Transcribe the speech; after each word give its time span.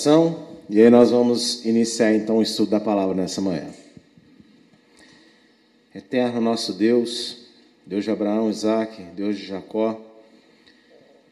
oração 0.00 0.48
e 0.70 0.80
aí 0.80 0.88
nós 0.88 1.10
vamos 1.10 1.62
iniciar 1.66 2.14
então 2.14 2.38
o 2.38 2.42
estudo 2.42 2.70
da 2.70 2.80
palavra 2.80 3.14
nessa 3.14 3.38
manhã. 3.38 3.68
Eterno 5.94 6.40
nosso 6.40 6.72
Deus, 6.72 7.48
Deus 7.84 8.04
de 8.04 8.10
Abraão, 8.10 8.48
Isaac, 8.48 9.02
Deus 9.14 9.36
de 9.36 9.44
Jacó, 9.44 10.00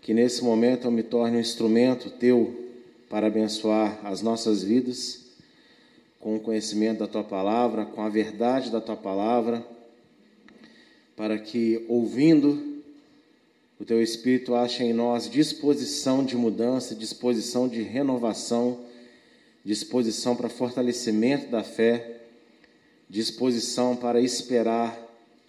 que 0.03 0.13
nesse 0.13 0.45
momento 0.45 0.87
eu 0.87 0.91
me 0.91 1.03
torne 1.03 1.39
um 1.39 1.41
instrumento 1.41 2.11
teu 2.11 2.75
para 3.09 3.29
abençoar 3.29 4.01
as 4.05 4.21
nossas 4.21 4.63
vidas 4.63 5.21
com 6.21 6.37
o 6.37 6.41
conhecimento 6.41 6.99
da 6.99 7.07
tua 7.07 7.25
palavra, 7.25 7.87
com 7.87 8.03
a 8.03 8.11
verdade 8.11 8.71
da 8.71 8.83
tua 8.83 8.97
palavra, 8.97 9.67
para 11.17 11.39
que 11.39 11.87
ouvindo 11.89 12.68
o 13.81 13.85
teu 13.85 14.03
espírito 14.03 14.55
ache 14.55 14.83
em 14.83 14.93
nós 14.93 15.31
disposição 15.31 16.25
de 16.25 16.37
mudança, 16.37 16.95
disposição 16.95 17.69
de 17.69 17.83
renovação, 17.83 18.81
disposição 19.65 20.35
para 20.35 20.49
fortalecimento 20.49 21.51
da 21.51 21.63
fé, 21.63 22.21
disposição 23.09 23.95
para 23.95 24.21
esperar 24.21 24.99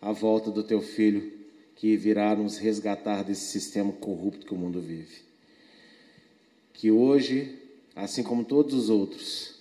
a 0.01 0.11
volta 0.11 0.51
do 0.51 0.63
teu 0.63 0.81
filho 0.81 1.39
que 1.75 1.95
virá 1.95 2.35
nos 2.35 2.57
resgatar 2.57 3.23
desse 3.23 3.45
sistema 3.45 3.91
corrupto 3.93 4.45
que 4.45 4.53
o 4.53 4.57
mundo 4.57 4.81
vive. 4.81 5.19
Que 6.73 6.91
hoje, 6.91 7.57
assim 7.95 8.21
como 8.21 8.43
todos 8.43 8.73
os 8.73 8.89
outros, 8.89 9.55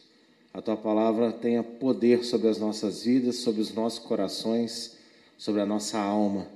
a 0.53 0.61
tua 0.61 0.77
palavra 0.77 1.33
tenha 1.33 1.63
poder 1.63 2.25
sobre 2.25 2.49
as 2.49 2.59
nossas 2.59 3.05
vidas, 3.05 3.37
sobre 3.37 3.61
os 3.61 3.73
nossos 3.73 4.01
corações, 4.01 4.97
sobre 5.37 5.61
a 5.61 5.67
nossa 5.67 5.99
alma. 5.99 6.49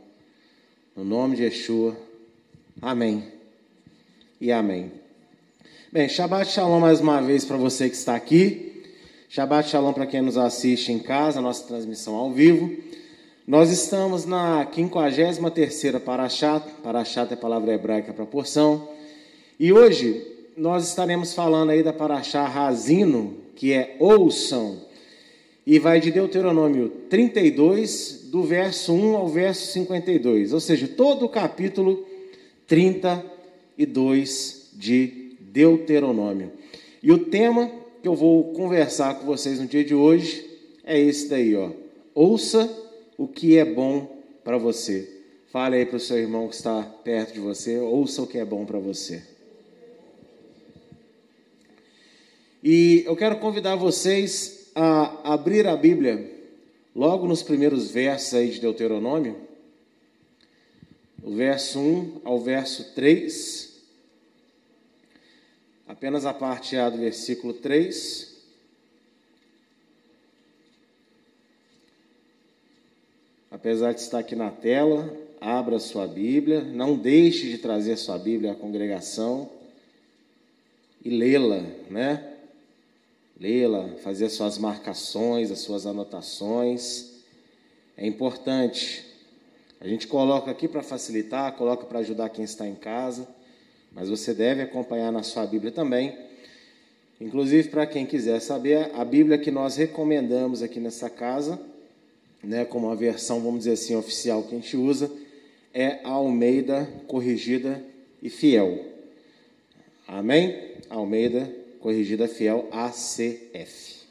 No 0.95 1.05
nome 1.05 1.37
de 1.37 1.45
Yeshua. 1.45 1.97
Amém. 2.83 3.25
E 4.39 4.53
amém. 4.53 4.93
Bem, 5.91 6.07
Shabbat 6.07 6.51
Shalom 6.51 6.81
mais 6.81 7.01
uma 7.01 7.23
vez 7.23 7.47
para 7.47 7.57
você 7.57 7.89
que 7.89 7.97
está 7.97 8.15
aqui. 8.15 8.85
Shabbat 9.27 9.71
Shalom 9.71 9.95
para 9.95 10.07
quem 10.07 10.21
nos 10.21 10.37
assiste 10.37 10.93
em 10.93 10.99
casa, 10.99 11.41
nossa 11.41 11.67
transmissão 11.67 12.15
ao 12.15 12.31
vivo. 12.31 12.77
Nós 13.47 13.71
estamos 13.71 14.27
na 14.27 14.67
53ª 14.67 15.99
Parashat, 15.99 16.63
Parashat 16.83 17.31
é 17.31 17.35
a 17.35 17.39
palavra 17.39 17.73
hebraica 17.73 18.13
para 18.13 18.27
porção, 18.27 18.87
e 19.59 19.73
hoje 19.73 20.23
nós 20.55 20.87
estaremos 20.87 21.33
falando 21.33 21.71
aí 21.71 21.83
da 21.83 21.95
Parashat 21.95 22.51
Razino, 22.51 23.35
que 23.57 23.73
é 23.73 23.97
ouçam, 23.99 24.79
e 25.67 25.79
vai 25.79 26.01
de 26.01 26.11
Deuteronômio 26.11 26.91
32, 27.09 28.29
do 28.31 28.43
verso 28.43 28.93
1 28.93 29.17
ao 29.17 29.29
verso 29.29 29.73
52, 29.73 30.53
ou 30.53 30.61
seja, 30.61 30.89
todo 30.89 31.25
o 31.25 31.29
capítulo 31.29 32.05
32 32.67 34.71
de 34.73 35.37
Deuteronômio. 35.41 36.53
E 37.03 37.13
o 37.13 37.19
tema 37.19 37.71
que 38.01 38.09
eu 38.09 38.15
vou 38.15 38.53
conversar 38.53 39.15
com 39.15 39.27
vocês 39.27 39.61
no 39.61 39.67
dia 39.67 39.85
de 39.85 39.95
hoje 39.95 40.45
é 40.85 40.99
esse 40.99 41.29
daí, 41.29 41.55
ó. 41.55 41.71
Ouça 42.15 42.69
o 43.17 43.29
que 43.29 43.57
é 43.57 43.65
bom 43.65 44.17
para 44.43 44.59
você. 44.59 45.09
Fale 45.53 45.77
aí 45.77 45.87
para 45.87 45.97
o 45.97 46.01
seu 46.01 46.19
irmão 46.19 46.49
que 46.49 46.55
está 46.55 46.83
perto 46.83 47.35
de 47.35 47.41
você, 47.41 47.79
ouça 47.79 48.23
o 48.23 48.27
que 48.27 48.39
é 48.39 48.45
bom 48.45 48.65
para 48.65 48.79
você. 48.79 49.23
E 52.65 53.05
eu 53.07 53.15
quero 53.15 53.39
convidar 53.39 53.77
vocês 53.77 54.62
a 54.75 55.33
abrir 55.35 55.67
a 55.67 55.77
Bíblia 55.77 56.31
logo 56.95 57.27
nos 57.27 57.43
primeiros 57.43 57.91
versos 57.91 58.35
aí 58.35 58.51
de 58.51 58.61
Deuteronômio, 58.61 59.37
o 61.23 61.35
verso 61.35 61.79
1 61.79 62.21
ao 62.25 62.41
verso 62.41 62.95
3, 62.95 63.81
apenas 65.87 66.27
a 66.27 66.35
parte 66.35 66.77
A 66.77 66.91
do 66.91 66.99
versículo 66.99 67.55
3. 67.55 68.33
Apesar 73.51 73.93
de 73.93 74.01
estar 74.01 74.19
aqui 74.19 74.35
na 74.35 74.51
tela, 74.51 75.15
abra 75.41 75.79
sua 75.79 76.07
Bíblia, 76.07 76.63
não 76.63 76.97
deixe 76.97 77.49
de 77.51 77.59
trazer 77.59 77.97
sua 77.97 78.19
Bíblia 78.19 78.53
à 78.53 78.55
congregação 78.55 79.49
e 81.05 81.11
lê-la, 81.11 81.61
né? 81.91 82.32
Lê-la, 83.43 83.97
fazer 84.05 84.27
as 84.27 84.35
suas 84.35 84.57
marcações, 84.57 85.51
as 85.51 85.59
suas 85.59 85.85
anotações. 85.85 87.11
É 87.97 88.07
importante. 88.07 89.05
A 89.81 89.89
gente 89.89 90.07
coloca 90.07 90.49
aqui 90.49 90.69
para 90.69 90.81
facilitar, 90.81 91.53
coloca 91.55 91.85
para 91.85 91.99
ajudar 91.99 92.29
quem 92.29 92.45
está 92.45 92.69
em 92.69 92.77
casa, 92.77 93.27
mas 93.91 94.09
você 94.09 94.33
deve 94.33 94.63
acompanhar 94.63 95.11
na 95.11 95.25
sua 95.25 95.45
Bíblia 95.45 95.73
também. 95.73 96.17
Inclusive, 97.21 97.69
para 97.69 97.85
quem 97.85 98.07
quiser 98.07 98.39
saber, 98.39 98.93
a 98.95 99.05
Bíblia 99.05 99.37
que 99.37 99.51
nós 99.51 99.75
recomendamos 99.75 100.63
aqui 100.63 100.79
nessa 100.79 101.11
casa 101.11 101.59
né, 102.41 102.65
como 102.65 102.91
a 102.91 102.95
versão, 102.95 103.41
vamos 103.41 103.65
dizer 103.65 103.73
assim, 103.73 103.97
oficial 103.97 104.45
que 104.45 104.55
a 104.55 104.59
gente 104.59 104.77
usa, 104.77 105.11
é 105.75 105.99
a 106.05 106.11
Almeida 106.11 106.89
Corrigida 107.09 107.83
e 108.23 108.31
Fiel. 108.31 108.85
Amém? 110.07 110.77
Almeida 110.89 111.62
Corrigida 111.83 112.29
Fiel 112.29 112.69
ACF. 112.71 114.03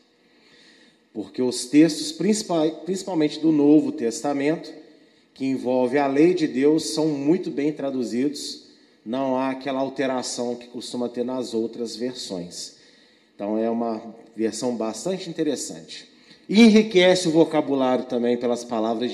Porque 1.13 1.41
os 1.41 1.65
textos, 1.65 2.11
principalmente 2.11 3.39
do 3.39 3.51
Novo 3.51 3.91
Testamento, 3.91 4.71
que 5.33 5.45
envolve 5.45 5.97
a 5.97 6.05
lei 6.05 6.33
de 6.33 6.47
Deus, 6.47 6.93
são 6.93 7.07
muito 7.07 7.49
bem 7.49 7.71
traduzidos, 7.71 8.67
não 9.05 9.37
há 9.37 9.51
aquela 9.51 9.79
alteração 9.79 10.55
que 10.55 10.67
costuma 10.67 11.09
ter 11.09 11.23
nas 11.23 11.53
outras 11.53 11.95
versões. 11.95 12.75
Então 13.33 13.57
é 13.57 13.69
uma 13.69 14.01
versão 14.35 14.75
bastante 14.75 15.29
interessante. 15.29 16.07
E 16.47 16.61
enriquece 16.61 17.27
o 17.27 17.31
vocabulário 17.31 18.05
também 18.05 18.37
pelas 18.37 18.63
palavras 18.63 19.11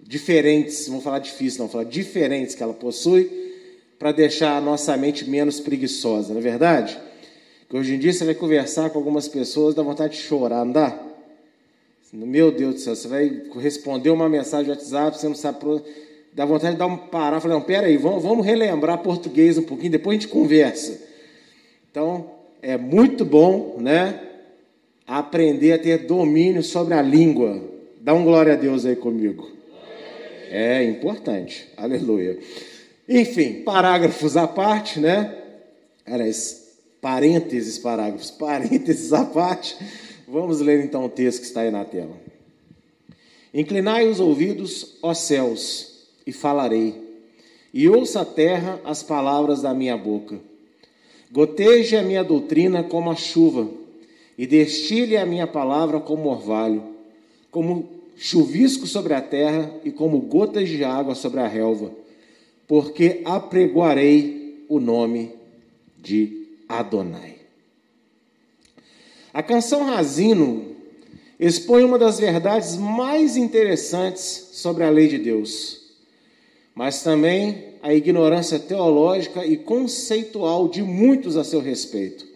diferentes, 0.00 0.86
vou 0.88 1.00
falar 1.00 1.18
difícil, 1.18 1.60
não, 1.60 1.68
falar 1.68 1.84
diferentes 1.84 2.54
que 2.54 2.62
ela 2.62 2.74
possui, 2.74 3.30
para 3.98 4.12
deixar 4.12 4.56
a 4.56 4.60
nossa 4.60 4.96
mente 4.96 5.28
menos 5.28 5.58
preguiçosa, 5.58 6.32
não 6.32 6.40
é 6.40 6.42
verdade? 6.42 7.08
Que 7.68 7.76
hoje 7.76 7.94
em 7.94 7.98
dia 7.98 8.12
você 8.12 8.24
vai 8.24 8.34
conversar 8.34 8.90
com 8.90 8.98
algumas 8.98 9.28
pessoas, 9.28 9.74
dá 9.74 9.82
vontade 9.82 10.14
de 10.14 10.22
chorar, 10.22 10.64
não 10.64 10.72
dá? 10.72 10.98
Meu 12.12 12.50
Deus 12.50 12.76
do 12.76 12.80
céu, 12.80 12.96
você 12.96 13.06
vai 13.06 13.42
responder 13.56 14.10
uma 14.10 14.28
mensagem 14.28 14.64
de 14.64 14.70
WhatsApp, 14.70 15.18
você 15.18 15.28
não 15.28 15.34
sabe. 15.34 15.58
Pro... 15.58 15.84
Dá 16.32 16.46
vontade 16.46 16.72
de 16.72 16.78
dar 16.78 16.86
um 16.86 16.96
parar, 16.96 17.40
falar, 17.40 17.54
não, 17.54 17.62
peraí, 17.62 17.96
vamos, 17.96 18.22
vamos 18.22 18.46
relembrar 18.46 18.98
português 18.98 19.58
um 19.58 19.62
pouquinho, 19.62 19.92
depois 19.92 20.16
a 20.16 20.20
gente 20.20 20.30
conversa. 20.30 20.98
Então, 21.90 22.30
é 22.62 22.76
muito 22.78 23.24
bom, 23.24 23.76
né? 23.78 24.28
aprender 25.08 25.72
a 25.72 25.78
ter 25.78 26.06
domínio 26.06 26.62
sobre 26.62 26.92
a 26.92 27.00
língua. 27.00 27.62
Dá 27.98 28.12
um 28.12 28.22
glória 28.22 28.52
a 28.52 28.56
Deus 28.56 28.84
aí 28.84 28.94
comigo. 28.94 29.50
É 30.50 30.84
importante. 30.84 31.66
Aleluia. 31.74 32.38
Enfim, 33.08 33.62
parágrafos 33.62 34.36
à 34.36 34.46
parte, 34.46 35.00
né? 35.00 35.34
Aliás, 36.04 36.67
parênteses, 37.00 37.78
parágrafos, 37.78 38.30
parênteses 38.30 39.12
à 39.12 39.24
parte. 39.24 39.76
Vamos 40.26 40.60
ler 40.60 40.84
então 40.84 41.04
o 41.04 41.08
texto 41.08 41.40
que 41.40 41.46
está 41.46 41.62
aí 41.62 41.70
na 41.70 41.84
tela. 41.84 42.16
Inclinai 43.52 44.06
os 44.08 44.20
ouvidos, 44.20 44.96
ó 45.02 45.14
céus, 45.14 46.06
e 46.26 46.32
falarei, 46.32 46.94
e 47.72 47.88
ouça 47.88 48.20
a 48.20 48.24
terra 48.24 48.80
as 48.84 49.02
palavras 49.02 49.62
da 49.62 49.72
minha 49.72 49.96
boca. 49.96 50.38
Goteje 51.30 51.96
a 51.96 52.02
minha 52.02 52.22
doutrina 52.22 52.82
como 52.82 53.10
a 53.10 53.16
chuva 53.16 53.68
e 54.36 54.46
destile 54.46 55.16
a 55.16 55.26
minha 55.26 55.46
palavra 55.46 56.00
como 56.00 56.28
orvalho, 56.28 56.82
como 57.50 57.88
chuvisco 58.16 58.86
sobre 58.86 59.14
a 59.14 59.20
terra 59.20 59.72
e 59.84 59.90
como 59.90 60.20
gotas 60.20 60.68
de 60.68 60.84
água 60.84 61.14
sobre 61.14 61.40
a 61.40 61.46
relva, 61.46 61.90
porque 62.66 63.22
apregoarei 63.24 64.64
o 64.68 64.78
nome 64.78 65.32
de 65.98 66.37
Adonai. 66.68 67.36
A 69.32 69.42
canção 69.42 69.84
Razino 69.84 70.76
expõe 71.38 71.84
uma 71.84 71.98
das 71.98 72.18
verdades 72.18 72.76
mais 72.76 73.36
interessantes 73.36 74.50
sobre 74.52 74.84
a 74.84 74.90
lei 74.90 75.08
de 75.08 75.18
Deus, 75.18 75.92
mas 76.74 77.02
também 77.02 77.74
a 77.82 77.94
ignorância 77.94 78.58
teológica 78.58 79.46
e 79.46 79.56
conceitual 79.56 80.68
de 80.68 80.82
muitos 80.82 81.36
a 81.36 81.44
seu 81.44 81.60
respeito 81.60 82.28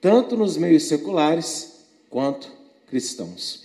tanto 0.00 0.36
nos 0.36 0.56
meios 0.56 0.84
seculares 0.84 1.84
quanto 2.08 2.50
cristãos. 2.88 3.64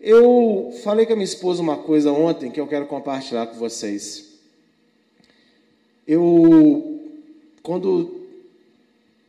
Eu 0.00 0.74
falei 0.82 1.06
com 1.06 1.12
a 1.12 1.16
minha 1.16 1.24
esposa 1.24 1.62
uma 1.62 1.76
coisa 1.76 2.10
ontem 2.12 2.50
que 2.50 2.60
eu 2.60 2.66
quero 2.66 2.86
compartilhar 2.86 3.46
com 3.46 3.56
vocês. 3.56 4.32
Eu, 6.06 7.00
quando 7.62 8.13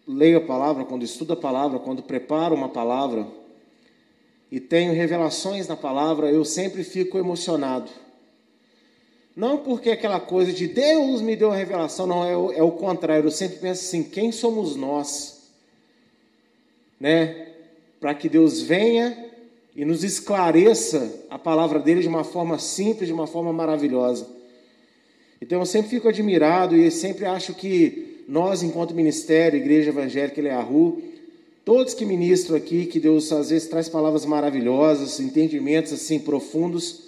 leio 0.08 0.38
a 0.38 0.42
palavra, 0.42 0.86
quando 0.86 1.04
estudo 1.04 1.34
a 1.34 1.38
palavra, 1.38 1.80
quando 1.80 2.04
preparo 2.04 2.56
uma 2.56 2.70
palavra 2.70 3.28
e 4.52 4.60
tenho 4.60 4.94
revelações 4.94 5.68
na 5.68 5.76
palavra, 5.76 6.30
eu 6.30 6.46
sempre 6.46 6.84
fico 6.84 7.18
emocionado. 7.18 7.90
Não 9.36 9.58
porque 9.58 9.90
aquela 9.90 10.20
coisa 10.20 10.54
de 10.54 10.68
Deus 10.68 11.22
me 11.22 11.36
deu 11.36 11.52
a 11.52 11.56
revelação, 11.56 12.08
não, 12.08 12.24
é 12.26 12.38
o, 12.38 12.52
é 12.54 12.64
o 12.64 12.72
contrário. 12.72 13.28
Eu 13.28 13.32
sempre 13.32 13.58
penso 13.58 13.84
assim: 13.84 14.04
quem 14.04 14.32
somos 14.32 14.76
nós? 14.76 15.50
Né? 17.00 17.50
Para 18.00 18.14
que 18.14 18.30
Deus 18.30 18.62
venha 18.62 19.26
e 19.76 19.84
nos 19.84 20.06
esclareça 20.06 21.26
a 21.30 21.38
palavra 21.38 21.80
dele 21.80 22.02
de 22.02 22.08
uma 22.08 22.24
forma 22.24 22.58
simples, 22.58 23.08
de 23.08 23.14
uma 23.14 23.28
forma 23.28 23.52
maravilhosa. 23.52 24.26
Então 25.42 25.60
eu 25.60 25.66
sempre 25.66 25.90
fico 25.90 26.08
admirado 26.08 26.78
e 26.78 26.90
sempre 26.90 27.26
acho 27.26 27.54
que 27.54 28.15
nós, 28.28 28.64
enquanto 28.64 28.94
ministério, 28.94 29.58
Igreja 29.58 29.90
Evangélica 29.90 30.40
Eleahu, 30.40 31.02
todos 31.64 31.94
que 31.94 32.06
ministram 32.06 32.56
aqui, 32.56 32.86
que 32.86 33.00
Deus 33.00 33.32
às 33.32 33.50
vezes 33.50 33.68
traz 33.68 33.90
palavras 33.90 34.26
maravilhosas, 34.26 35.20
entendimentos 35.20 35.94
assim 35.94 36.20
profundos, 36.20 37.06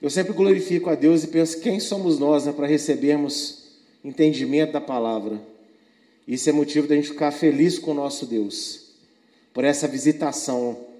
eu 0.00 0.08
sempre 0.08 0.32
glorifico 0.32 0.88
a 0.88 0.94
Deus 0.94 1.24
e 1.24 1.28
penso 1.28 1.60
quem 1.60 1.78
somos 1.78 2.18
nós 2.18 2.46
né, 2.46 2.52
para 2.52 2.66
recebermos 2.66 3.64
entendimento 4.04 4.72
da 4.72 4.80
palavra. 4.80 5.40
Isso 6.26 6.48
é 6.48 6.52
motivo 6.52 6.86
da 6.86 6.94
gente 6.94 7.08
ficar 7.08 7.32
feliz 7.32 7.78
com 7.78 7.90
o 7.90 7.94
nosso 7.94 8.24
Deus, 8.24 8.92
por 9.52 9.64
essa 9.64 9.86
visitação 9.86 10.90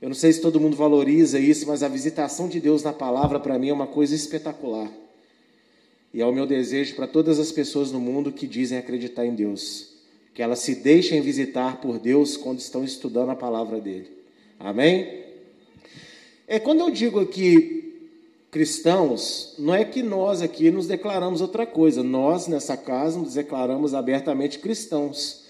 eu 0.00 0.08
não 0.10 0.14
sei 0.14 0.32
se 0.32 0.40
todo 0.40 0.60
mundo 0.60 0.76
valoriza 0.76 1.38
isso, 1.38 1.66
mas 1.66 1.82
a 1.82 1.88
visitação 1.88 2.48
de 2.48 2.60
Deus 2.60 2.82
na 2.82 2.92
palavra 2.92 3.40
para 3.40 3.58
mim 3.58 3.70
é 3.70 3.72
uma 3.72 3.86
coisa 3.86 4.14
espetacular. 4.14 4.90
E 6.16 6.22
é 6.22 6.24
o 6.24 6.32
meu 6.32 6.46
desejo 6.46 6.94
para 6.94 7.06
todas 7.06 7.38
as 7.38 7.52
pessoas 7.52 7.92
no 7.92 8.00
mundo 8.00 8.32
que 8.32 8.46
dizem 8.46 8.78
acreditar 8.78 9.26
em 9.26 9.34
Deus, 9.34 9.88
que 10.32 10.40
elas 10.40 10.60
se 10.60 10.76
deixem 10.76 11.20
visitar 11.20 11.78
por 11.78 11.98
Deus 11.98 12.38
quando 12.38 12.58
estão 12.58 12.82
estudando 12.82 13.28
a 13.28 13.36
palavra 13.36 13.78
dele. 13.78 14.10
Amém? 14.58 15.24
É 16.48 16.58
quando 16.58 16.80
eu 16.80 16.90
digo 16.90 17.20
aqui 17.20 18.08
cristãos, 18.50 19.56
não 19.58 19.74
é 19.74 19.84
que 19.84 20.02
nós 20.02 20.40
aqui 20.40 20.70
nos 20.70 20.86
declaramos 20.86 21.42
outra 21.42 21.66
coisa. 21.66 22.02
Nós 22.02 22.48
nessa 22.48 22.78
casa 22.78 23.18
nos 23.18 23.34
declaramos 23.34 23.92
abertamente 23.92 24.58
cristãos. 24.58 25.44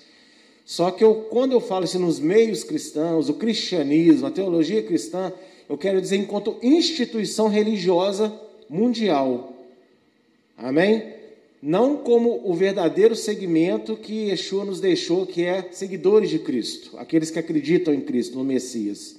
Só 0.64 0.90
que 0.90 1.04
eu, 1.04 1.28
quando 1.30 1.52
eu 1.52 1.60
falo 1.60 1.84
assim 1.84 1.98
nos 1.98 2.18
meios 2.18 2.64
cristãos, 2.64 3.28
o 3.28 3.34
cristianismo, 3.34 4.26
a 4.26 4.32
teologia 4.32 4.82
cristã, 4.82 5.32
eu 5.68 5.78
quero 5.78 6.00
dizer 6.00 6.16
enquanto 6.16 6.58
instituição 6.60 7.46
religiosa 7.46 8.32
mundial. 8.68 9.52
Amém? 10.56 11.14
Não 11.62 11.96
como 11.96 12.40
o 12.44 12.54
verdadeiro 12.54 13.16
segmento 13.16 13.96
que 13.96 14.28
Yeshua 14.28 14.64
nos 14.64 14.80
deixou, 14.80 15.26
que 15.26 15.44
é 15.44 15.68
seguidores 15.72 16.30
de 16.30 16.38
Cristo, 16.38 16.96
aqueles 16.96 17.30
que 17.30 17.38
acreditam 17.38 17.92
em 17.92 18.00
Cristo, 18.00 18.38
no 18.38 18.44
Messias. 18.44 19.16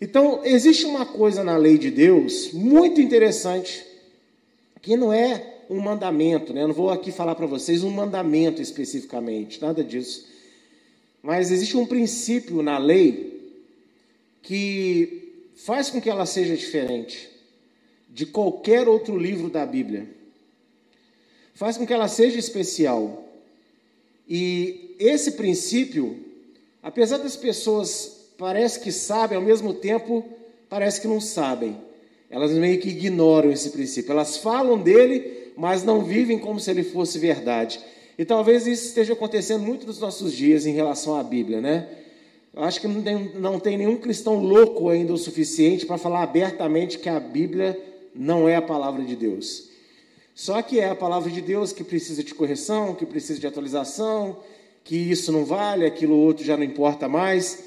Então, 0.00 0.40
existe 0.44 0.84
uma 0.86 1.06
coisa 1.06 1.44
na 1.44 1.56
lei 1.56 1.78
de 1.78 1.90
Deus 1.90 2.52
muito 2.52 3.00
interessante, 3.00 3.84
que 4.82 4.96
não 4.96 5.12
é 5.12 5.54
um 5.70 5.80
mandamento, 5.80 6.52
né? 6.52 6.62
Eu 6.62 6.68
não 6.68 6.74
vou 6.74 6.90
aqui 6.90 7.10
falar 7.10 7.34
para 7.34 7.46
vocês 7.46 7.82
um 7.82 7.90
mandamento 7.90 8.60
especificamente, 8.60 9.60
nada 9.60 9.82
disso. 9.82 10.26
Mas 11.22 11.50
existe 11.50 11.76
um 11.76 11.86
princípio 11.86 12.62
na 12.62 12.76
lei 12.76 13.50
que 14.42 15.32
faz 15.56 15.88
com 15.88 16.00
que 16.00 16.10
ela 16.10 16.26
seja 16.26 16.56
diferente 16.56 17.30
de 18.10 18.26
qualquer 18.26 18.86
outro 18.88 19.16
livro 19.16 19.48
da 19.48 19.64
Bíblia. 19.64 20.06
Faz 21.54 21.76
com 21.76 21.86
que 21.86 21.92
ela 21.92 22.08
seja 22.08 22.38
especial. 22.38 23.24
E 24.28 24.96
esse 24.98 25.32
princípio, 25.32 26.18
apesar 26.82 27.18
das 27.18 27.36
pessoas 27.36 28.32
parece 28.36 28.80
que 28.80 28.90
sabem, 28.90 29.36
ao 29.36 29.44
mesmo 29.44 29.72
tempo 29.72 30.24
parece 30.68 31.00
que 31.00 31.06
não 31.06 31.20
sabem. 31.20 31.76
Elas 32.28 32.50
meio 32.50 32.80
que 32.80 32.88
ignoram 32.88 33.52
esse 33.52 33.70
princípio. 33.70 34.10
Elas 34.10 34.36
falam 34.36 34.76
dele, 34.78 35.52
mas 35.56 35.84
não 35.84 36.04
vivem 36.04 36.38
como 36.38 36.58
se 36.58 36.70
ele 36.70 36.82
fosse 36.82 37.18
verdade. 37.18 37.78
E 38.18 38.24
talvez 38.24 38.66
isso 38.66 38.88
esteja 38.88 39.12
acontecendo 39.12 39.62
muito 39.62 39.86
nos 39.86 40.00
nossos 40.00 40.32
dias 40.32 40.66
em 40.66 40.72
relação 40.72 41.16
à 41.16 41.22
Bíblia, 41.22 41.60
né? 41.60 41.88
Eu 42.52 42.62
acho 42.62 42.80
que 42.80 42.88
não 42.88 43.02
tem, 43.02 43.32
não 43.34 43.60
tem 43.60 43.76
nenhum 43.78 43.96
cristão 43.96 44.40
louco 44.40 44.88
ainda 44.88 45.12
o 45.12 45.18
suficiente 45.18 45.86
para 45.86 45.98
falar 45.98 46.22
abertamente 46.22 46.98
que 46.98 47.08
a 47.08 47.18
Bíblia 47.18 47.78
não 48.14 48.48
é 48.48 48.56
a 48.56 48.62
palavra 48.62 49.04
de 49.04 49.14
Deus. 49.14 49.73
Só 50.34 50.60
que 50.62 50.80
é 50.80 50.88
a 50.88 50.96
palavra 50.96 51.30
de 51.30 51.40
Deus 51.40 51.72
que 51.72 51.84
precisa 51.84 52.24
de 52.24 52.34
correção, 52.34 52.94
que 52.94 53.06
precisa 53.06 53.38
de 53.38 53.46
atualização, 53.46 54.36
que 54.82 54.96
isso 54.96 55.30
não 55.30 55.44
vale, 55.44 55.86
aquilo 55.86 56.16
outro 56.16 56.44
já 56.44 56.56
não 56.56 56.64
importa 56.64 57.08
mais. 57.08 57.64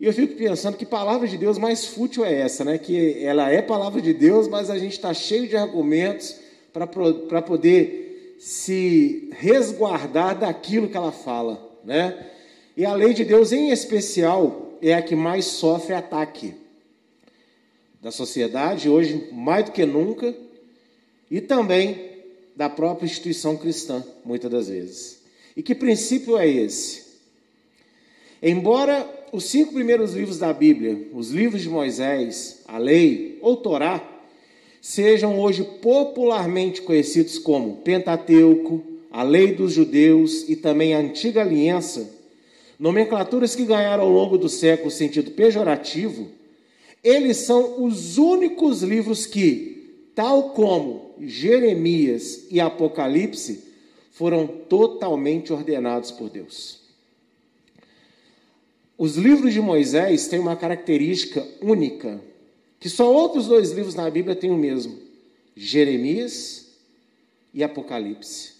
E 0.00 0.06
eu 0.06 0.12
fico 0.12 0.34
pensando 0.34 0.76
que 0.76 0.86
palavra 0.86 1.28
de 1.28 1.36
Deus 1.36 1.58
mais 1.58 1.86
fútil 1.86 2.24
é 2.24 2.34
essa, 2.34 2.64
né? 2.64 2.78
Que 2.78 3.22
ela 3.22 3.50
é 3.50 3.60
palavra 3.60 4.00
de 4.00 4.12
Deus, 4.12 4.48
mas 4.48 4.70
a 4.70 4.78
gente 4.78 4.92
está 4.92 5.12
cheio 5.14 5.46
de 5.46 5.56
argumentos 5.56 6.36
para 6.72 7.42
poder 7.42 8.36
se 8.40 9.28
resguardar 9.32 10.36
daquilo 10.38 10.88
que 10.88 10.96
ela 10.96 11.12
fala, 11.12 11.62
né? 11.84 12.26
E 12.76 12.86
a 12.86 12.94
lei 12.94 13.12
de 13.12 13.24
Deus, 13.24 13.52
em 13.52 13.70
especial, 13.70 14.72
é 14.80 14.94
a 14.94 15.02
que 15.02 15.14
mais 15.14 15.44
sofre 15.44 15.94
ataque 15.94 16.54
da 18.00 18.10
sociedade, 18.10 18.88
hoje 18.88 19.28
mais 19.30 19.66
do 19.66 19.72
que 19.72 19.84
nunca, 19.84 20.34
e 21.32 21.40
também 21.40 22.10
da 22.54 22.68
própria 22.68 23.06
instituição 23.06 23.56
cristã, 23.56 24.04
muitas 24.22 24.50
das 24.50 24.68
vezes. 24.68 25.22
E 25.56 25.62
que 25.62 25.74
princípio 25.74 26.36
é 26.36 26.46
esse? 26.46 27.04
Embora 28.42 29.08
os 29.32 29.44
cinco 29.44 29.72
primeiros 29.72 30.12
livros 30.12 30.38
da 30.38 30.52
Bíblia, 30.52 31.08
os 31.14 31.30
livros 31.30 31.62
de 31.62 31.70
Moisés, 31.70 32.60
a 32.68 32.76
lei 32.76 33.38
ou 33.40 33.56
Torá, 33.56 34.06
sejam 34.78 35.40
hoje 35.40 35.64
popularmente 35.80 36.82
conhecidos 36.82 37.38
como 37.38 37.76
Pentateuco, 37.78 38.82
a 39.10 39.22
Lei 39.22 39.54
dos 39.54 39.72
Judeus 39.72 40.46
e 40.50 40.56
também 40.56 40.94
a 40.94 40.98
Antiga 40.98 41.40
Aliança, 41.40 42.10
nomenclaturas 42.78 43.54
que 43.54 43.64
ganharam 43.64 44.04
ao 44.04 44.10
longo 44.10 44.36
do 44.36 44.50
século 44.50 44.90
sentido 44.90 45.30
pejorativo, 45.30 46.28
eles 47.02 47.38
são 47.38 47.82
os 47.82 48.18
únicos 48.18 48.82
livros 48.82 49.24
que, 49.24 50.10
tal 50.14 50.50
como 50.50 51.01
Jeremias 51.26 52.46
e 52.50 52.60
Apocalipse, 52.60 53.64
foram 54.10 54.46
totalmente 54.46 55.52
ordenados 55.52 56.10
por 56.10 56.28
Deus. 56.28 56.80
Os 58.98 59.16
livros 59.16 59.52
de 59.52 59.60
Moisés 59.60 60.28
têm 60.28 60.38
uma 60.38 60.54
característica 60.54 61.46
única 61.60 62.20
que 62.78 62.88
só 62.88 63.12
outros 63.12 63.46
dois 63.46 63.70
livros 63.70 63.94
na 63.94 64.08
Bíblia 64.10 64.36
têm 64.36 64.50
o 64.50 64.56
mesmo: 64.56 64.98
Jeremias 65.56 66.66
e 67.54 67.62
Apocalipse. 67.62 68.52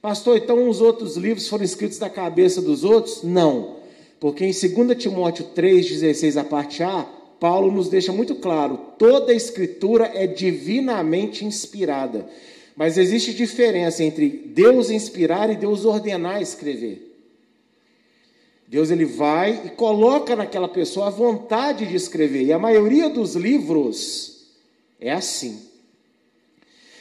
Pastor, 0.00 0.36
então 0.36 0.68
os 0.68 0.80
outros 0.80 1.16
livros 1.16 1.48
foram 1.48 1.64
escritos 1.64 1.98
da 1.98 2.08
cabeça 2.08 2.62
dos 2.62 2.84
outros? 2.84 3.22
Não. 3.22 3.80
Porque 4.18 4.44
em 4.44 4.52
2 4.52 5.02
Timóteo 5.02 5.46
3,16, 5.54 6.40
a 6.40 6.44
parte 6.44 6.82
A, 6.82 7.06
Paulo 7.40 7.72
nos 7.72 7.88
deixa 7.88 8.12
muito 8.12 8.36
claro: 8.36 8.78
toda 8.98 9.32
a 9.32 9.34
escritura 9.34 10.12
é 10.14 10.26
divinamente 10.26 11.44
inspirada. 11.44 12.28
Mas 12.76 12.96
existe 12.96 13.34
diferença 13.34 14.04
entre 14.04 14.28
Deus 14.28 14.90
inspirar 14.90 15.50
e 15.50 15.56
Deus 15.56 15.84
ordenar 15.84 16.40
escrever. 16.40 17.08
Deus 18.68 18.90
ele 18.90 19.04
vai 19.04 19.62
e 19.66 19.70
coloca 19.70 20.36
naquela 20.36 20.68
pessoa 20.68 21.08
a 21.08 21.10
vontade 21.10 21.86
de 21.86 21.96
escrever. 21.96 22.44
E 22.44 22.52
a 22.52 22.58
maioria 22.58 23.08
dos 23.08 23.34
livros 23.34 24.46
é 25.00 25.10
assim. 25.10 25.62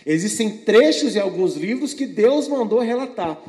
Existem 0.06 0.50
trechos 0.50 1.16
em 1.16 1.20
alguns 1.20 1.56
livros 1.56 1.94
que 1.94 2.08
Deus 2.08 2.48
mandou 2.48 2.80
relatar, 2.80 3.40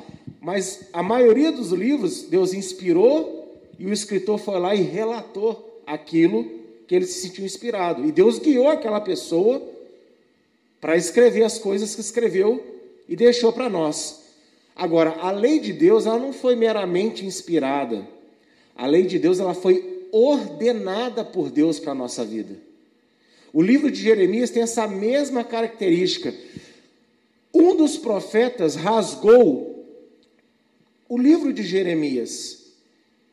mas 0.40 0.88
a 0.92 1.02
maioria 1.02 1.50
dos 1.50 1.70
livros 1.70 2.24
Deus 2.24 2.52
inspirou 2.52 3.58
e 3.78 3.86
o 3.86 3.92
escritor 3.92 4.38
foi 4.38 4.58
lá 4.58 4.74
e 4.74 4.82
relatou 4.82 5.82
aquilo 5.86 6.59
que 6.90 6.96
ele 6.96 7.06
se 7.06 7.20
sentiu 7.20 7.44
inspirado. 7.44 8.04
E 8.04 8.10
Deus 8.10 8.40
guiou 8.40 8.68
aquela 8.68 9.00
pessoa 9.00 9.62
para 10.80 10.96
escrever 10.96 11.44
as 11.44 11.56
coisas 11.56 11.94
que 11.94 12.00
escreveu 12.00 12.82
e 13.08 13.14
deixou 13.14 13.52
para 13.52 13.68
nós. 13.68 14.22
Agora, 14.74 15.10
a 15.20 15.30
lei 15.30 15.60
de 15.60 15.72
Deus 15.72 16.04
ela 16.04 16.18
não 16.18 16.32
foi 16.32 16.56
meramente 16.56 17.24
inspirada. 17.24 18.04
A 18.74 18.88
lei 18.88 19.04
de 19.04 19.20
Deus 19.20 19.38
ela 19.38 19.54
foi 19.54 20.08
ordenada 20.10 21.24
por 21.24 21.48
Deus 21.48 21.78
para 21.78 21.92
a 21.92 21.94
nossa 21.94 22.24
vida. 22.24 22.56
O 23.52 23.62
livro 23.62 23.88
de 23.88 24.02
Jeremias 24.02 24.50
tem 24.50 24.64
essa 24.64 24.88
mesma 24.88 25.44
característica. 25.44 26.34
Um 27.54 27.76
dos 27.76 27.98
profetas 27.98 28.74
rasgou 28.74 29.86
o 31.08 31.16
livro 31.16 31.52
de 31.52 31.62
Jeremias 31.62 32.72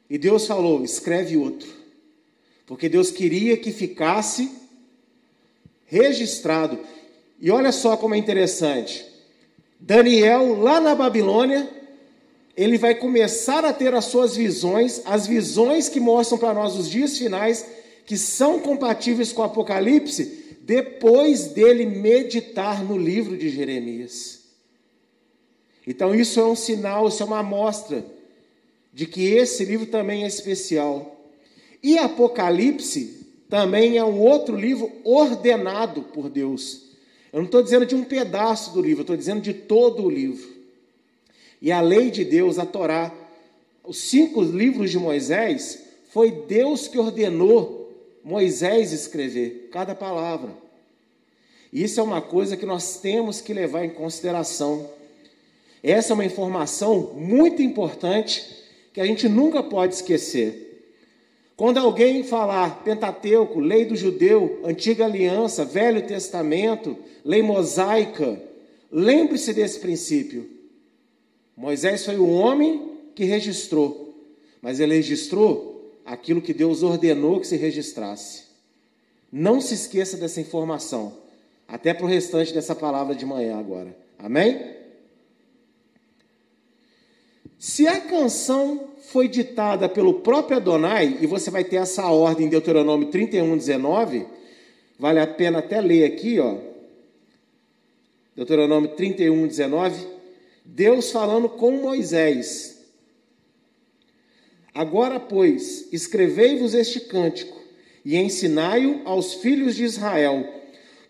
e 0.08 0.16
Deus 0.20 0.46
falou: 0.46 0.84
escreve 0.84 1.36
outro, 1.38 1.77
porque 2.68 2.90
Deus 2.90 3.10
queria 3.10 3.56
que 3.56 3.72
ficasse 3.72 4.52
registrado. 5.86 6.78
E 7.40 7.50
olha 7.50 7.72
só 7.72 7.96
como 7.96 8.14
é 8.14 8.18
interessante. 8.18 9.06
Daniel, 9.80 10.60
lá 10.60 10.82
na 10.82 10.94
Babilônia, 10.94 11.68
ele 12.58 12.78
vai 12.78 12.94
começar 12.94 13.64
a 13.64 13.72
ter 13.72 13.96
as 13.96 14.06
suas 14.06 14.36
visões, 14.36 15.02
as 15.06 15.26
visões 15.26 15.88
que 15.88 16.00
mostram 16.00 16.38
para 16.38 16.54
nós 16.54 16.76
os 16.76 16.90
dias 16.90 17.18
finais, 17.18 17.66
que 18.06 18.18
são 18.18 18.60
compatíveis 18.60 19.32
com 19.32 19.42
o 19.42 19.46
Apocalipse. 19.46 20.46
depois 20.62 21.46
dele 21.46 21.86
meditar 21.86 22.84
no 22.84 22.98
livro 22.98 23.38
de 23.38 23.50
Jeremias. 23.50 24.42
Então, 25.86 26.14
isso 26.14 26.38
é 26.42 26.46
um 26.46 26.58
sinal, 26.58 27.08
isso 27.08 27.24
é 27.24 27.26
uma 27.26 27.40
amostra 27.40 28.06
de 28.94 29.06
que 29.06 29.24
esse 29.24 29.64
livro 29.64 29.86
também 29.86 30.26
é 30.26 30.28
especial. 30.28 31.17
E 31.82 31.98
Apocalipse 31.98 33.26
também 33.50 33.98
é 33.98 34.04
um 34.04 34.20
outro 34.20 34.56
livro 34.56 34.92
ordenado 35.04 36.02
por 36.02 36.30
Deus. 36.30 36.88
Eu 37.32 37.40
não 37.40 37.46
estou 37.46 37.62
dizendo 37.62 37.86
de 37.86 37.96
um 37.96 38.04
pedaço 38.04 38.74
do 38.74 38.82
livro, 38.82 39.00
eu 39.00 39.04
estou 39.04 39.18
dizendo 39.18 39.42
de 39.42 39.54
todo 39.54 40.04
o 40.04 40.10
livro. 40.10 40.50
E 41.62 41.72
a 41.72 41.82
lei 41.82 42.12
de 42.12 42.24
Deus, 42.24 42.60
a 42.60 42.66
Torá, 42.66 43.14
os 43.84 43.98
cinco 43.98 44.42
livros 44.42 44.92
de 44.92 44.98
Moisés, 44.98 45.84
foi 46.10 46.32
Deus 46.32 46.88
que 46.88 46.98
ordenou 46.98 47.92
Moisés 48.24 48.92
escrever 48.92 49.70
cada 49.72 49.96
palavra. 49.96 50.52
Isso 51.72 52.00
é 52.00 52.04
uma 52.04 52.22
coisa 52.22 52.58
que 52.58 52.66
nós 52.66 53.00
temos 53.00 53.40
que 53.40 53.54
levar 53.54 53.86
em 53.86 53.90
consideração. 53.90 54.90
Essa 55.84 56.12
é 56.12 56.16
uma 56.16 56.26
informação 56.26 57.14
muito 57.16 57.62
importante 57.62 58.44
que 58.94 59.00
a 59.00 59.06
gente 59.06 59.30
nunca 59.30 59.62
pode 59.62 59.96
esquecer. 59.96 60.67
Quando 61.58 61.80
alguém 61.80 62.22
falar 62.24 62.84
Pentateuco, 62.84 63.60
lei 63.60 63.84
do 63.84 63.96
judeu, 63.96 64.62
antiga 64.64 65.06
aliança, 65.06 65.66
Velho 65.66 66.06
Testamento, 66.06 66.96
lei 67.26 67.42
mosaica, 67.42 68.40
lembre-se 68.92 69.52
desse 69.56 69.80
princípio. 69.80 70.48
Moisés 71.58 72.06
foi 72.06 72.18
o 72.18 72.30
homem 72.30 72.92
que 73.16 73.24
registrou, 73.24 74.16
mas 74.62 74.80
ele 74.80 74.94
registrou 74.94 75.92
aquilo 76.06 76.44
que 76.44 76.54
Deus 76.54 76.84
ordenou 76.84 77.40
que 77.40 77.48
se 77.48 77.58
registrasse. 77.58 78.44
Não 79.32 79.60
se 79.60 79.74
esqueça 79.74 80.16
dessa 80.16 80.40
informação, 80.40 81.18
até 81.68 81.92
para 81.92 82.06
o 82.06 82.10
restante 82.10 82.54
dessa 82.54 82.76
palavra 82.76 83.16
de 83.16 83.26
manhã 83.26 83.58
agora. 83.58 83.98
Amém? 84.20 84.77
Se 87.60 87.88
a 87.88 88.00
canção 88.00 88.90
foi 89.08 89.28
ditada 89.28 89.90
pelo 89.90 90.16
próprio 90.16 90.58
Adonai, 90.58 91.18
e 91.22 91.26
você 91.26 91.50
vai 91.50 91.64
ter 91.64 91.78
essa 91.78 92.06
ordem 92.06 92.46
em 92.46 92.50
Deuteronômio 92.50 93.10
31, 93.10 93.58
19, 93.58 94.26
vale 95.00 95.20
a 95.20 95.26
pena 95.26 95.60
até 95.60 95.82
ler 95.82 96.04
aqui, 96.04 96.40
ó. 96.40 96.58
Deuteronômio 98.36 98.90
31, 98.92 99.48
19, 99.48 100.08
Deus 100.64 101.12
falando 101.12 101.50
com 101.50 101.72
Moisés. 101.72 102.78
Agora, 104.74 105.20
pois, 105.20 105.92
escrevei-vos 105.92 106.76
este 106.76 107.00
cântico 107.00 107.58
e 108.06 108.16
ensinai-o 108.16 109.02
aos 109.06 109.34
filhos 109.34 109.76
de 109.76 109.84
Israel. 109.84 110.48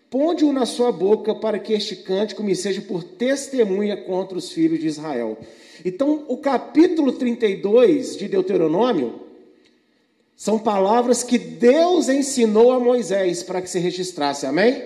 Ponde-o 0.08 0.54
na 0.54 0.64
sua 0.64 0.90
boca 0.90 1.34
para 1.34 1.58
que 1.58 1.74
este 1.74 1.96
cântico 1.96 2.42
me 2.42 2.56
seja 2.56 2.80
por 2.80 3.04
testemunha 3.04 3.94
contra 3.94 4.38
os 4.38 4.50
filhos 4.50 4.80
de 4.80 4.86
Israel. 4.86 5.36
Então, 5.84 6.24
o 6.28 6.36
capítulo 6.36 7.12
32 7.12 8.16
de 8.16 8.28
Deuteronômio 8.28 9.20
são 10.36 10.58
palavras 10.58 11.22
que 11.22 11.38
Deus 11.38 12.08
ensinou 12.08 12.70
a 12.72 12.78
Moisés 12.78 13.42
para 13.42 13.60
que 13.60 13.68
se 13.68 13.78
registrasse, 13.78 14.46
amém? 14.46 14.82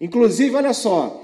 Inclusive, 0.00 0.54
olha 0.54 0.72
só, 0.72 1.22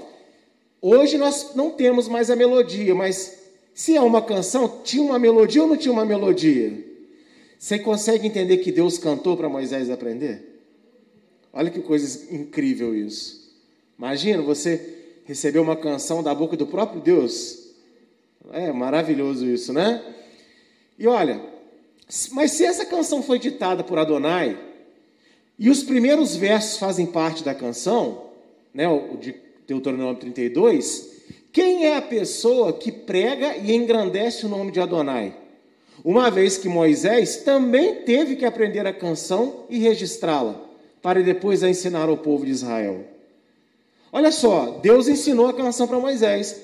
hoje 0.81 1.17
nós 1.17 1.55
não 1.55 1.71
temos 1.71 2.07
mais 2.07 2.29
a 2.29 2.35
melodia, 2.35 2.93
mas 2.93 3.37
se 3.73 3.95
é 3.95 4.01
uma 4.01 4.21
canção, 4.21 4.81
tinha 4.83 5.03
uma 5.03 5.17
melodia 5.17 5.61
ou 5.61 5.67
não 5.67 5.77
tinha 5.77 5.91
uma 5.91 6.05
melodia? 6.05 6.91
Você 7.57 7.79
consegue 7.79 8.27
entender 8.27 8.57
que 8.57 8.71
Deus 8.71 8.97
cantou 8.97 9.37
para 9.37 9.47
Moisés 9.47 9.89
aprender? 9.89 10.63
Olha 11.53 11.69
que 11.69 11.81
coisa 11.81 12.33
incrível 12.33 12.95
isso. 12.95 13.41
Imagina 13.97 14.41
você 14.41 14.97
receber 15.25 15.59
uma 15.59 15.75
canção 15.75 16.23
da 16.23 16.33
boca 16.33 16.57
do 16.57 16.65
próprio 16.65 17.01
Deus. 17.01 17.60
É 18.51 18.71
maravilhoso 18.71 19.45
isso, 19.45 19.71
né? 19.71 20.01
E 20.97 21.07
olha, 21.07 21.41
mas 22.31 22.51
se 22.51 22.65
essa 22.65 22.85
canção 22.85 23.21
foi 23.21 23.39
ditada 23.39 23.83
por 23.83 23.97
Adonai, 23.97 24.57
e 25.57 25.69
os 25.69 25.83
primeiros 25.83 26.35
versos 26.35 26.77
fazem 26.77 27.05
parte 27.05 27.43
da 27.43 27.53
canção, 27.53 28.31
né, 28.73 28.87
o 28.87 29.15
de 29.17 29.35
Deuteronômio 29.67 30.19
32, 30.19 31.11
quem 31.53 31.85
é 31.85 31.95
a 31.95 32.01
pessoa 32.01 32.73
que 32.73 32.91
prega 32.91 33.55
e 33.57 33.73
engrandece 33.75 34.45
o 34.45 34.49
nome 34.49 34.71
de 34.71 34.79
Adonai? 34.79 35.35
Uma 36.03 36.31
vez 36.31 36.57
que 36.57 36.67
Moisés 36.67 37.37
também 37.37 37.95
teve 38.03 38.35
que 38.35 38.45
aprender 38.45 38.87
a 38.87 38.93
canção 38.93 39.65
e 39.69 39.77
registrá-la, 39.77 40.59
para 41.01 41.21
depois 41.21 41.63
a 41.63 41.69
ensinar 41.69 42.09
ao 42.09 42.17
povo 42.17 42.45
de 42.45 42.51
Israel. 42.51 43.05
Olha 44.11 44.31
só, 44.31 44.79
Deus 44.81 45.07
ensinou 45.07 45.47
a 45.47 45.53
canção 45.53 45.87
para 45.87 45.99
Moisés, 45.99 46.59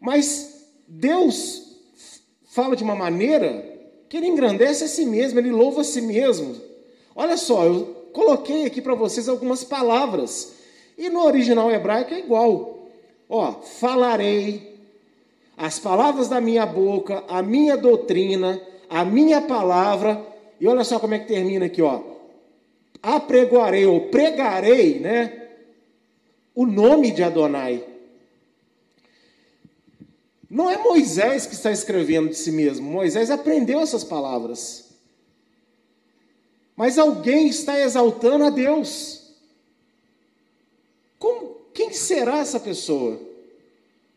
mas 0.00 0.66
Deus 0.86 1.76
fala 2.46 2.74
de 2.74 2.82
uma 2.82 2.94
maneira 2.94 3.78
que 4.08 4.16
ele 4.16 4.26
engrandece 4.26 4.84
a 4.84 4.88
si 4.88 5.04
mesmo, 5.04 5.38
ele 5.38 5.50
louva 5.50 5.82
a 5.82 5.84
si 5.84 6.00
mesmo. 6.00 6.56
Olha 7.14 7.36
só, 7.36 7.64
eu 7.64 7.84
coloquei 8.12 8.64
aqui 8.64 8.80
para 8.80 8.94
vocês 8.94 9.28
algumas 9.28 9.64
palavras. 9.64 10.54
E 10.96 11.08
no 11.08 11.24
original 11.24 11.70
hebraico 11.70 12.14
é 12.14 12.18
igual. 12.18 12.88
Ó, 13.28 13.52
falarei 13.60 14.78
as 15.56 15.78
palavras 15.78 16.28
da 16.28 16.40
minha 16.40 16.64
boca, 16.64 17.22
a 17.28 17.42
minha 17.42 17.76
doutrina, 17.76 18.60
a 18.88 19.04
minha 19.04 19.40
palavra. 19.40 20.24
E 20.60 20.66
olha 20.66 20.84
só 20.84 20.98
como 20.98 21.14
é 21.14 21.18
que 21.18 21.28
termina 21.28 21.66
aqui, 21.66 21.82
ó. 21.82 22.00
Apregoarei 23.02 23.86
ou 23.86 24.02
pregarei, 24.02 24.98
né? 24.98 25.48
O 26.54 26.66
nome 26.66 27.10
de 27.10 27.22
Adonai. 27.22 27.84
Não 30.50 30.70
é 30.70 30.78
Moisés 30.78 31.46
que 31.46 31.54
está 31.54 31.70
escrevendo 31.70 32.30
de 32.30 32.36
si 32.36 32.50
mesmo. 32.50 32.90
Moisés 32.90 33.30
aprendeu 33.30 33.80
essas 33.80 34.02
palavras. 34.02 34.86
Mas 36.74 36.96
alguém 36.96 37.48
está 37.48 37.78
exaltando 37.78 38.44
a 38.44 38.50
Deus. 38.50 39.32
Como, 41.18 41.56
quem 41.74 41.92
será 41.92 42.38
essa 42.38 42.58
pessoa? 42.58 43.20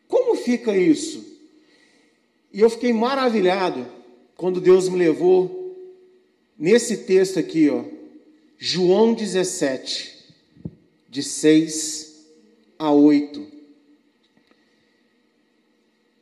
Como 0.08 0.36
fica 0.36 0.78
isso? 0.78 1.26
E 2.54 2.62
eu 2.62 2.70
fiquei 2.70 2.94
maravilhado 2.94 3.86
quando 4.36 4.62
Deus 4.62 4.88
me 4.88 4.98
levou 4.98 5.76
nesse 6.58 6.98
texto 6.98 7.40
aqui, 7.40 7.70
ó, 7.70 7.84
João 8.58 9.14
17, 9.14 10.18
de 11.10 11.24
6 11.24 12.26
a 12.78 12.92
8. 12.92 13.61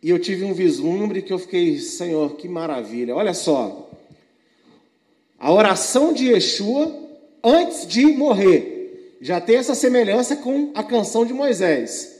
E 0.02 0.10
eu 0.10 0.20
tive 0.20 0.46
um 0.46 0.54
vislumbre 0.54 1.22
que 1.22 1.34
eu 1.34 1.40
fiquei, 1.40 1.78
Senhor, 1.80 2.36
que 2.36 2.48
maravilha. 2.48 3.16
Olha 3.16 3.34
só. 3.34 3.90
A 5.38 5.52
oração 5.52 6.14
de 6.14 6.30
Yeshua 6.30 6.94
antes 7.44 7.88
de 7.88 8.06
morrer 8.08 9.18
já 9.22 9.42
tem 9.42 9.58
essa 9.58 9.76
semelhança 9.76 10.36
com 10.38 10.72
a 10.74 10.84
canção 10.84 11.26
de 11.26 11.34
Moisés. 11.34 12.18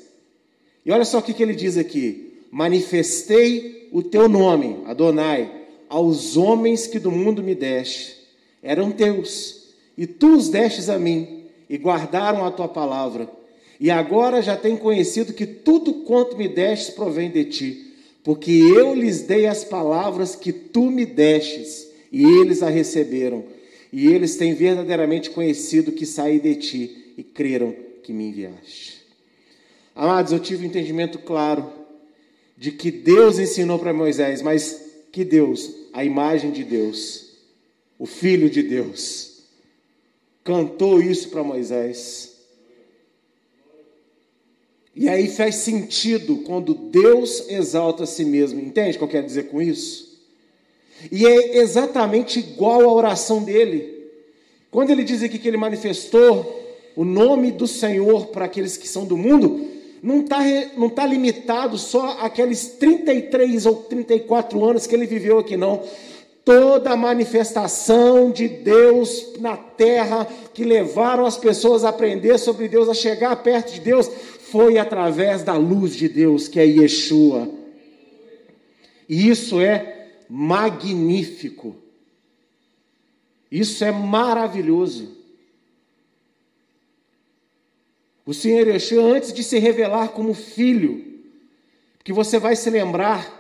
E 0.86 0.92
olha 0.92 1.06
só 1.06 1.20
o 1.20 1.22
que 1.22 1.42
ele 1.42 1.56
diz 1.56 1.78
aqui: 1.78 2.34
Manifestei 2.52 3.90
o 3.92 4.04
teu 4.04 4.28
nome, 4.28 4.82
Adonai, 4.86 5.50
aos 5.88 6.36
homens 6.36 6.88
que 6.88 7.00
do 7.00 7.12
mundo 7.12 7.42
me 7.42 7.56
deste. 7.56 8.18
Eram 8.62 8.92
teus, 8.92 9.70
e 9.98 10.06
tu 10.06 10.36
os 10.36 10.50
destes 10.50 10.90
a 10.90 11.00
mim, 11.00 11.46
e 11.70 11.78
guardaram 11.78 12.46
a 12.46 12.52
tua 12.52 12.68
palavra. 12.68 13.30
E 13.80 13.90
agora 13.90 14.42
já 14.42 14.58
têm 14.58 14.76
conhecido 14.76 15.34
que 15.34 15.46
tudo 15.46 15.94
quanto 16.04 16.36
me 16.36 16.48
destes 16.48 16.94
provém 16.94 17.32
de 17.32 17.46
ti, 17.46 17.94
porque 18.24 18.52
eu 18.52 18.94
lhes 18.94 19.22
dei 19.22 19.46
as 19.48 19.64
palavras 19.64 20.36
que 20.36 20.52
tu 20.52 20.92
me 20.92 21.06
destes, 21.06 21.88
e 22.12 22.24
eles 22.24 22.62
a 22.62 22.70
receberam. 22.70 23.46
E 23.92 24.08
eles 24.08 24.36
têm 24.36 24.54
verdadeiramente 24.54 25.30
conhecido 25.30 25.92
que 25.92 26.06
saí 26.06 26.40
de 26.40 26.56
ti 26.56 27.14
e 27.18 27.24
creram 27.24 27.74
que 28.04 28.12
me 28.12 28.26
enviaste. 28.26 29.00
Amados, 29.96 30.32
eu 30.32 30.40
tive 30.40 30.64
um 30.64 30.68
entendimento 30.68 31.18
claro 31.20 31.72
de 32.58 32.72
que 32.72 32.92
Deus 32.92 33.40
ensinou 33.40 33.80
para 33.80 33.94
Moisés, 33.94 34.42
mas 34.42 34.90
que 35.12 35.24
Deus, 35.24 35.74
a 35.94 36.04
imagem 36.04 36.52
de 36.52 36.64
Deus, 36.64 37.30
o 37.98 38.06
Filho 38.06 38.50
de 38.50 38.62
Deus, 38.62 39.44
cantou 40.44 41.02
isso 41.02 41.30
para 41.30 41.44
Moisés. 41.44 42.29
E 45.00 45.08
aí 45.08 45.30
faz 45.30 45.56
sentido 45.56 46.40
quando 46.46 46.74
Deus 46.74 47.46
exalta 47.48 48.04
a 48.04 48.06
si 48.06 48.26
mesmo. 48.26 48.60
Entende 48.60 48.98
o 48.98 49.00
que 49.00 49.04
eu 49.06 49.08
quero 49.08 49.26
dizer 49.26 49.44
com 49.44 49.62
isso? 49.62 50.20
E 51.10 51.26
é 51.26 51.60
exatamente 51.60 52.40
igual 52.40 52.82
à 52.82 52.94
oração 52.94 53.42
dele. 53.42 54.10
Quando 54.70 54.90
ele 54.90 55.06
diz 55.06 55.24
aqui 55.24 55.40
que 55.40 55.48
ele 55.48 55.56
manifestou 55.56 56.54
o 56.98 57.06
nome 57.06 57.50
do 57.50 57.66
Senhor 57.66 58.26
para 58.26 58.44
aqueles 58.44 58.76
que 58.76 58.90
são 58.90 59.06
do 59.06 59.16
mundo, 59.16 59.68
não 60.04 60.20
está 60.20 60.40
não 60.76 60.90
tá 60.90 61.06
limitado 61.06 61.78
só 61.78 62.18
àqueles 62.20 62.68
33 62.78 63.66
ou 63.68 63.76
34 63.76 64.66
anos 64.66 64.86
que 64.86 64.94
ele 64.94 65.06
viveu 65.06 65.40
aqui, 65.40 65.56
não. 65.56 65.82
toda 66.44 66.92
a 66.92 66.98
manifestação 66.98 68.32
de 68.32 68.50
Deus 68.50 69.34
na 69.40 69.56
terra 69.56 70.28
que 70.54 70.66
levaram 70.66 71.26
as 71.26 71.38
pessoas 71.38 71.86
a 71.86 71.90
aprender 71.90 72.38
sobre 72.38 72.68
Deus, 72.68 72.90
a 72.90 72.94
chegar 72.94 73.34
perto 73.38 73.72
de 73.72 73.80
Deus, 73.80 74.10
foi 74.52 74.78
através 74.78 75.44
da 75.44 75.54
luz 75.54 75.96
de 75.96 76.08
Deus, 76.08 76.48
que 76.48 76.60
é 76.60 76.66
Yeshua. 76.66 77.50
E 79.08 79.30
isso 79.30 79.60
é 79.60 80.10
magnífico. 80.30 81.76
Isso 83.52 83.84
é 83.84 83.92
maravilhoso. 83.92 85.18
O 88.26 88.34
Senhor 88.34 88.68
Yeshua, 88.68 89.04
antes 89.04 89.34
de 89.34 89.44
se 89.44 89.58
revelar 89.58 90.10
como 90.10 90.36
filho, 90.36 91.04
que 92.04 92.14
você 92.14 92.38
vai 92.38 92.56
se 92.56 92.70
lembrar 92.70 93.38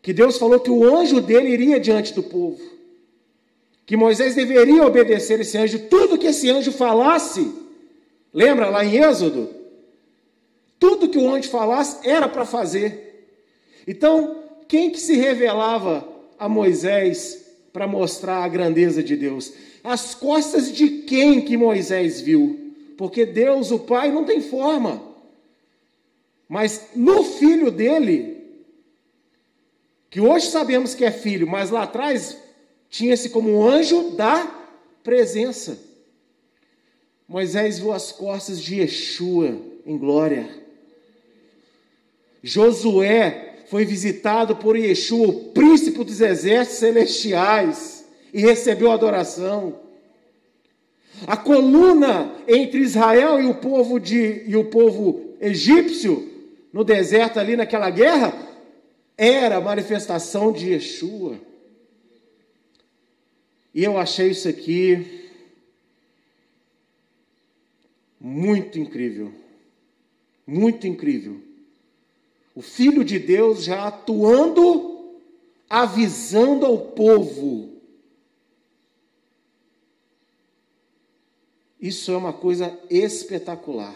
que 0.00 0.12
Deus 0.12 0.38
falou 0.38 0.60
que 0.60 0.70
o 0.70 0.84
anjo 0.96 1.20
dele 1.20 1.48
iria 1.48 1.80
diante 1.80 2.12
do 2.12 2.22
povo, 2.22 2.62
que 3.86 3.96
Moisés 3.96 4.34
deveria 4.34 4.86
obedecer 4.86 5.40
esse 5.40 5.58
anjo, 5.58 5.78
tudo 5.88 6.18
que 6.18 6.26
esse 6.26 6.50
anjo 6.50 6.70
falasse, 6.70 7.52
lembra 8.32 8.68
lá 8.68 8.84
em 8.84 9.02
Êxodo? 9.02 9.63
Tudo 10.78 11.08
que 11.08 11.18
o 11.18 11.30
anjo 11.30 11.48
falasse 11.48 12.06
era 12.08 12.28
para 12.28 12.44
fazer. 12.44 13.28
Então, 13.86 14.44
quem 14.68 14.90
que 14.90 15.00
se 15.00 15.16
revelava 15.16 16.06
a 16.38 16.48
Moisés 16.48 17.44
para 17.72 17.86
mostrar 17.86 18.44
a 18.44 18.48
grandeza 18.48 19.02
de 19.02 19.16
Deus? 19.16 19.52
As 19.82 20.14
costas 20.14 20.72
de 20.72 21.02
quem 21.02 21.40
que 21.40 21.56
Moisés 21.56 22.20
viu? 22.20 22.72
Porque 22.96 23.26
Deus, 23.26 23.70
o 23.70 23.78
Pai, 23.78 24.10
não 24.10 24.24
tem 24.24 24.40
forma. 24.40 25.02
Mas 26.48 26.88
no 26.94 27.22
filho 27.24 27.70
dele, 27.70 28.34
que 30.10 30.20
hoje 30.20 30.46
sabemos 30.46 30.94
que 30.94 31.04
é 31.04 31.10
filho, 31.10 31.46
mas 31.46 31.70
lá 31.70 31.82
atrás 31.82 32.36
tinha-se 32.88 33.30
como 33.30 33.50
um 33.50 33.68
anjo 33.68 34.10
da 34.10 34.46
presença. 35.02 35.78
Moisés 37.26 37.78
viu 37.78 37.92
as 37.92 38.12
costas 38.12 38.60
de 38.62 38.76
Yeshua 38.76 39.58
em 39.84 39.98
glória. 39.98 40.63
Josué 42.44 43.62
foi 43.68 43.86
visitado 43.86 44.54
por 44.56 44.76
Yeshua, 44.76 45.28
o 45.28 45.44
príncipe 45.52 46.04
dos 46.04 46.20
exércitos 46.20 46.78
celestiais, 46.78 48.04
e 48.34 48.40
recebeu 48.42 48.92
adoração. 48.92 49.80
A 51.26 51.38
coluna 51.38 52.34
entre 52.46 52.80
Israel 52.80 53.40
e 53.40 53.46
o 53.46 53.54
povo 53.54 53.98
de 53.98 54.42
e 54.46 54.54
o 54.56 54.64
povo 54.64 55.34
egípcio 55.40 56.30
no 56.70 56.84
deserto 56.84 57.40
ali 57.40 57.56
naquela 57.56 57.88
guerra 57.88 58.34
era 59.16 59.56
a 59.56 59.60
manifestação 59.60 60.52
de 60.52 60.72
Yeshua. 60.72 61.40
E 63.74 63.82
eu 63.82 63.96
achei 63.96 64.30
isso 64.30 64.48
aqui 64.48 65.30
muito 68.20 68.78
incrível. 68.78 69.32
Muito 70.46 70.86
incrível. 70.86 71.53
O 72.54 72.62
Filho 72.62 73.04
de 73.04 73.18
Deus 73.18 73.64
já 73.64 73.88
atuando, 73.88 75.18
avisando 75.68 76.64
ao 76.64 76.78
povo. 76.78 77.74
Isso 81.80 82.12
é 82.12 82.16
uma 82.16 82.32
coisa 82.32 82.78
espetacular. 82.88 83.94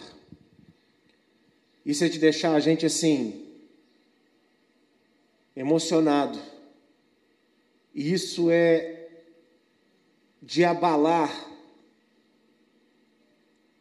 Isso 1.86 2.04
é 2.04 2.08
de 2.08 2.18
deixar 2.18 2.54
a 2.54 2.60
gente 2.60 2.84
assim, 2.84 3.46
emocionado. 5.56 6.38
E 7.94 8.12
isso 8.12 8.50
é 8.50 9.08
de 10.42 10.64
abalar 10.64 11.48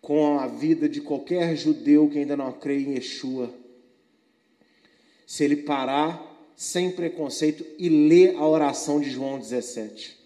com 0.02 0.40
a 0.40 0.48
vida 0.48 0.88
de 0.88 1.02
qualquer 1.02 1.56
judeu 1.58 2.10
que 2.10 2.20
ainda 2.20 2.38
não 2.38 2.54
crê 2.54 2.80
em 2.80 2.94
Yeshua. 2.94 3.54
Se 5.28 5.44
ele 5.44 5.58
parar 5.58 6.28
sem 6.56 6.90
preconceito 6.90 7.64
e 7.78 7.88
ler 7.88 8.36
a 8.36 8.48
oração 8.48 9.00
de 9.00 9.12
João 9.12 9.38
17. 9.38 10.18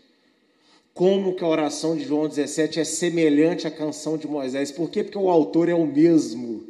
Como 0.94 1.36
que 1.36 1.44
a 1.44 1.48
oração 1.48 1.98
de 1.98 2.06
João 2.06 2.28
17 2.28 2.80
é 2.80 2.84
semelhante 2.86 3.68
à 3.68 3.72
canção 3.72 4.16
de 4.18 4.28
Moisés? 4.28 4.72
Por 4.72 4.90
quê? 4.90 5.04
Porque 5.04 5.18
o 5.18 5.30
autor 5.30 5.68
é 5.68 5.74
o 5.74 5.86
mesmo. 5.86 6.64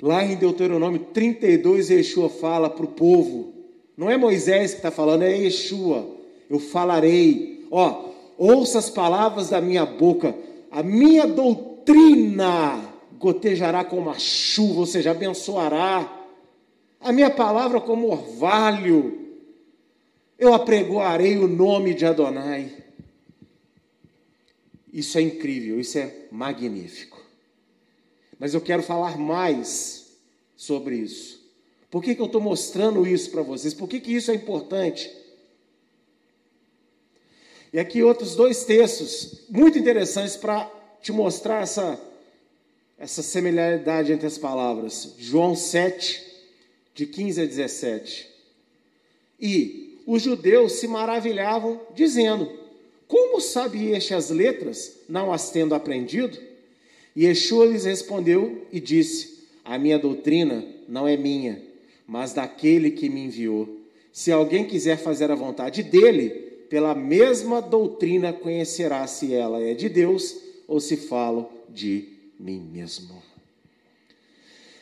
Lá 0.00 0.24
em 0.24 0.36
Deuteronômio 0.36 1.00
32, 1.12 1.90
Yeshua 1.90 2.30
fala 2.30 2.70
para 2.70 2.84
o 2.84 2.88
povo, 2.88 3.52
não 3.96 4.10
é 4.10 4.16
Moisés 4.16 4.70
que 4.70 4.76
está 4.78 4.90
falando, 4.90 5.22
é 5.22 5.36
Yeshua. 5.36 6.08
Eu 6.48 6.58
falarei, 6.58 7.66
ó, 7.70 8.10
ouça 8.38 8.78
as 8.78 8.88
palavras 8.88 9.50
da 9.50 9.60
minha 9.60 9.84
boca, 9.84 10.34
a 10.70 10.82
minha 10.82 11.26
doutrina 11.26 12.93
gotejará 13.24 13.82
como 13.82 14.10
a 14.10 14.18
chuva, 14.18 14.80
ou 14.80 14.86
seja, 14.86 15.12
abençoará. 15.12 16.28
A 17.00 17.10
minha 17.10 17.30
palavra 17.30 17.80
como 17.80 18.10
orvalho, 18.10 19.38
eu 20.38 20.52
apregoarei 20.52 21.38
o 21.38 21.48
nome 21.48 21.94
de 21.94 22.04
Adonai. 22.04 22.84
Isso 24.92 25.16
é 25.16 25.22
incrível, 25.22 25.80
isso 25.80 25.96
é 25.96 26.26
magnífico. 26.30 27.18
Mas 28.38 28.52
eu 28.52 28.60
quero 28.60 28.82
falar 28.82 29.16
mais 29.16 30.18
sobre 30.54 30.96
isso. 30.96 31.42
Por 31.90 32.02
que, 32.02 32.14
que 32.14 32.20
eu 32.20 32.26
estou 32.26 32.42
mostrando 32.42 33.06
isso 33.06 33.30
para 33.30 33.40
vocês? 33.40 33.72
Por 33.72 33.88
que, 33.88 34.00
que 34.00 34.14
isso 34.14 34.30
é 34.30 34.34
importante? 34.34 35.10
E 37.72 37.78
aqui 37.78 38.02
outros 38.02 38.36
dois 38.36 38.64
textos 38.64 39.46
muito 39.48 39.78
interessantes 39.78 40.36
para 40.36 40.70
te 41.00 41.10
mostrar 41.10 41.62
essa, 41.62 41.98
essa 43.04 43.22
similaridade 43.22 44.14
entre 44.14 44.26
as 44.26 44.38
palavras. 44.38 45.14
João 45.18 45.54
7, 45.54 46.24
de 46.94 47.04
15 47.04 47.42
a 47.42 47.44
17. 47.44 48.30
E 49.38 50.00
os 50.06 50.22
judeus 50.22 50.72
se 50.72 50.88
maravilhavam, 50.88 51.78
dizendo: 51.94 52.50
Como 53.06 53.42
sabe 53.42 53.90
este 53.90 54.14
as 54.14 54.30
letras, 54.30 55.00
não 55.06 55.30
as 55.30 55.50
tendo 55.50 55.74
aprendido? 55.74 56.38
E 57.14 57.26
Yeshua 57.26 57.66
lhes 57.66 57.84
respondeu 57.84 58.66
e 58.72 58.80
disse: 58.80 59.48
A 59.62 59.78
minha 59.78 59.98
doutrina 59.98 60.64
não 60.88 61.06
é 61.06 61.14
minha, 61.14 61.62
mas 62.06 62.32
daquele 62.32 62.90
que 62.90 63.10
me 63.10 63.26
enviou. 63.26 63.68
Se 64.14 64.32
alguém 64.32 64.64
quiser 64.64 64.96
fazer 64.96 65.30
a 65.30 65.34
vontade 65.34 65.82
dele, 65.82 66.30
pela 66.70 66.94
mesma 66.94 67.60
doutrina 67.60 68.32
conhecerá 68.32 69.06
se 69.06 69.34
ela 69.34 69.60
é 69.60 69.74
de 69.74 69.90
Deus 69.90 70.38
ou 70.66 70.80
se 70.80 70.96
falo 70.96 71.50
de 71.68 72.13
mim 72.38 72.60
mesmo. 72.60 73.22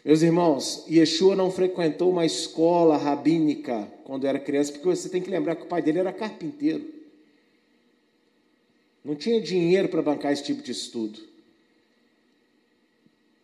Meus 0.04 0.22
irmãos, 0.22 0.84
Yeshua 0.90 1.36
não 1.36 1.50
frequentou 1.50 2.10
uma 2.10 2.26
escola 2.26 2.96
rabínica 2.96 3.88
quando 4.04 4.26
era 4.26 4.38
criança, 4.38 4.72
porque 4.72 4.88
você 4.88 5.08
tem 5.08 5.22
que 5.22 5.30
lembrar 5.30 5.54
que 5.54 5.62
o 5.62 5.68
pai 5.68 5.80
dele 5.80 6.00
era 6.00 6.12
carpinteiro. 6.12 6.84
Não 9.04 9.14
tinha 9.14 9.40
dinheiro 9.40 9.88
para 9.88 10.02
bancar 10.02 10.32
esse 10.32 10.42
tipo 10.42 10.62
de 10.62 10.72
estudo. 10.72 11.20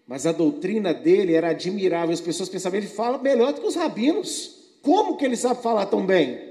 Mas 0.07 0.25
a 0.27 0.33
doutrina 0.33 0.94
dele 0.94 1.35
era 1.35 1.51
admirável. 1.51 2.14
As 2.14 2.21
pessoas 2.21 2.49
pensavam, 2.49 2.79
ele 2.79 2.88
fala 2.88 3.18
melhor 3.18 3.53
do 3.53 3.61
que 3.61 3.66
os 3.66 3.75
rabinos. 3.75 4.57
Como 4.83 5.16
que 5.16 5.25
ele 5.25 5.37
sabe 5.37 5.62
falar 5.62 5.87
tão 5.87 6.07
bem? 6.07 6.49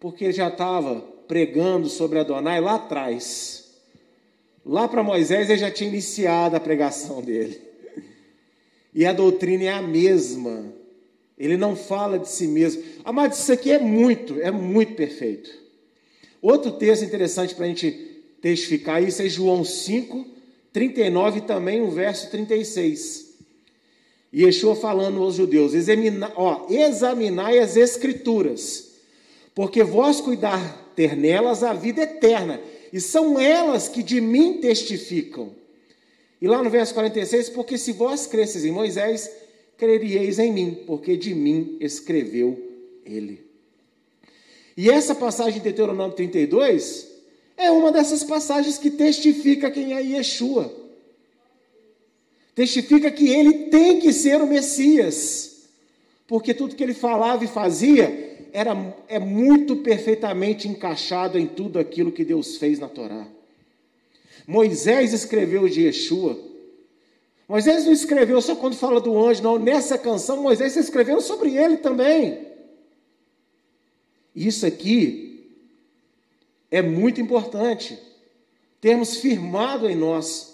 Porque 0.00 0.24
ele 0.24 0.32
já 0.32 0.48
estava 0.48 1.00
pregando 1.28 1.88
sobre 1.88 2.18
Adonai 2.18 2.60
lá 2.60 2.76
atrás. 2.76 3.61
Lá 4.64 4.86
para 4.86 5.02
Moisés 5.02 5.50
ele 5.50 5.58
já 5.58 5.70
tinha 5.70 5.90
iniciado 5.90 6.56
a 6.56 6.60
pregação 6.60 7.20
dele. 7.20 7.60
E 8.94 9.04
a 9.04 9.12
doutrina 9.12 9.64
é 9.64 9.68
a 9.70 9.82
mesma. 9.82 10.72
Ele 11.38 11.56
não 11.56 11.74
fala 11.74 12.18
de 12.18 12.28
si 12.28 12.46
mesmo. 12.46 12.82
Amado, 13.04 13.32
isso 13.32 13.52
aqui 13.52 13.72
é 13.72 13.78
muito, 13.78 14.40
é 14.40 14.50
muito 14.50 14.94
perfeito. 14.94 15.50
Outro 16.40 16.72
texto 16.72 17.04
interessante 17.04 17.54
para 17.54 17.64
a 17.64 17.68
gente 17.68 17.90
testificar 18.40 19.02
isso 19.02 19.22
é 19.22 19.28
João 19.28 19.64
5, 19.64 20.26
39 20.72 21.38
e 21.38 21.42
também 21.42 21.80
o 21.80 21.90
verso 21.90 22.30
36. 22.30 23.32
E 24.32 24.44
Yeshua 24.44 24.74
falando 24.74 25.22
aos 25.22 25.36
judeus: 25.36 25.74
examina, 25.74 26.32
ó, 26.34 26.66
examinai 26.68 27.58
as 27.58 27.76
escrituras, 27.76 28.92
porque 29.54 29.84
vós 29.84 30.20
cuidar 30.20 30.92
ter 30.96 31.16
nelas 31.16 31.62
a 31.62 31.72
vida 31.72 32.02
eterna, 32.02 32.60
e 32.92 33.00
são 33.00 33.40
elas 33.40 33.88
que 33.88 34.02
de 34.02 34.20
mim 34.20 34.58
testificam. 34.58 35.50
E 36.40 36.46
lá 36.46 36.62
no 36.62 36.68
verso 36.68 36.92
46, 36.92 37.48
porque 37.50 37.78
se 37.78 37.92
vós 37.92 38.26
cresces 38.26 38.64
em 38.64 38.72
Moisés, 38.72 39.30
creríeis 39.78 40.38
em 40.38 40.52
mim, 40.52 40.84
porque 40.86 41.16
de 41.16 41.34
mim 41.34 41.76
escreveu 41.80 42.60
ele. 43.06 43.46
E 44.76 44.90
essa 44.90 45.14
passagem 45.14 45.54
de 45.54 45.60
Deuteronômio 45.60 46.14
32 46.16 47.08
é 47.56 47.70
uma 47.70 47.92
dessas 47.92 48.24
passagens 48.24 48.78
que 48.78 48.90
testifica 48.90 49.70
quem 49.70 49.94
é 49.94 50.02
Yeshua. 50.02 50.72
Testifica 52.54 53.10
que 53.10 53.28
ele 53.28 53.66
tem 53.70 54.00
que 54.00 54.12
ser 54.12 54.40
o 54.42 54.46
Messias. 54.46 55.50
porque 56.26 56.54
tudo 56.54 56.74
que 56.74 56.82
ele 56.82 56.94
falava 56.94 57.44
e 57.44 57.48
fazia 57.48 58.31
era 58.52 58.94
é 59.08 59.18
muito 59.18 59.76
perfeitamente 59.76 60.68
encaixado 60.68 61.38
em 61.38 61.46
tudo 61.46 61.78
aquilo 61.78 62.12
que 62.12 62.24
Deus 62.24 62.56
fez 62.58 62.78
na 62.78 62.88
Torá. 62.88 63.26
Moisés 64.46 65.12
escreveu 65.12 65.68
de 65.68 65.82
Yeshua. 65.82 66.38
Moisés 67.48 67.84
não 67.84 67.92
escreveu 67.92 68.40
só 68.40 68.54
quando 68.54 68.76
fala 68.76 69.00
do 69.00 69.18
anjo, 69.18 69.42
não. 69.42 69.58
Nessa 69.58 69.98
canção, 69.98 70.42
Moisés 70.42 70.72
está 70.72 70.80
escrevendo 70.80 71.20
sobre 71.20 71.56
ele 71.56 71.76
também. 71.78 72.46
Isso 74.34 74.66
aqui 74.66 75.50
é 76.70 76.82
muito 76.82 77.20
importante. 77.20 77.98
Termos 78.80 79.16
firmado 79.16 79.88
em 79.88 79.94
nós. 79.94 80.50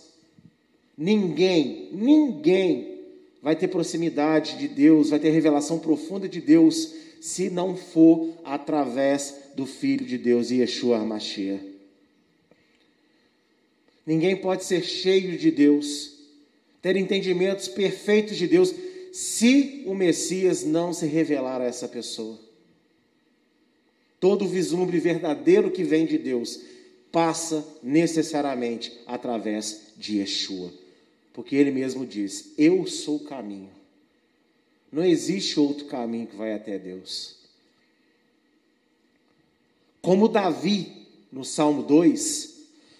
Ninguém, 0.96 1.88
ninguém 1.92 2.98
vai 3.40 3.54
ter 3.54 3.68
proximidade 3.68 4.58
de 4.58 4.66
Deus, 4.66 5.10
vai 5.10 5.18
ter 5.18 5.30
revelação 5.30 5.78
profunda 5.78 6.28
de 6.28 6.40
Deus, 6.40 6.92
se 7.20 7.50
não 7.50 7.76
for 7.76 8.34
através 8.44 9.34
do 9.54 9.66
Filho 9.66 10.04
de 10.04 10.18
Deus, 10.18 10.50
Yeshua 10.50 10.98
HaMashiach. 10.98 11.62
Ninguém 14.06 14.36
pode 14.36 14.64
ser 14.64 14.82
cheio 14.82 15.36
de 15.36 15.50
Deus, 15.50 16.14
ter 16.80 16.96
entendimentos 16.96 17.68
perfeitos 17.68 18.36
de 18.36 18.46
Deus, 18.46 18.74
se 19.12 19.82
o 19.86 19.94
Messias 19.94 20.64
não 20.64 20.92
se 20.92 21.06
revelar 21.06 21.60
a 21.60 21.64
essa 21.64 21.86
pessoa. 21.86 22.38
Todo 24.20 24.48
vislumbre 24.48 24.98
verdadeiro 24.98 25.70
que 25.70 25.84
vem 25.84 26.06
de 26.06 26.18
Deus 26.18 26.60
passa 27.12 27.66
necessariamente 27.82 28.92
através 29.06 29.92
de 29.96 30.18
Yeshua. 30.18 30.72
Porque 31.32 31.54
ele 31.54 31.70
mesmo 31.70 32.06
diz: 32.06 32.52
Eu 32.56 32.86
sou 32.86 33.16
o 33.16 33.24
caminho. 33.24 33.77
Não 34.90 35.04
existe 35.04 35.60
outro 35.60 35.86
caminho 35.86 36.26
que 36.26 36.36
vai 36.36 36.54
até 36.54 36.78
Deus. 36.78 37.36
Como 40.00 40.28
Davi, 40.28 41.06
no 41.30 41.44
Salmo 41.44 41.82
2, 41.82 42.58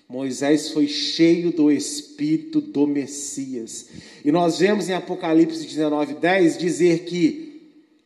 Moisés 0.08 0.70
foi 0.70 0.86
cheio 0.86 1.52
do 1.52 1.70
Espírito 1.70 2.60
do 2.60 2.86
Messias. 2.86 3.88
E 4.24 4.32
nós 4.32 4.58
vemos 4.58 4.88
em 4.88 4.94
Apocalipse 4.94 5.66
19, 5.66 6.14
10 6.14 6.58
dizer 6.58 7.04
que 7.04 7.48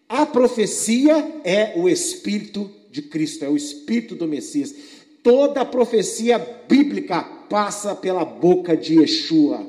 a 0.09 0.27
profecia 0.27 1.41
é 1.45 1.73
o 1.77 1.89
Espírito 1.89 2.71
de 2.91 3.03
Cristo, 3.03 3.45
é 3.45 3.49
o 3.49 3.57
Espírito 3.57 4.15
do 4.15 4.27
Messias. 4.29 4.75
Toda 5.23 5.65
profecia 5.65 6.39
bíblica 6.69 7.23
passa 7.23 7.95
pela 7.95 8.25
boca 8.25 8.77
de 8.77 9.01
Yeshua. 9.01 9.67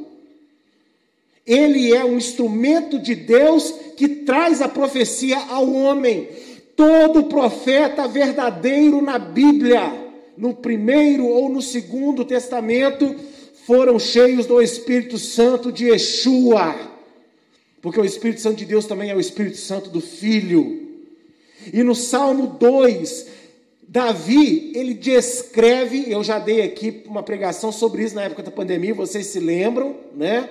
Ele 1.46 1.94
é 1.94 2.06
um 2.06 2.18
instrumento 2.18 2.98
de 2.98 3.16
Deus 3.16 3.74
que 3.98 4.08
traz 4.08 4.62
a 4.62 4.70
profecia 4.70 5.38
ao 5.50 5.72
homem. 5.72 6.30
Todo 6.76 7.26
profeta 7.26 8.08
verdadeiro 8.08 9.02
na 9.02 9.20
Bíblia, 9.20 9.82
no 10.38 10.54
primeiro 10.54 11.26
ou 11.26 11.50
no 11.50 11.62
segundo 11.62 12.24
testamento, 12.24 13.16
foram 13.66 14.00
cheios 14.00 14.46
do 14.46 14.62
Espírito 14.62 15.18
Santo 15.18 15.72
de 15.72 15.90
Yeshua. 15.90 16.76
Porque 17.82 18.00
o 18.00 18.06
Espírito 18.06 18.40
Santo 18.42 18.58
de 18.58 18.66
Deus 18.66 18.86
também 18.86 19.10
é 19.10 19.16
o 19.16 19.20
Espírito 19.20 19.58
Santo 19.58 19.90
do 19.90 20.00
Filho. 20.00 20.82
E 21.72 21.84
no 21.84 21.94
Salmo 21.94 22.48
2, 22.48 23.28
Davi, 23.86 24.72
ele 24.74 24.94
descreve, 24.94 26.06
eu 26.08 26.24
já 26.24 26.40
dei 26.40 26.62
aqui 26.62 27.04
uma 27.06 27.22
pregação 27.22 27.72
sobre 27.72 28.04
isso 28.04 28.16
na 28.16 28.24
época 28.24 28.42
da 28.44 28.52
pandemia, 28.52 28.94
vocês 28.94 29.28
se 29.28 29.40
lembram, 29.40 29.96
né? 30.16 30.50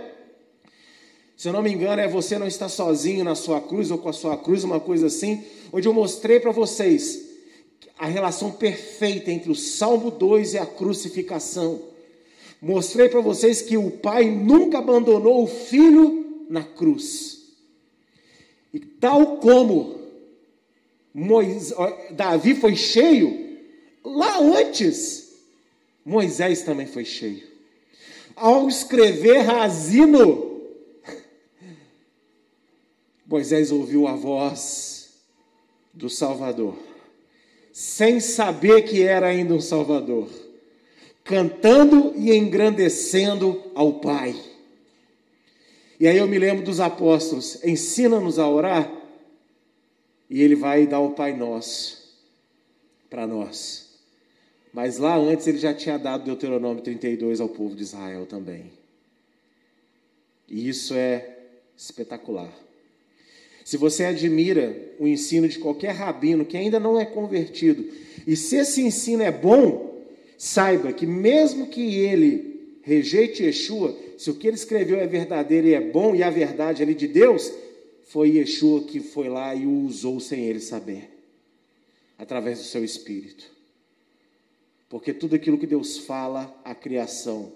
Se 1.37 1.49
eu 1.49 1.53
não 1.53 1.63
me 1.63 1.73
engano, 1.73 2.01
é 2.01 2.09
você 2.09 2.39
não 2.39 2.47
está 2.47 2.69
sozinho 2.69 3.25
na 3.25 3.35
sua 3.35 3.61
cruz 3.61 3.91
ou 3.91 3.99
com 3.99 4.09
a 4.09 4.13
sua 4.13 4.37
cruz, 4.37 4.65
uma 4.65 4.79
coisa 4.79 5.07
assim, 5.07 5.43
onde 5.73 5.89
eu 5.89 5.93
mostrei 5.93 6.39
para 6.39 6.53
vocês 6.53 7.31
a 7.99 8.07
relação 8.07 8.51
perfeita 8.51 9.31
entre 9.31 9.51
o 9.51 9.55
Salmo 9.55 10.11
2 10.11 10.55
e 10.55 10.59
a 10.59 10.67
crucificação. 10.67 11.81
Mostrei 12.61 13.09
para 13.09 13.21
vocês 13.21 13.63
que 13.63 13.77
o 13.77 13.91
pai 13.91 14.31
nunca 14.31 14.79
abandonou 14.79 15.43
o 15.43 15.47
filho 15.47 16.45
na 16.49 16.63
cruz. 16.63 17.43
E 18.73 18.81
tal 18.81 19.39
como 19.39 20.01
Moisés, 21.15 21.75
Davi 22.13 22.55
foi 22.55 22.75
cheio, 22.75 23.59
lá 24.05 24.39
antes, 24.39 25.33
Moisés 26.05 26.63
também 26.63 26.87
foi 26.87 27.05
cheio. 27.05 27.43
Ao 28.35 28.69
escrever 28.69 29.43
Razino, 29.43 30.52
Moisés 33.33 33.73
ouviu 33.73 34.07
a 34.07 34.15
voz 34.15 35.15
do 35.91 36.11
Salvador, 36.11 36.77
sem 37.73 38.21
saber 38.21 38.83
que 38.83 39.03
era 39.03 39.29
ainda 39.29 39.55
um 39.55 39.61
Salvador, 39.61 40.29
cantando 41.25 42.13
e 42.15 42.31
engrandecendo 42.37 43.73
ao 43.75 44.01
Pai. 44.01 44.39
E 45.99 46.07
aí 46.07 46.19
eu 46.19 46.29
me 46.29 46.39
lembro 46.39 46.63
dos 46.63 46.79
apóstolos: 46.79 47.65
ensina-nos 47.65 48.39
a 48.39 48.47
orar 48.47 48.93
e 50.29 50.43
ele 50.43 50.55
vai 50.55 50.87
dar 50.87 51.01
o 51.01 51.13
Pai 51.13 51.35
Nosso 51.35 52.21
para 53.09 53.27
nós. 53.27 53.99
Mas 54.75 54.99
lá 54.99 55.17
antes 55.17 55.47
ele 55.47 55.59
já 55.59 55.73
tinha 55.73 55.99
dado 55.99 56.25
Deuteronômio 56.25 56.83
32 56.83 57.41
ao 57.41 57.49
povo 57.49 57.75
de 57.75 57.83
Israel 57.83 58.27
também. 58.27 58.71
E 60.47 60.69
isso 60.69 60.93
é 60.93 61.39
espetacular. 61.75 62.53
Se 63.73 63.79
você 63.79 64.05
admira 64.05 64.77
o 64.99 65.09
ensino 65.09 65.49
de 65.49 65.59
qualquer 65.59 65.93
rabino 65.93 66.45
que 66.45 66.59
ainda 66.59 66.79
não 66.79 67.01
é 67.01 67.07
convertido, 67.07 67.83
e 68.27 68.37
se 68.37 68.57
esse 68.57 68.83
ensino 68.83 69.23
é 69.23 69.33
bom, 69.33 69.99
saiba 70.37 70.93
que 70.93 71.07
mesmo 71.07 71.67
que 71.69 71.97
ele 71.97 72.77
rejeite 72.83 73.43
Yeshua, 73.43 73.97
se 74.19 74.31
o 74.31 74.35
que 74.35 74.47
ele 74.47 74.57
escreveu 74.57 74.99
é 74.99 75.07
verdadeiro 75.07 75.69
e 75.69 75.73
é 75.73 75.81
bom, 75.81 76.15
e 76.15 76.23
a 76.23 76.29
verdade 76.29 76.83
é 76.83 76.85
ali 76.85 76.95
de 76.95 77.09
Deus, 77.09 77.51
foi 78.03 78.37
Yeshua 78.37 78.83
que 78.83 79.01
foi 79.01 79.31
lá 79.31 79.55
e 79.55 79.65
o 79.65 79.87
usou 79.87 80.21
sem 80.21 80.45
ele 80.45 80.61
saber, 80.61 81.09
através 82.19 82.59
do 82.59 82.65
seu 82.65 82.85
espírito. 82.85 83.51
Porque 84.91 85.15
tudo 85.15 85.35
aquilo 85.35 85.57
que 85.57 85.67
Deus 85.67 85.97
fala, 85.97 86.55
a 86.63 86.75
criação, 86.75 87.51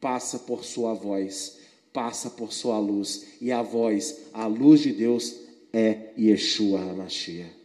passa 0.00 0.40
por 0.40 0.64
sua 0.64 0.92
voz, 0.92 1.56
passa 1.96 2.28
por 2.28 2.52
sua 2.52 2.78
luz, 2.78 3.24
e 3.40 3.50
a 3.50 3.62
voz, 3.62 4.26
a 4.34 4.46
luz 4.46 4.82
de 4.82 4.92
Deus 4.92 5.34
é 5.72 6.10
Yeshua 6.18 6.78
HaMashiach. 6.78 7.56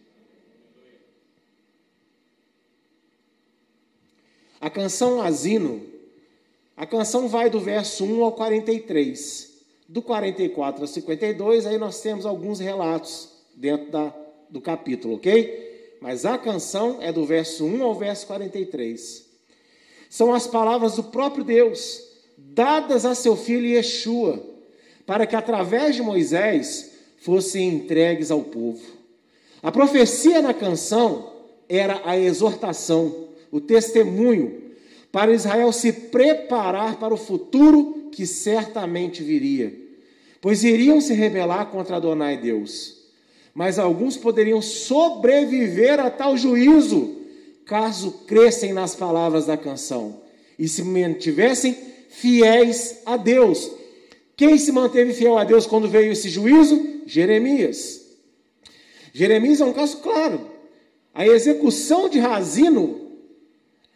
A 4.61 4.69
canção 4.69 5.21
Asino, 5.21 5.85
a 6.77 6.85
canção 6.85 7.27
vai 7.27 7.49
do 7.49 7.59
verso 7.59 8.05
1 8.05 8.23
ao 8.23 8.31
43 8.31 9.51
do 9.85 10.01
44 10.01 10.85
a 10.85 10.87
52, 10.87 11.65
aí 11.65 11.77
nós 11.77 11.99
temos 11.99 12.25
alguns 12.25 12.61
relatos 12.61 13.27
dentro 13.53 13.91
da, 13.91 14.15
do 14.49 14.61
capítulo, 14.61 15.15
ok? 15.15 15.97
Mas 15.99 16.25
a 16.25 16.37
canção 16.37 17.01
é 17.01 17.11
do 17.11 17.25
verso 17.25 17.65
1 17.65 17.83
ao 17.83 17.93
verso 17.93 18.25
43. 18.27 19.25
São 20.09 20.33
as 20.33 20.47
palavras 20.47 20.95
do 20.95 21.03
próprio 21.03 21.43
Deus, 21.43 22.10
dadas 22.53 23.05
a 23.05 23.15
seu 23.15 23.35
filho 23.35 23.65
Yeshua, 23.65 24.43
para 25.05 25.25
que 25.25 25.35
através 25.35 25.95
de 25.95 26.01
Moisés 26.01 26.91
fossem 27.17 27.69
entregues 27.69 28.31
ao 28.31 28.41
povo. 28.41 28.81
A 29.61 29.71
profecia 29.71 30.41
na 30.41 30.53
canção 30.53 31.31
era 31.67 32.01
a 32.05 32.17
exortação, 32.17 33.27
o 33.51 33.59
testemunho, 33.59 34.61
para 35.11 35.33
Israel 35.33 35.71
se 35.71 35.91
preparar 35.91 36.97
para 36.97 37.13
o 37.13 37.17
futuro 37.17 38.09
que 38.11 38.25
certamente 38.25 39.21
viria 39.21 39.81
pois 40.41 40.63
iriam 40.63 40.99
se 40.99 41.13
rebelar 41.13 41.67
contra 41.67 41.97
Adonai 41.97 42.35
Deus. 42.35 42.99
Mas 43.53 43.77
alguns 43.77 44.17
poderiam 44.17 44.61
sobreviver 44.61 45.99
a 45.99 46.09
tal 46.09 46.35
juízo, 46.35 47.17
caso 47.65 48.11
crescem 48.25 48.73
nas 48.73 48.95
palavras 48.95 49.45
da 49.45 49.55
canção 49.55 50.21
e 50.57 50.67
se 50.67 50.83
mantivessem 50.83 51.77
fiéis 52.11 52.99
a 53.05 53.17
Deus. 53.17 53.71
Quem 54.35 54.57
se 54.57 54.71
manteve 54.71 55.13
fiel 55.13 55.37
a 55.37 55.43
Deus 55.43 55.65
quando 55.65 55.87
veio 55.87 56.11
esse 56.11 56.29
juízo? 56.29 57.01
Jeremias. 57.05 58.01
Jeremias 59.13 59.61
é 59.61 59.65
um 59.65 59.73
caso 59.73 59.97
claro. 59.97 60.51
A 61.13 61.25
execução 61.25 62.07
de 62.09 62.19
Razino, 62.19 63.11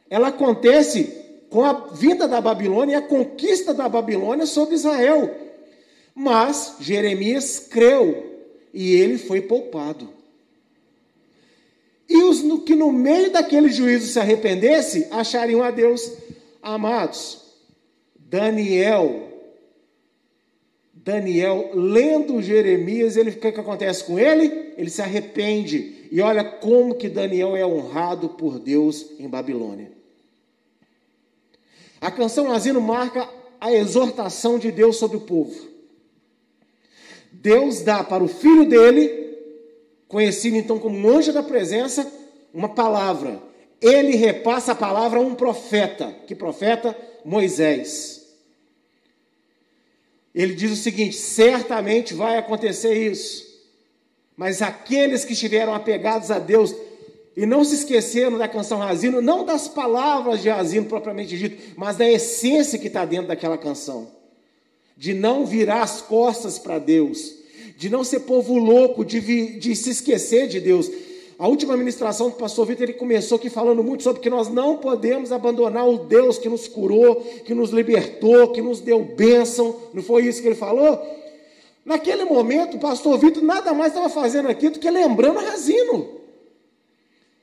ela 0.10 0.30
acontece 0.30 1.14
com 1.50 1.64
a 1.64 1.74
vinda 1.94 2.28
da 2.28 2.42
Babilônia 2.42 2.94
e 2.94 2.96
a 2.96 3.02
conquista 3.02 3.74
da 3.74 3.88
Babilônia 3.88 4.46
sobre 4.46 4.76
Israel. 4.76 5.34
Mas 6.14 6.78
Jeremias 6.80 7.60
creu 7.60 8.42
e 8.74 8.96
ele 8.96 9.18
foi 9.18 9.42
poupado. 9.42 10.10
E 12.08 12.24
os 12.24 12.42
que 12.64 12.76
no 12.76 12.92
meio 12.92 13.32
daquele 13.32 13.70
juízo 13.70 14.08
se 14.08 14.20
arrependesse, 14.20 15.08
achariam 15.12 15.62
a 15.62 15.72
Deus 15.72 16.12
amados. 16.62 17.45
Daniel, 18.28 19.30
Daniel, 20.92 21.70
lendo 21.76 22.42
Jeremias, 22.42 23.16
ele, 23.16 23.30
o 23.30 23.36
que, 23.36 23.52
que 23.52 23.60
acontece 23.60 24.04
com 24.04 24.18
ele? 24.18 24.74
Ele 24.76 24.90
se 24.90 25.04
arrepende. 25.04 26.08
E 26.12 26.20
olha 26.20 26.44
como 26.44 26.96
que 26.96 27.08
Daniel 27.08 27.56
é 27.56 27.66
honrado 27.66 28.30
por 28.30 28.58
Deus 28.58 29.12
em 29.20 29.30
Babilônia. 29.30 29.92
A 32.02 32.10
canção 32.10 32.52
Asino 32.52 32.82
marca 32.82 33.30
a 33.62 33.72
exortação 33.72 34.58
de 34.58 34.72
Deus 34.72 34.98
sobre 34.98 35.18
o 35.18 35.22
povo. 35.22 35.56
Deus 37.32 37.82
dá 37.82 38.04
para 38.04 38.24
o 38.24 38.28
filho 38.28 38.68
dele, 38.68 39.38
conhecido 40.08 40.58
então 40.58 40.80
como 40.80 41.10
anjo 41.10 41.32
da 41.32 41.44
presença, 41.44 42.12
uma 42.52 42.70
palavra. 42.70 43.40
Ele 43.80 44.16
repassa 44.16 44.72
a 44.72 44.76
palavra 44.76 45.20
a 45.20 45.22
um 45.22 45.36
profeta. 45.36 46.12
Que 46.26 46.34
profeta? 46.34 46.98
Moisés. 47.26 48.24
Ele 50.34 50.54
diz 50.54 50.72
o 50.72 50.76
seguinte: 50.76 51.18
certamente 51.18 52.14
vai 52.14 52.38
acontecer 52.38 52.94
isso. 52.94 53.44
Mas 54.38 54.62
aqueles 54.62 55.26
que 55.26 55.34
estiveram 55.34 55.74
apegados 55.74 56.30
a 56.30 56.40
Deus 56.40 56.76
e 57.36 57.46
não 57.46 57.66
se 57.66 57.76
esqueceram 57.76 58.38
da 58.38 58.48
canção 58.48 58.78
Razino, 58.78 59.22
não 59.22 59.44
das 59.44 59.68
palavras 59.68 60.42
de 60.42 60.50
Razino 60.50 60.86
propriamente 60.86 61.38
dito, 61.38 61.74
mas 61.76 61.98
da 61.98 62.10
essência 62.10 62.80
que 62.80 62.88
está 62.88 63.04
dentro 63.04 63.28
daquela 63.28 63.58
canção 63.58 64.16
de 64.98 65.14
não 65.14 65.46
virar 65.46 65.82
as 65.82 66.02
costas 66.02 66.58
para 66.58 66.80
Deus, 66.80 67.34
de 67.78 67.90
não 67.90 68.04
ser 68.04 68.22
povo 68.22 68.58
louco, 68.58 69.04
de, 69.04 69.20
vi, 69.20 69.60
de 69.60 69.76
se 69.76 69.90
esquecer 69.90 70.48
de 70.48 70.62
Deus. 70.62 70.90
A 71.38 71.48
última 71.48 71.76
ministração 71.76 72.30
do 72.30 72.36
pastor 72.36 72.66
Vitor, 72.66 72.84
ele 72.84 72.94
começou 72.94 73.38
aqui 73.38 73.50
falando 73.50 73.84
muito 73.84 74.04
sobre 74.04 74.22
que 74.22 74.30
nós 74.30 74.48
não 74.48 74.78
podemos 74.78 75.34
abandonar 75.34 75.88
o 75.88 75.98
Deus 75.98 76.38
que 76.38 76.48
nos 76.48 76.68
curou, 76.68 77.16
que 77.46 77.54
nos 77.54 77.72
libertou, 77.72 78.52
que 78.52 78.62
nos 78.62 78.80
deu 78.80 79.04
bênção. 79.04 79.76
Não 79.94 80.02
foi 80.02 80.26
isso 80.26 80.42
que 80.42 80.48
ele 80.48 80.56
falou? 80.56 80.98
Naquele 81.84 82.24
momento, 82.24 82.78
o 82.78 82.80
pastor 82.80 83.18
Vitor 83.18 83.44
nada 83.44 83.74
mais 83.74 83.92
estava 83.92 84.10
fazendo 84.10 84.48
aqui 84.48 84.70
do 84.70 84.80
que 84.80 84.90
lembrando 84.90 85.40
Razino. 85.40 86.10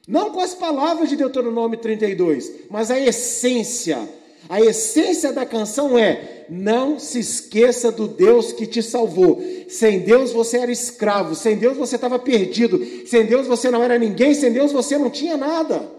Não 0.09 0.31
com 0.31 0.41
as 0.41 0.55
palavras 0.55 1.09
de 1.11 1.17
Deuteronômio 1.17 1.79
32, 1.79 2.51
mas 2.71 2.91
a 2.91 2.99
essência. 2.99 4.09
A 4.49 4.61
essência 4.61 5.33
da 5.33 5.47
canção 5.47 5.97
é: 5.99 6.42
não 6.53 6.99
se 6.99 7.19
esqueça 7.19 7.91
do 7.91 8.07
Deus 8.07 8.53
que 8.53 8.67
te 8.67 8.83
salvou. 8.83 9.43
Sem 9.69 10.01
Deus 10.01 10.33
você 10.33 10.59
era 10.59 10.71
escravo, 10.71 11.35
sem 11.35 11.57
Deus 11.57 11.79
você 11.79 11.97
estava 11.97 12.19
perdido, 12.19 13.07
sem 13.07 13.25
Deus 13.25 13.47
você 13.47 13.71
não 13.71 13.83
era 13.83 13.99
ninguém, 13.99 14.35
sem 14.35 14.53
Deus 14.53 14.71
você 14.71 14.99
não 14.99 15.09
tinha 15.09 15.37
nada. 15.37 15.91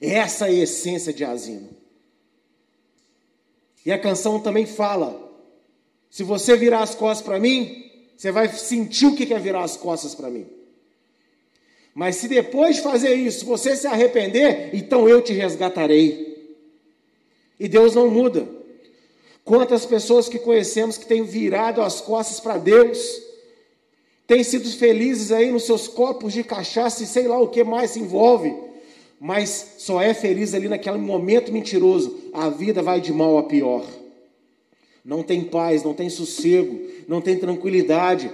Essa 0.00 0.46
é 0.46 0.50
a 0.50 0.62
essência 0.62 1.12
de 1.12 1.24
Asino. 1.24 1.70
E 3.84 3.90
a 3.90 3.98
canção 3.98 4.38
também 4.38 4.66
fala: 4.66 5.18
se 6.10 6.22
você 6.22 6.54
virar 6.54 6.82
as 6.82 6.94
costas 6.94 7.26
para 7.26 7.40
mim, 7.40 7.90
você 8.16 8.30
vai 8.30 8.46
sentir 8.48 9.06
o 9.06 9.16
que 9.16 9.32
é 9.32 9.38
virar 9.38 9.64
as 9.64 9.76
costas 9.76 10.14
para 10.14 10.28
mim. 10.28 10.46
Mas 11.94 12.16
se 12.16 12.28
depois 12.28 12.76
de 12.76 12.82
fazer 12.82 13.14
isso 13.14 13.46
você 13.46 13.74
se 13.74 13.86
arrepender, 13.86 14.70
então 14.74 15.08
eu 15.08 15.22
te 15.22 15.32
resgatarei. 15.32 16.28
E 17.58 17.66
Deus 17.66 17.94
não 17.94 18.10
muda. 18.10 18.59
Quantas 19.44 19.84
pessoas 19.86 20.28
que 20.28 20.38
conhecemos 20.38 20.96
que 20.96 21.06
têm 21.06 21.22
virado 21.24 21.82
as 21.82 22.00
costas 22.00 22.38
para 22.40 22.58
Deus, 22.58 22.98
têm 24.26 24.44
sido 24.44 24.68
felizes 24.70 25.32
aí 25.32 25.50
nos 25.50 25.64
seus 25.64 25.88
copos 25.88 26.32
de 26.32 26.44
cachaça 26.44 27.02
e 27.02 27.06
sei 27.06 27.26
lá 27.26 27.38
o 27.40 27.48
que 27.48 27.64
mais 27.64 27.92
se 27.92 28.00
envolve, 28.00 28.54
mas 29.18 29.74
só 29.78 30.00
é 30.00 30.14
feliz 30.14 30.54
ali 30.54 30.68
naquele 30.68 30.98
momento 30.98 31.52
mentiroso. 31.52 32.16
A 32.32 32.48
vida 32.48 32.82
vai 32.82 33.00
de 33.00 33.12
mal 33.12 33.38
a 33.38 33.42
pior. 33.42 33.84
Não 35.04 35.22
tem 35.22 35.44
paz, 35.44 35.82
não 35.82 35.94
tem 35.94 36.08
sossego, 36.08 36.78
não 37.08 37.20
tem 37.20 37.38
tranquilidade. 37.38 38.30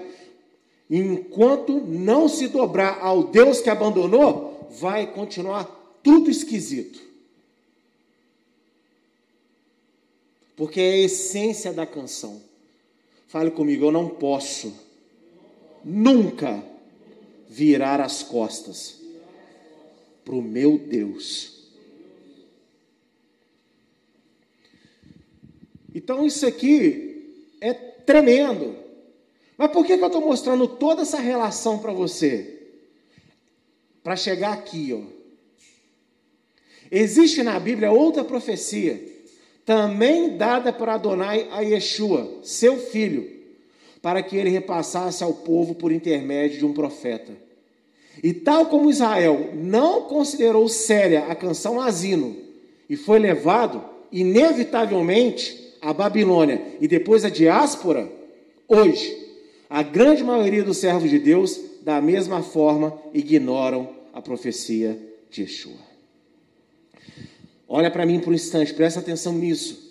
Enquanto 0.90 1.80
não 1.80 2.28
se 2.28 2.48
dobrar 2.48 2.98
ao 3.00 3.24
Deus 3.24 3.60
que 3.60 3.70
abandonou, 3.70 4.68
vai 4.78 5.06
continuar 5.06 5.64
tudo 6.02 6.30
esquisito. 6.30 7.05
Porque 10.56 10.80
é 10.80 10.90
a 10.94 10.98
essência 11.04 11.72
da 11.72 11.86
canção. 11.86 12.42
Fale 13.28 13.50
comigo, 13.50 13.84
eu 13.84 13.92
não 13.92 14.08
posso 14.08 14.74
nunca 15.84 16.64
virar 17.48 18.00
as 18.00 18.22
costas 18.22 19.00
para 20.24 20.34
o 20.34 20.42
meu 20.42 20.78
Deus. 20.78 21.52
Então 25.94 26.26
isso 26.26 26.46
aqui 26.46 27.52
é 27.60 27.74
tremendo. 27.74 28.76
Mas 29.58 29.70
por 29.70 29.86
que, 29.86 29.96
que 29.96 30.02
eu 30.02 30.08
estou 30.08 30.20
mostrando 30.20 30.66
toda 30.66 31.02
essa 31.02 31.18
relação 31.18 31.78
para 31.78 31.92
você? 31.92 32.70
Para 34.02 34.16
chegar 34.16 34.52
aqui, 34.52 34.92
ó. 34.92 35.16
Existe 36.90 37.42
na 37.42 37.58
Bíblia 37.58 37.90
outra 37.90 38.24
profecia 38.24 39.15
também 39.66 40.36
dada 40.36 40.72
para 40.72 40.94
Adonai 40.94 41.48
a 41.50 41.60
Yeshua, 41.60 42.38
seu 42.44 42.78
filho, 42.78 43.28
para 44.00 44.22
que 44.22 44.36
ele 44.36 44.48
repassasse 44.48 45.24
ao 45.24 45.34
povo 45.34 45.74
por 45.74 45.90
intermédio 45.90 46.58
de 46.60 46.64
um 46.64 46.72
profeta. 46.72 47.32
E 48.22 48.32
tal 48.32 48.66
como 48.66 48.88
Israel 48.88 49.50
não 49.54 50.02
considerou 50.02 50.68
séria 50.68 51.26
a 51.26 51.34
canção 51.34 51.80
Asino 51.80 52.36
e 52.88 52.96
foi 52.96 53.18
levado 53.18 53.84
inevitavelmente 54.12 55.74
à 55.82 55.92
Babilônia 55.92 56.62
e 56.80 56.86
depois 56.86 57.24
à 57.24 57.28
diáspora, 57.28 58.10
hoje 58.68 59.14
a 59.68 59.82
grande 59.82 60.22
maioria 60.22 60.62
dos 60.62 60.78
servos 60.78 61.10
de 61.10 61.18
Deus 61.18 61.60
da 61.82 62.00
mesma 62.00 62.40
forma 62.40 62.96
ignoram 63.12 63.90
a 64.12 64.22
profecia 64.22 64.96
de 65.28 65.42
Yeshua. 65.42 65.85
Olha 67.68 67.90
para 67.90 68.06
mim 68.06 68.20
por 68.20 68.30
um 68.30 68.34
instante, 68.34 68.72
presta 68.72 69.00
atenção 69.00 69.32
nisso. 69.32 69.86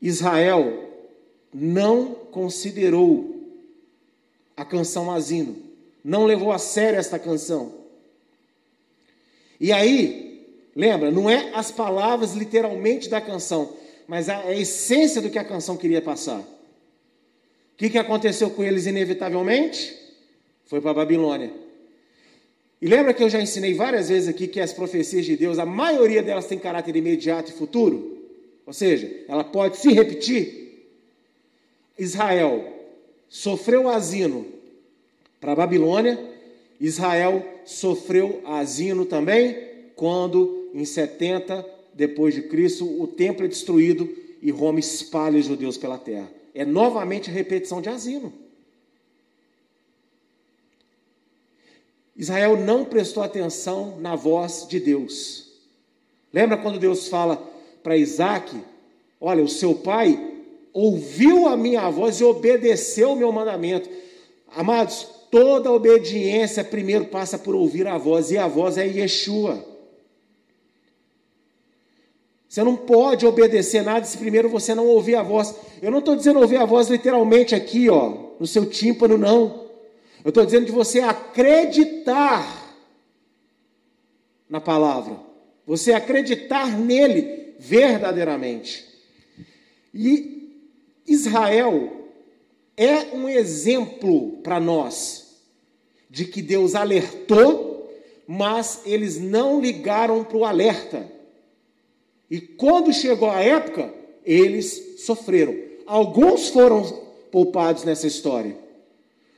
Israel 0.00 0.90
não 1.52 2.14
considerou 2.14 3.34
a 4.56 4.64
canção 4.64 5.10
Asino, 5.10 5.56
não 6.04 6.26
levou 6.26 6.52
a 6.52 6.58
sério 6.58 6.98
esta 6.98 7.18
canção. 7.18 7.72
E 9.58 9.72
aí, 9.72 10.46
lembra, 10.76 11.10
não 11.10 11.30
é 11.30 11.52
as 11.54 11.70
palavras 11.70 12.34
literalmente 12.34 13.08
da 13.08 13.20
canção, 13.20 13.74
mas 14.06 14.28
a, 14.28 14.52
essência 14.52 15.22
do 15.22 15.30
que 15.30 15.38
a 15.38 15.44
canção 15.44 15.76
queria 15.76 16.02
passar. 16.02 16.40
O 16.40 17.76
que, 17.76 17.88
que 17.88 17.98
aconteceu 17.98 18.50
com 18.50 18.62
eles 18.62 18.86
inevitavelmente? 18.86 19.96
Foi 20.66 20.80
para 20.80 20.90
a 20.90 20.94
Babilônia. 20.94 21.63
E 22.84 22.86
lembra 22.86 23.14
que 23.14 23.22
eu 23.22 23.30
já 23.30 23.40
ensinei 23.40 23.72
várias 23.72 24.10
vezes 24.10 24.28
aqui 24.28 24.46
que 24.46 24.60
as 24.60 24.70
profecias 24.70 25.24
de 25.24 25.38
Deus, 25.38 25.58
a 25.58 25.64
maioria 25.64 26.22
delas 26.22 26.44
tem 26.44 26.58
caráter 26.58 26.94
imediato 26.94 27.50
e 27.50 27.54
futuro? 27.54 28.18
Ou 28.66 28.74
seja, 28.74 29.10
ela 29.26 29.42
pode 29.42 29.78
se 29.78 29.90
repetir. 29.90 30.86
Israel 31.98 32.62
sofreu 33.26 33.88
asino 33.88 34.44
para 35.40 35.52
a 35.52 35.56
Babilônia, 35.56 36.22
Israel 36.78 37.42
sofreu 37.64 38.42
asino 38.44 39.06
também 39.06 39.56
quando 39.96 40.68
em 40.74 40.84
70 40.84 41.64
depois 41.94 42.34
de 42.34 42.42
Cristo 42.42 42.84
o 43.00 43.06
templo 43.06 43.46
é 43.46 43.48
destruído 43.48 44.14
e 44.42 44.50
Roma 44.50 44.78
espalha 44.78 45.38
os 45.38 45.46
judeus 45.46 45.78
pela 45.78 45.96
terra. 45.96 46.30
É 46.54 46.66
novamente 46.66 47.30
repetição 47.30 47.80
de 47.80 47.88
asino. 47.88 48.30
Israel 52.16 52.56
não 52.56 52.84
prestou 52.84 53.22
atenção 53.22 53.98
na 53.98 54.14
voz 54.14 54.66
de 54.68 54.78
Deus. 54.78 55.52
Lembra 56.32 56.56
quando 56.56 56.78
Deus 56.78 57.08
fala 57.08 57.36
para 57.82 57.96
Isaac: 57.96 58.56
Olha, 59.20 59.42
o 59.42 59.48
seu 59.48 59.74
pai 59.74 60.32
ouviu 60.72 61.46
a 61.46 61.56
minha 61.56 61.88
voz 61.90 62.20
e 62.20 62.24
obedeceu 62.24 63.12
o 63.12 63.16
meu 63.16 63.32
mandamento. 63.32 63.88
Amados, 64.54 65.06
toda 65.30 65.72
obediência 65.72 66.62
primeiro 66.62 67.06
passa 67.06 67.38
por 67.38 67.54
ouvir 67.54 67.86
a 67.86 67.98
voz, 67.98 68.30
e 68.30 68.38
a 68.38 68.46
voz 68.46 68.78
é 68.78 68.86
Yeshua. 68.86 69.64
Você 72.48 72.62
não 72.62 72.76
pode 72.76 73.26
obedecer 73.26 73.82
nada 73.82 74.06
se 74.06 74.16
primeiro 74.16 74.48
você 74.48 74.76
não 74.76 74.86
ouvir 74.86 75.16
a 75.16 75.24
voz. 75.24 75.56
Eu 75.82 75.90
não 75.90 75.98
estou 75.98 76.14
dizendo 76.14 76.38
ouvir 76.38 76.56
a 76.58 76.64
voz 76.64 76.88
literalmente 76.88 77.52
aqui, 77.52 77.90
ó, 77.90 78.12
no 78.38 78.46
seu 78.46 78.64
tímpano, 78.64 79.18
não. 79.18 79.63
Eu 80.24 80.30
estou 80.30 80.44
dizendo 80.46 80.64
de 80.64 80.72
você 80.72 81.00
acreditar 81.00 82.74
na 84.48 84.58
palavra, 84.58 85.20
você 85.66 85.92
acreditar 85.92 86.78
nele 86.78 87.54
verdadeiramente. 87.58 88.84
E 89.92 90.50
Israel 91.06 92.08
é 92.76 93.14
um 93.14 93.28
exemplo 93.28 94.38
para 94.42 94.58
nós 94.58 95.42
de 96.08 96.24
que 96.24 96.40
Deus 96.40 96.74
alertou, 96.74 97.92
mas 98.26 98.80
eles 98.86 99.20
não 99.20 99.60
ligaram 99.60 100.24
para 100.24 100.36
o 100.36 100.44
alerta. 100.44 101.06
E 102.30 102.40
quando 102.40 102.92
chegou 102.92 103.30
a 103.30 103.40
época, 103.40 103.92
eles 104.24 105.00
sofreram. 105.00 105.54
Alguns 105.86 106.48
foram 106.48 106.82
poupados 107.30 107.84
nessa 107.84 108.06
história, 108.06 108.56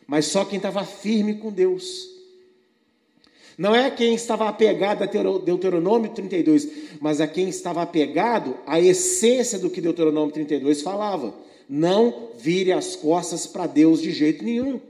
mas 0.07 0.27
só 0.27 0.45
quem 0.45 0.57
estava 0.59 0.85
firme 0.85 1.35
com 1.35 1.51
Deus. 1.51 2.17
Não 3.59 3.75
é 3.75 3.91
quem 3.91 4.15
estava 4.15 4.49
apegado 4.49 5.03
a 5.03 5.07
Deuteronômio 5.07 6.11
32, 6.11 6.69
mas 7.01 7.21
a 7.21 7.27
quem 7.27 7.49
estava 7.49 7.83
apegado 7.83 8.57
à 8.67 8.79
essência 8.79 9.59
do 9.59 9.71
que 9.71 9.81
Deuteronômio 9.81 10.33
32 10.33 10.83
falava. 10.83 11.35
Não 11.69 12.29
vire 12.39 12.71
as 12.71 12.95
costas 12.95 13.47
para 13.47 13.67
Deus 13.67 14.03
de 14.03 14.13
jeito 14.13 14.45
nenhum. 14.45 14.81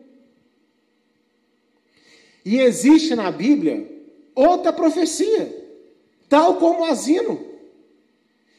E 2.44 2.58
existe 2.60 3.14
na 3.14 3.30
Bíblia 3.30 3.88
outra 4.34 4.72
profecia, 4.72 5.52
tal 6.28 6.56
como 6.56 6.80
o 6.80 6.84
asino, 6.84 7.44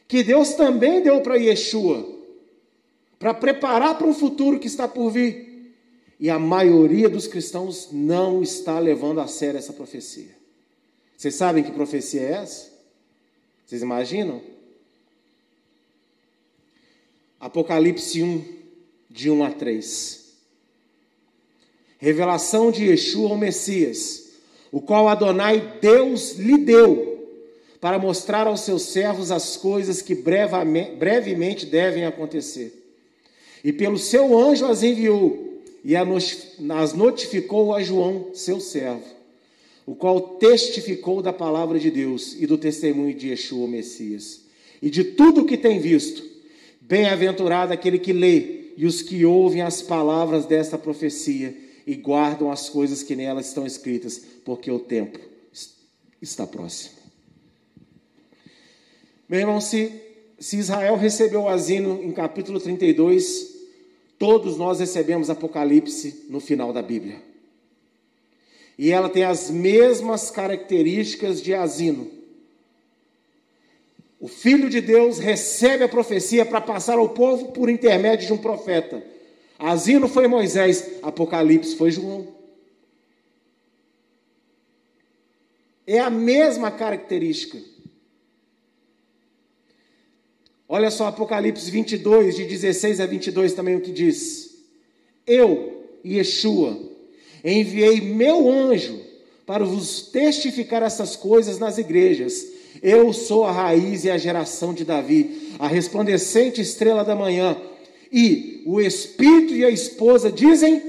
que 0.06 0.22
Deus 0.22 0.54
também 0.54 1.02
deu 1.02 1.20
para 1.20 1.36
Yeshua, 1.36 2.06
para 3.18 3.34
preparar 3.34 3.96
para 3.96 4.06
um 4.06 4.14
futuro 4.14 4.58
que 4.58 4.66
está 4.66 4.88
por 4.88 5.10
vir. 5.10 5.47
E 6.20 6.28
a 6.28 6.38
maioria 6.38 7.08
dos 7.08 7.26
cristãos 7.26 7.90
não 7.92 8.42
está 8.42 8.78
levando 8.78 9.20
a 9.20 9.26
sério 9.26 9.58
essa 9.58 9.72
profecia. 9.72 10.36
Vocês 11.16 11.34
sabem 11.34 11.62
que 11.62 11.70
profecia 11.70 12.20
é 12.20 12.32
essa? 12.32 12.72
Vocês 13.64 13.82
imaginam? 13.82 14.40
Apocalipse 17.38 18.22
1, 18.22 18.44
de 19.08 19.30
1 19.30 19.44
a 19.44 19.50
3. 19.52 20.28
Revelação 21.98 22.70
de 22.70 22.84
Yeshua, 22.86 23.32
o 23.32 23.38
Messias, 23.38 24.30
o 24.72 24.80
qual 24.80 25.08
Adonai 25.08 25.78
Deus 25.80 26.32
lhe 26.32 26.58
deu, 26.58 27.06
para 27.80 27.98
mostrar 27.98 28.46
aos 28.46 28.60
seus 28.62 28.82
servos 28.82 29.30
as 29.30 29.56
coisas 29.56 30.02
que 30.02 30.14
brevemente 30.14 31.64
devem 31.64 32.04
acontecer. 32.04 32.74
E 33.62 33.72
pelo 33.72 33.98
seu 33.98 34.36
anjo 34.36 34.66
as 34.66 34.82
enviou, 34.82 35.47
e 35.88 35.96
as 35.96 36.92
notificou 36.92 37.74
a 37.74 37.82
João, 37.82 38.28
seu 38.34 38.60
servo, 38.60 39.06
o 39.86 39.94
qual 39.94 40.36
testificou 40.36 41.22
da 41.22 41.32
palavra 41.32 41.78
de 41.78 41.90
Deus 41.90 42.36
e 42.38 42.46
do 42.46 42.58
testemunho 42.58 43.14
de 43.14 43.28
Yeshua, 43.28 43.64
o 43.64 43.68
Messias, 43.68 44.42
e 44.82 44.90
de 44.90 45.02
tudo 45.02 45.40
o 45.40 45.44
que 45.46 45.56
tem 45.56 45.80
visto. 45.80 46.22
Bem-aventurado 46.78 47.72
aquele 47.72 47.98
que 47.98 48.12
lê 48.12 48.74
e 48.76 48.84
os 48.84 49.00
que 49.00 49.24
ouvem 49.24 49.62
as 49.62 49.80
palavras 49.80 50.44
desta 50.44 50.76
profecia 50.76 51.56
e 51.86 51.94
guardam 51.94 52.52
as 52.52 52.68
coisas 52.68 53.02
que 53.02 53.16
nelas 53.16 53.46
estão 53.46 53.66
escritas, 53.66 54.22
porque 54.44 54.70
o 54.70 54.78
tempo 54.78 55.18
está 56.20 56.46
próximo. 56.46 56.96
Meu 59.26 59.40
irmão, 59.40 59.58
se, 59.58 59.90
se 60.38 60.58
Israel 60.58 60.96
recebeu 60.98 61.44
o 61.44 61.48
asino 61.48 62.02
em 62.02 62.12
capítulo 62.12 62.60
32, 62.60 63.56
todos 64.18 64.56
nós 64.56 64.80
recebemos 64.80 65.30
Apocalipse 65.30 66.26
no 66.28 66.40
final 66.40 66.72
da 66.72 66.82
Bíblia. 66.82 67.22
E 68.78 68.90
ela 68.90 69.08
tem 69.08 69.24
as 69.24 69.50
mesmas 69.50 70.30
características 70.30 71.42
de 71.42 71.54
asino. 71.54 72.10
O 74.20 74.26
Filho 74.26 74.68
de 74.68 74.80
Deus 74.80 75.18
recebe 75.18 75.84
a 75.84 75.88
profecia 75.88 76.44
para 76.44 76.60
passar 76.60 76.98
ao 76.98 77.08
povo 77.08 77.52
por 77.52 77.68
intermédio 77.68 78.26
de 78.26 78.32
um 78.32 78.38
profeta. 78.38 79.02
Asino 79.58 80.08
foi 80.08 80.26
Moisés, 80.26 80.98
Apocalipse 81.02 81.76
foi 81.76 81.90
João. 81.90 82.26
É 85.86 85.98
a 85.98 86.10
mesma 86.10 86.70
característica. 86.70 87.58
Olha 90.70 90.90
só 90.90 91.06
Apocalipse 91.06 91.70
22, 91.70 92.36
de 92.36 92.44
16 92.44 93.00
a 93.00 93.06
22 93.06 93.54
também 93.54 93.76
o 93.76 93.80
que 93.80 93.90
diz. 93.90 94.50
Eu, 95.26 95.82
Yeshua, 96.04 96.78
enviei 97.42 98.02
meu 98.02 98.50
anjo 98.50 99.00
para 99.46 99.64
vos 99.64 100.02
testificar 100.02 100.82
essas 100.82 101.16
coisas 101.16 101.58
nas 101.58 101.78
igrejas. 101.78 102.46
Eu 102.82 103.14
sou 103.14 103.46
a 103.46 103.52
raiz 103.52 104.04
e 104.04 104.10
a 104.10 104.18
geração 104.18 104.74
de 104.74 104.84
Davi, 104.84 105.54
a 105.58 105.66
resplandecente 105.66 106.60
estrela 106.60 107.02
da 107.02 107.16
manhã. 107.16 107.56
E 108.12 108.62
o 108.66 108.78
Espírito 108.78 109.54
e 109.54 109.64
a 109.64 109.70
esposa 109.70 110.30
dizem: 110.30 110.82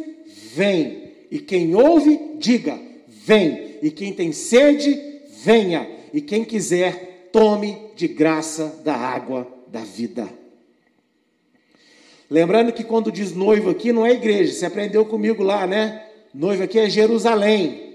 Vem. 0.53 1.03
E 1.31 1.39
quem 1.39 1.73
ouve, 1.73 2.19
diga: 2.37 2.77
Vem. 3.07 3.77
E 3.81 3.89
quem 3.89 4.11
tem 4.11 4.33
sede, 4.33 4.99
venha. 5.41 5.89
E 6.13 6.19
quem 6.19 6.43
quiser, 6.43 7.29
tome 7.31 7.77
de 7.95 8.09
graça 8.09 8.81
da 8.83 8.93
água 8.93 9.58
da 9.71 9.81
vida. 9.81 10.29
Lembrando 12.29 12.71
que 12.71 12.83
quando 12.83 13.11
diz 13.11 13.33
noivo 13.33 13.69
aqui, 13.69 13.91
não 13.91 14.05
é 14.05 14.11
igreja, 14.11 14.53
você 14.53 14.65
aprendeu 14.65 15.05
comigo 15.05 15.41
lá, 15.41 15.65
né? 15.65 16.05
Noivo 16.33 16.63
aqui 16.63 16.77
é 16.77 16.89
Jerusalém. 16.89 17.89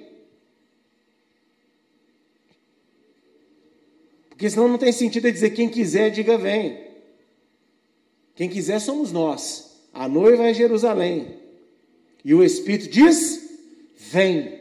Porque 4.28 4.50
senão 4.50 4.66
não 4.66 4.78
tem 4.78 4.90
sentido 4.90 5.30
dizer 5.30 5.50
quem 5.50 5.68
quiser, 5.68 6.10
diga 6.10 6.37
vem. 6.37 6.84
Quem 8.34 8.48
quiser 8.48 8.80
somos 8.80 9.12
nós. 9.12 9.87
A 9.92 10.08
noiva 10.08 10.48
é 10.48 10.52
Jerusalém. 10.52 11.38
E 12.24 12.34
o 12.34 12.42
Espírito 12.42 12.90
diz: 12.90 13.48
vem. 13.96 14.58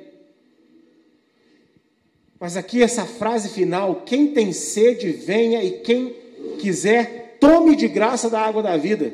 Mas 2.39 2.55
aqui 2.55 2.83
essa 2.83 3.07
frase 3.07 3.49
final: 3.49 4.03
quem 4.05 4.27
tem 4.27 4.53
sede, 4.53 5.11
venha, 5.11 5.63
e 5.63 5.79
quem 5.79 6.22
quiser, 6.59 7.37
tome 7.39 7.75
de 7.75 7.87
graça 7.87 8.29
da 8.29 8.41
água 8.41 8.61
da 8.61 8.77
vida. 8.77 9.13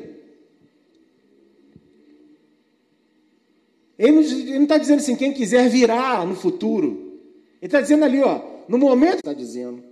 Ele 3.98 4.12
não 4.54 4.62
está 4.62 4.78
dizendo 4.78 5.00
assim, 5.00 5.14
quem 5.14 5.32
quiser 5.32 5.68
virá 5.68 6.24
no 6.24 6.34
futuro. 6.34 7.18
Ele 7.60 7.66
está 7.66 7.80
dizendo 7.80 8.04
ali, 8.04 8.22
ó, 8.22 8.40
no 8.66 8.78
momento 8.78 9.16
está 9.16 9.34
dizendo. 9.34 9.84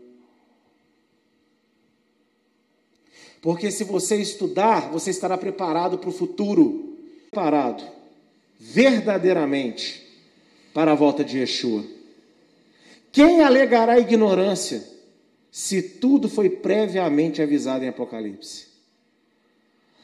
Porque 3.43 3.71
se 3.71 3.85
você 3.85 4.17
estudar, 4.17 4.91
você 4.91 5.11
estará 5.11 5.37
preparado 5.37 5.99
para 5.99 6.09
o 6.09 6.13
futuro. 6.13 6.97
Preparado, 7.31 7.85
verdadeiramente, 8.59 10.03
para 10.73 10.93
a 10.93 10.95
volta 10.95 11.23
de 11.23 11.39
Yeshua. 11.39 11.85
Quem 13.13 13.43
alegará 13.43 13.99
ignorância 13.99 14.83
se 15.51 15.83
tudo 15.83 16.29
foi 16.29 16.51
previamente 16.51 17.43
avisado 17.43 17.85
em 17.85 17.89
Apocalipse? 17.89 18.67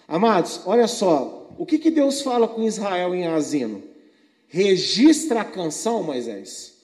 Amados, 0.07 0.61
olha 0.67 0.87
só, 0.87 1.51
o 1.59 1.65
que, 1.65 1.79
que 1.79 1.91
Deus 1.91 2.21
fala 2.21 2.47
com 2.47 2.63
Israel 2.63 3.15
em 3.15 3.27
Asino? 3.27 3.83
Registra 4.49 5.41
a 5.41 5.45
canção, 5.45 6.03
Moisés. 6.03 6.75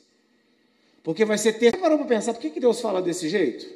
Porque 1.02 1.24
vai 1.24 1.38
ser 1.38 1.54
ter. 1.54 1.76
Parou 1.76 1.98
para 1.98 2.06
pensar, 2.06 2.32
por 2.34 2.40
que, 2.40 2.50
que 2.50 2.60
Deus 2.60 2.80
fala 2.80 3.00
desse 3.00 3.28
jeito? 3.28 3.66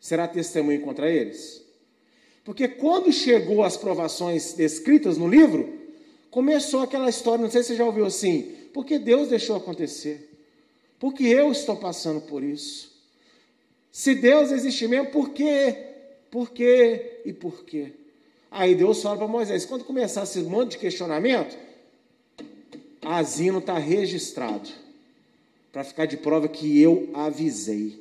Será 0.00 0.26
testemunho 0.26 0.80
contra 0.80 1.10
eles? 1.10 1.62
Porque 2.44 2.66
quando 2.66 3.12
chegou 3.12 3.62
as 3.62 3.76
provações 3.76 4.54
descritas 4.54 5.18
no 5.18 5.28
livro, 5.28 5.78
começou 6.30 6.80
aquela 6.80 7.08
história, 7.08 7.42
não 7.42 7.50
sei 7.50 7.62
se 7.62 7.68
você 7.68 7.76
já 7.76 7.84
ouviu 7.84 8.06
assim, 8.06 8.54
porque 8.72 8.98
Deus 8.98 9.28
deixou 9.28 9.56
acontecer. 9.56 10.28
Porque 10.98 11.24
eu 11.24 11.52
estou 11.52 11.76
passando 11.76 12.20
por 12.20 12.42
isso. 12.42 12.89
Se 13.92 14.14
Deus 14.14 14.52
existe 14.52 14.86
mesmo, 14.86 15.10
por 15.10 15.30
quê? 15.30 15.76
Por 16.30 16.50
quê 16.50 17.20
e 17.24 17.32
por 17.32 17.64
quê? 17.64 17.92
Aí 18.50 18.74
Deus 18.74 19.02
fala 19.02 19.16
para 19.16 19.26
Moisés: 19.26 19.64
quando 19.64 19.84
começar 19.84 20.22
esse 20.22 20.40
monte 20.42 20.72
de 20.72 20.78
questionamento, 20.78 21.56
Asino 23.02 23.58
está 23.58 23.78
registrado, 23.78 24.68
para 25.72 25.84
ficar 25.84 26.06
de 26.06 26.16
prova 26.16 26.48
que 26.48 26.80
eu 26.80 27.10
avisei. 27.14 28.00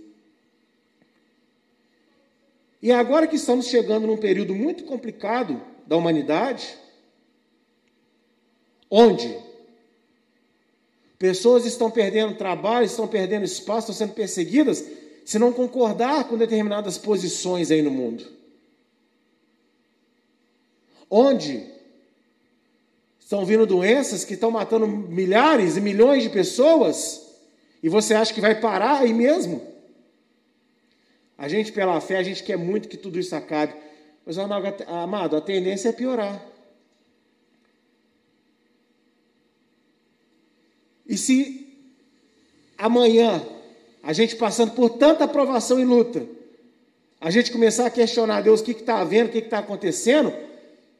E 2.81 2.91
agora 2.91 3.27
que 3.27 3.35
estamos 3.35 3.67
chegando 3.67 4.07
num 4.07 4.17
período 4.17 4.55
muito 4.55 4.85
complicado 4.85 5.61
da 5.85 5.97
humanidade, 5.97 6.77
onde 8.89 9.37
pessoas 11.17 11.65
estão 11.65 11.91
perdendo 11.91 12.37
trabalho, 12.37 12.85
estão 12.85 13.07
perdendo 13.07 13.43
espaço, 13.43 13.91
estão 13.91 14.07
sendo 14.07 14.15
perseguidas, 14.15 14.85
se 15.29 15.37
não 15.37 15.53
concordar 15.53 16.27
com 16.27 16.35
determinadas 16.35 16.97
posições 16.97 17.69
aí 17.69 17.83
no 17.83 17.91
mundo. 17.91 18.25
Onde 21.07 21.71
estão 23.19 23.45
vindo 23.45 23.67
doenças 23.67 24.25
que 24.25 24.33
estão 24.33 24.49
matando 24.49 24.87
milhares 24.87 25.77
e 25.77 25.81
milhões 25.81 26.23
de 26.23 26.31
pessoas, 26.31 27.21
e 27.83 27.87
você 27.87 28.15
acha 28.15 28.33
que 28.33 28.41
vai 28.41 28.59
parar 28.59 29.01
aí 29.01 29.13
mesmo? 29.13 29.61
A 31.37 31.47
gente, 31.47 31.71
pela 31.71 32.01
fé, 32.01 32.17
a 32.17 32.23
gente 32.23 32.43
quer 32.43 32.57
muito 32.57 32.89
que 32.89 32.97
tudo 32.97 33.19
isso 33.19 33.35
acabe. 33.35 33.75
Mas, 34.25 34.35
amado, 34.39 35.35
a 35.35 35.41
tendência 35.41 35.89
é 35.89 35.91
piorar. 35.91 36.43
E 41.05 41.15
se 41.15 41.71
amanhã, 42.75 43.58
a 44.01 44.13
gente 44.13 44.35
passando 44.35 44.71
por 44.71 44.91
tanta 44.91 45.27
provação 45.27 45.79
e 45.79 45.85
luta, 45.85 46.25
a 47.19 47.29
gente 47.29 47.51
começar 47.51 47.85
a 47.85 47.89
questionar 47.89 48.41
Deus 48.41 48.61
o 48.61 48.63
que 48.63 48.71
está 48.71 48.99
havendo, 48.99 49.27
o 49.27 49.31
que 49.31 49.39
está 49.39 49.59
acontecendo, 49.59 50.33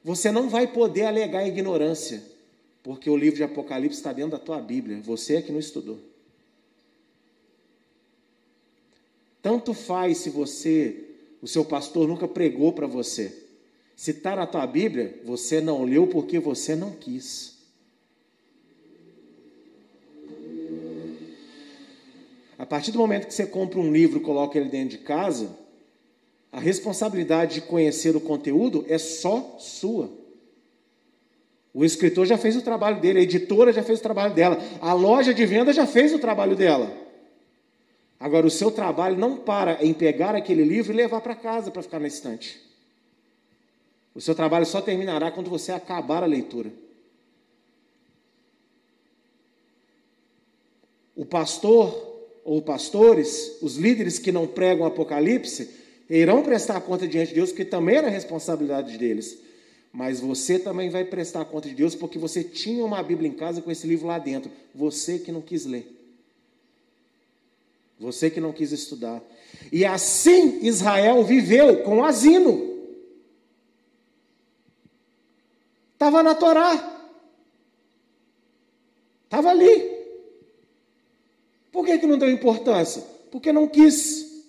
você 0.03 0.31
não 0.31 0.49
vai 0.49 0.67
poder 0.67 1.05
alegar 1.05 1.47
ignorância, 1.47 2.21
porque 2.83 3.09
o 3.09 3.15
livro 3.15 3.37
de 3.37 3.43
Apocalipse 3.43 3.97
está 3.97 4.11
dentro 4.11 4.31
da 4.31 4.39
tua 4.39 4.59
Bíblia, 4.59 4.99
você 5.01 5.37
é 5.37 5.41
que 5.41 5.51
não 5.51 5.59
estudou. 5.59 5.99
Tanto 9.41 9.73
faz 9.73 10.17
se 10.17 10.29
você, 10.29 11.05
o 11.41 11.47
seu 11.47 11.63
pastor 11.63 12.07
nunca 12.07 12.27
pregou 12.27 12.73
para 12.73 12.87
você. 12.87 13.33
Se 13.95 14.11
está 14.11 14.35
na 14.35 14.45
tua 14.45 14.67
Bíblia, 14.67 15.21
você 15.25 15.61
não 15.61 15.83
leu 15.83 16.07
porque 16.07 16.39
você 16.39 16.75
não 16.75 16.91
quis. 16.91 17.58
A 22.59 22.65
partir 22.65 22.91
do 22.91 22.99
momento 22.99 23.25
que 23.25 23.33
você 23.33 23.47
compra 23.47 23.79
um 23.79 23.89
livro 23.89 24.19
e 24.19 24.21
coloca 24.21 24.59
ele 24.59 24.67
dentro 24.67 24.89
de 24.89 24.97
casa, 24.97 25.49
a 26.51 26.59
responsabilidade 26.59 27.55
de 27.55 27.61
conhecer 27.61 28.17
o 28.17 28.19
conteúdo 28.19 28.85
é 28.89 28.97
só 28.97 29.55
sua. 29.57 30.09
O 31.73 31.85
escritor 31.85 32.25
já 32.25 32.37
fez 32.37 32.57
o 32.57 32.61
trabalho 32.61 32.99
dele, 32.99 33.19
a 33.19 33.21
editora 33.21 33.71
já 33.71 33.81
fez 33.81 33.99
o 33.99 34.03
trabalho 34.03 34.33
dela, 34.33 34.61
a 34.81 34.91
loja 34.91 35.33
de 35.33 35.45
venda 35.45 35.71
já 35.71 35.87
fez 35.87 36.13
o 36.13 36.19
trabalho 36.19 36.53
dela. 36.53 36.91
Agora, 38.19 38.45
o 38.45 38.51
seu 38.51 38.69
trabalho 38.69 39.17
não 39.17 39.37
para 39.37 39.81
em 39.81 39.93
pegar 39.93 40.35
aquele 40.35 40.65
livro 40.65 40.91
e 40.91 40.95
levar 40.97 41.21
para 41.21 41.35
casa 41.35 41.71
para 41.71 41.81
ficar 41.81 41.99
na 41.99 42.07
estante. 42.07 42.61
O 44.13 44.19
seu 44.19 44.35
trabalho 44.35 44.65
só 44.65 44.81
terminará 44.81 45.31
quando 45.31 45.49
você 45.49 45.71
acabar 45.71 46.23
a 46.23 46.27
leitura. 46.27 46.69
O 51.15 51.23
pastor 51.23 52.08
ou 52.49 52.63
pastores, 52.63 53.57
os 53.61 53.75
líderes 53.75 54.17
que 54.17 54.31
não 54.31 54.47
pregam 54.47 54.83
Apocalipse, 54.83 55.69
irão 56.09 56.41
prestar 56.41 56.81
conta 56.81 57.07
diante 57.07 57.27
de 57.27 57.35
Deus, 57.35 57.51
porque 57.51 57.63
também 57.63 57.97
era 57.97 58.09
responsabilidade 58.09 58.97
deles. 58.97 59.37
Mas 59.93 60.19
você 60.19 60.57
também 60.57 60.89
vai 60.89 61.05
prestar 61.05 61.45
conta 61.45 61.69
de 61.69 61.75
Deus, 61.75 61.93
porque 61.93 62.17
você 62.17 62.43
tinha 62.43 62.83
uma 62.83 63.03
Bíblia 63.03 63.29
em 63.29 63.33
casa 63.33 63.61
com 63.61 63.69
esse 63.69 63.85
livro 63.85 64.07
lá 64.07 64.17
dentro. 64.17 64.49
Você 64.73 65.19
que 65.19 65.31
não 65.31 65.41
quis 65.41 65.67
ler. 65.67 65.95
Você 67.99 68.31
que 68.31 68.41
não 68.41 68.51
quis 68.51 68.71
estudar. 68.71 69.21
E 69.71 69.85
assim 69.85 70.65
Israel 70.65 71.23
viveu 71.23 71.83
com 71.83 72.03
asino. 72.03 72.67
Estava 75.93 76.23
na 76.23 76.33
Torá. 76.33 77.13
Estava 79.25 79.51
ali. 79.51 79.98
Por 81.79 81.85
que, 81.85 81.97
que 81.97 82.07
não 82.07 82.17
deu 82.17 82.29
importância? 82.29 83.01
Porque 83.31 83.53
não 83.53 83.65
quis. 83.65 84.43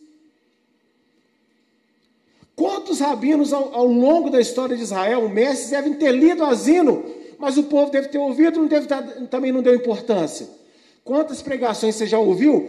Quantos 2.56 2.98
rabinos 2.98 3.52
ao, 3.52 3.72
ao 3.72 3.86
longo 3.86 4.30
da 4.30 4.40
história 4.40 4.76
de 4.76 4.82
Israel, 4.82 5.28
mestres, 5.28 5.70
devem 5.70 5.94
ter 5.94 6.10
lido 6.10 6.42
Asino, 6.42 7.04
mas 7.38 7.56
o 7.56 7.62
povo 7.62 7.92
deve 7.92 8.08
ter 8.08 8.18
ouvido, 8.18 8.58
não 8.58 8.66
deve 8.66 8.88
também 9.30 9.52
não 9.52 9.62
deu 9.62 9.76
importância. 9.76 10.48
Quantas 11.04 11.40
pregações 11.40 11.94
você 11.94 12.04
já 12.04 12.18
ouviu 12.18 12.68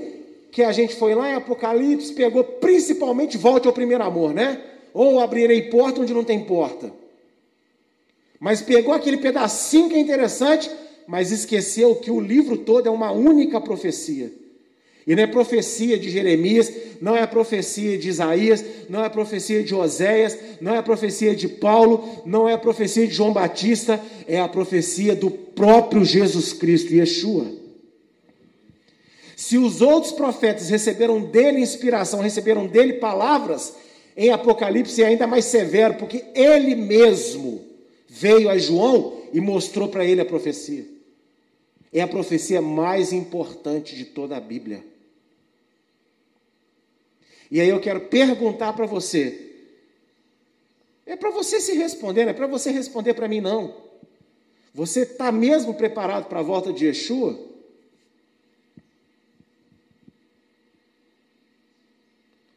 que 0.52 0.62
a 0.62 0.72
gente 0.72 0.96
foi 0.96 1.16
lá 1.16 1.32
em 1.32 1.34
Apocalipse, 1.34 2.14
pegou 2.14 2.44
principalmente 2.44 3.40
volte 3.40 3.66
ao 3.68 3.74
primeiro 3.74 4.04
amor, 4.04 4.32
né? 4.32 4.62
Ou 4.94 5.20
abrirei 5.20 5.72
porta 5.72 6.02
onde 6.02 6.14
não 6.14 6.24
tem 6.24 6.44
porta. 6.44 6.94
Mas 8.40 8.62
pegou 8.62 8.94
aquele 8.94 9.18
pedacinho 9.18 9.90
que 9.90 9.96
é 9.96 10.00
interessante, 10.00 10.70
mas 11.08 11.32
esqueceu 11.32 11.96
que 11.96 12.12
o 12.12 12.20
livro 12.20 12.58
todo 12.58 12.86
é 12.86 12.92
uma 12.92 13.12
única 13.12 13.60
profecia. 13.60 14.40
E 15.06 15.16
não 15.16 15.24
é 15.24 15.28
profecia 15.28 15.98
de 15.98 16.10
Jeremias, 16.10 16.72
não 17.02 17.16
é 17.16 17.26
profecia 17.26 17.98
de 17.98 18.08
Isaías, 18.08 18.64
não 18.88 19.04
é 19.04 19.10
profecia 19.10 19.64
de 19.64 19.74
Oséias, 19.74 20.38
não 20.60 20.76
é 20.76 20.82
profecia 20.82 21.36
de 21.36 21.48
Paulo, 21.48 22.22
não 22.26 22.48
é 22.48 22.56
profecia 22.56 23.08
de 23.08 23.14
João 23.14 23.34
Batista, 23.34 24.00
é 24.28 24.40
a 24.40 24.48
profecia 24.48 25.16
do 25.16 25.32
próprio 25.32 26.06
Jesus 26.06 26.54
Cristo, 26.54 26.94
Yeshua. 26.94 27.48
Se 29.36 29.58
os 29.58 29.82
outros 29.82 30.12
profetas 30.12 30.70
receberam 30.70 31.20
dele 31.20 31.60
inspiração, 31.62 32.20
receberam 32.20 32.68
dele 32.68 32.94
palavras, 32.94 33.74
em 34.16 34.30
Apocalipse 34.30 35.02
é 35.02 35.08
ainda 35.08 35.26
mais 35.26 35.46
severo, 35.46 35.96
porque 35.96 36.24
ele 36.36 36.76
mesmo 36.76 37.62
veio 38.08 38.50
a 38.50 38.58
João 38.60 39.22
e 39.34 39.42
mostrou 39.42 39.88
para 39.88 40.06
ele 40.06 40.22
a 40.22 40.26
profecia. 40.26 40.86
É 41.92 42.02
a 42.02 42.08
profecia 42.08 42.62
mais 42.62 43.12
importante 43.12 43.96
de 43.96 44.06
toda 44.06 44.38
a 44.38 44.40
Bíblia. 44.40 44.91
E 47.52 47.60
aí 47.60 47.68
eu 47.68 47.82
quero 47.82 48.00
perguntar 48.00 48.72
para 48.72 48.86
você. 48.86 49.50
É 51.06 51.18
para 51.18 51.30
você 51.30 51.60
se 51.60 51.74
responder, 51.74 52.24
não 52.24 52.32
é 52.32 52.34
para 52.34 52.48
você 52.48 52.72
responder 52.72 53.14
para 53.14 53.28
mim, 53.28 53.42
não. 53.42 53.76
Você 54.74 55.02
está 55.02 55.32
mesmo 55.34 55.74
preparado 55.74 56.30
para 56.30 56.40
a 56.40 56.44
volta 56.44 56.72
de 56.72 56.86
Yeshua? 56.86 57.38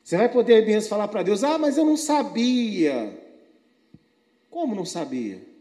Você 0.04 0.16
vai 0.16 0.28
poder 0.28 0.64
mesmo 0.64 0.88
falar 0.88 1.08
para 1.08 1.24
Deus: 1.24 1.42
Ah, 1.42 1.58
mas 1.58 1.76
eu 1.76 1.84
não 1.84 1.96
sabia. 1.96 3.18
Como 4.48 4.76
não 4.76 4.84
sabia? 4.84 5.53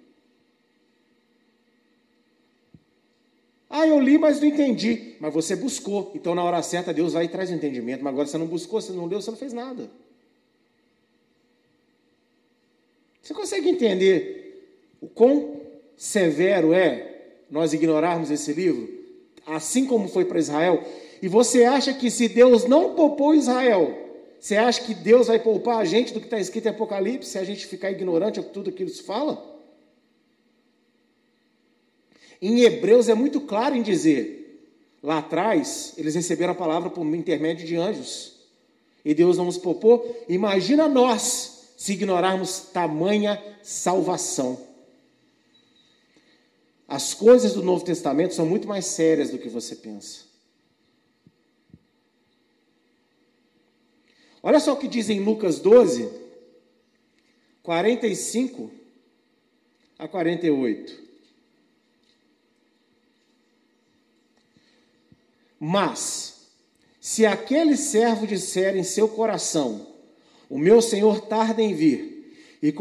Ah, 3.83 3.87
eu 3.87 3.99
li, 3.99 4.17
mas 4.17 4.39
não 4.39 4.47
entendi. 4.47 5.15
Mas 5.19 5.33
você 5.33 5.57
buscou. 5.57 6.11
Então, 6.15 6.33
na 6.33 6.41
hora 6.41 6.61
certa, 6.63 6.93
Deus 6.93 7.11
vai 7.13 7.25
e 7.25 7.27
traz 7.27 7.49
o 7.49 7.53
entendimento. 7.53 8.01
Mas 8.01 8.13
agora 8.13 8.27
você 8.27 8.37
não 8.37 8.45
buscou, 8.45 8.79
você 8.79 8.93
não 8.93 9.05
leu, 9.05 9.21
você 9.21 9.29
não 9.29 9.37
fez 9.37 9.51
nada. 9.51 9.89
Você 13.21 13.33
consegue 13.33 13.69
entender 13.69 14.95
o 15.01 15.07
quão 15.07 15.61
severo 15.97 16.73
é 16.73 17.33
nós 17.51 17.73
ignorarmos 17.73 18.31
esse 18.31 18.53
livro? 18.53 18.89
Assim 19.45 19.85
como 19.85 20.07
foi 20.07 20.23
para 20.23 20.39
Israel. 20.39 20.81
E 21.21 21.27
você 21.27 21.65
acha 21.65 21.93
que 21.93 22.09
se 22.09 22.29
Deus 22.29 22.63
não 22.65 22.95
poupou 22.95 23.35
Israel, 23.35 23.97
você 24.39 24.55
acha 24.55 24.81
que 24.81 24.93
Deus 24.93 25.27
vai 25.27 25.39
poupar 25.39 25.79
a 25.79 25.85
gente 25.85 26.13
do 26.13 26.21
que 26.21 26.27
está 26.27 26.39
escrito 26.39 26.67
em 26.67 26.71
Apocalipse 26.71 27.31
se 27.31 27.37
a 27.37 27.43
gente 27.43 27.67
ficar 27.67 27.91
ignorante 27.91 28.39
de 28.39 28.47
tudo 28.47 28.69
aquilo 28.69 28.89
que 28.89 28.95
se 28.95 29.03
fala? 29.03 29.52
Em 32.45 32.59
Hebreus 32.59 33.07
é 33.07 33.13
muito 33.13 33.39
claro 33.39 33.73
em 33.73 33.81
dizer: 33.81 34.67
lá 35.01 35.19
atrás, 35.19 35.93
eles 35.95 36.13
receberam 36.13 36.51
a 36.51 36.55
palavra 36.55 36.89
por 36.89 37.05
intermédio 37.15 37.65
de 37.65 37.77
anjos, 37.77 38.33
e 39.05 39.13
Deus 39.13 39.37
não 39.37 39.45
nos 39.45 39.57
poupou. 39.57 40.25
Imagina 40.27 40.89
nós 40.89 41.71
se 41.77 41.93
ignorarmos 41.93 42.59
tamanha 42.73 43.41
salvação. 43.63 44.59
As 46.85 47.13
coisas 47.13 47.53
do 47.53 47.63
Novo 47.63 47.85
Testamento 47.85 48.33
são 48.35 48.45
muito 48.45 48.67
mais 48.67 48.87
sérias 48.87 49.29
do 49.29 49.39
que 49.39 49.47
você 49.47 49.77
pensa. 49.77 50.25
Olha 54.43 54.59
só 54.59 54.73
o 54.73 54.77
que 54.77 54.89
diz 54.89 55.09
em 55.09 55.21
Lucas 55.21 55.61
12, 55.61 56.11
45 57.63 58.69
a 59.97 60.09
48. 60.09 61.02
Mas, 65.65 66.49
se 66.99 67.25
aquele 67.25 67.77
servo 67.77 68.27
disser 68.27 68.75
em 68.75 68.83
seu 68.83 69.07
coração: 69.07 69.87
O 70.49 70.57
meu 70.59 70.81
senhor 70.81 71.21
tarda 71.21 71.61
em 71.61 71.73
vir, 71.73 72.35
e, 72.61 72.75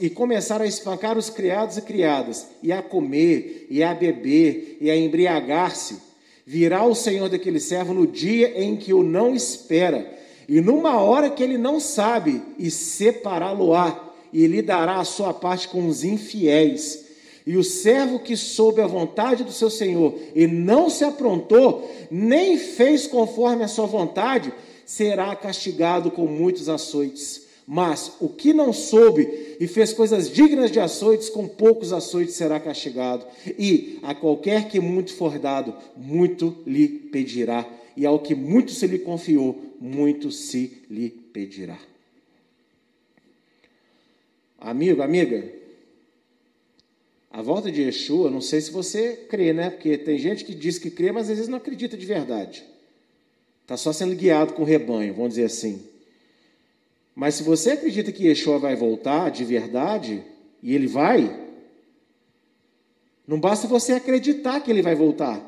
e 0.00 0.10
começar 0.10 0.60
a 0.60 0.66
espancar 0.66 1.16
os 1.16 1.30
criados 1.30 1.78
e 1.78 1.80
criadas, 1.80 2.46
e 2.62 2.70
a 2.70 2.82
comer, 2.82 3.66
e 3.70 3.82
a 3.82 3.94
beber, 3.94 4.76
e 4.82 4.90
a 4.90 4.96
embriagar-se, 4.98 5.96
virá 6.44 6.84
o 6.84 6.94
senhor 6.94 7.30
daquele 7.30 7.58
servo 7.58 7.94
no 7.94 8.06
dia 8.06 8.52
em 8.62 8.76
que 8.76 8.92
o 8.92 9.02
não 9.02 9.34
espera, 9.34 10.06
e 10.46 10.60
numa 10.60 11.00
hora 11.00 11.30
que 11.30 11.42
ele 11.42 11.56
não 11.56 11.80
sabe, 11.80 12.42
e 12.58 12.70
separá-lo-á, 12.70 14.12
e 14.30 14.46
lhe 14.46 14.60
dará 14.60 15.00
a 15.00 15.04
sua 15.04 15.32
parte 15.32 15.68
com 15.68 15.88
os 15.88 16.04
infiéis 16.04 17.05
e 17.46 17.56
o 17.56 17.62
servo 17.62 18.18
que 18.18 18.36
soube 18.36 18.80
a 18.80 18.86
vontade 18.88 19.44
do 19.44 19.52
seu 19.52 19.70
senhor 19.70 20.18
e 20.34 20.48
não 20.48 20.90
se 20.90 21.04
aprontou, 21.04 21.88
nem 22.10 22.58
fez 22.58 23.06
conforme 23.06 23.62
a 23.62 23.68
sua 23.68 23.86
vontade, 23.86 24.52
será 24.84 25.34
castigado 25.36 26.10
com 26.10 26.26
muitos 26.26 26.68
açoites. 26.68 27.46
Mas 27.64 28.12
o 28.20 28.28
que 28.28 28.52
não 28.52 28.72
soube 28.72 29.56
e 29.60 29.66
fez 29.66 29.92
coisas 29.92 30.30
dignas 30.30 30.70
de 30.70 30.80
açoites, 30.80 31.28
com 31.28 31.46
poucos 31.46 31.92
açoites 31.92 32.34
será 32.34 32.58
castigado. 32.58 33.24
E 33.58 33.98
a 34.02 34.14
qualquer 34.14 34.68
que 34.68 34.80
muito 34.80 35.12
for 35.14 35.38
dado, 35.38 35.74
muito 35.96 36.56
lhe 36.66 36.88
pedirá. 36.88 37.68
E 37.96 38.04
ao 38.04 38.20
que 38.20 38.34
muito 38.34 38.70
se 38.72 38.86
lhe 38.86 38.98
confiou, 38.98 39.74
muito 39.80 40.30
se 40.30 40.82
lhe 40.88 41.10
pedirá. 41.10 41.78
Amigo, 44.60 45.02
amiga, 45.02 45.44
a 47.36 47.42
volta 47.42 47.70
de 47.70 47.82
Yeshua, 47.82 48.30
não 48.30 48.40
sei 48.40 48.62
se 48.62 48.70
você 48.70 49.12
crê, 49.28 49.52
né? 49.52 49.68
Porque 49.68 49.98
tem 49.98 50.16
gente 50.16 50.42
que 50.42 50.54
diz 50.54 50.78
que 50.78 50.90
crê, 50.90 51.12
mas 51.12 51.28
às 51.28 51.36
vezes 51.36 51.48
não 51.48 51.58
acredita 51.58 51.94
de 51.94 52.06
verdade. 52.06 52.64
Está 53.60 53.76
só 53.76 53.92
sendo 53.92 54.16
guiado 54.16 54.54
com 54.54 54.62
o 54.62 54.64
rebanho, 54.64 55.12
vamos 55.12 55.34
dizer 55.34 55.44
assim. 55.44 55.82
Mas 57.14 57.34
se 57.34 57.42
você 57.42 57.72
acredita 57.72 58.10
que 58.10 58.26
Yeshua 58.26 58.58
vai 58.58 58.74
voltar 58.74 59.30
de 59.30 59.44
verdade, 59.44 60.22
e 60.62 60.74
ele 60.74 60.86
vai, 60.86 61.38
não 63.28 63.38
basta 63.38 63.68
você 63.68 63.92
acreditar 63.92 64.60
que 64.60 64.70
ele 64.70 64.80
vai 64.80 64.94
voltar. 64.94 65.38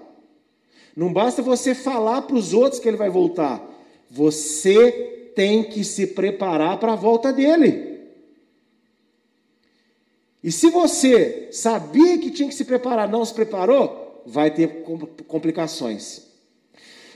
Não 0.94 1.10
basta 1.10 1.40
você 1.40 1.74
falar 1.74 2.20
para 2.20 2.36
os 2.36 2.52
outros 2.52 2.82
que 2.82 2.86
ele 2.86 2.98
vai 2.98 3.08
voltar. 3.08 3.66
Você 4.10 5.32
tem 5.34 5.64
que 5.64 5.82
se 5.82 6.08
preparar 6.08 6.78
para 6.78 6.92
a 6.92 6.96
volta 6.96 7.32
dele. 7.32 7.87
E 10.42 10.52
se 10.52 10.70
você 10.70 11.48
sabia 11.50 12.18
que 12.18 12.30
tinha 12.30 12.48
que 12.48 12.54
se 12.54 12.64
preparar, 12.64 13.08
não 13.08 13.24
se 13.24 13.34
preparou, 13.34 14.22
vai 14.24 14.50
ter 14.50 14.84
complicações. 15.26 16.22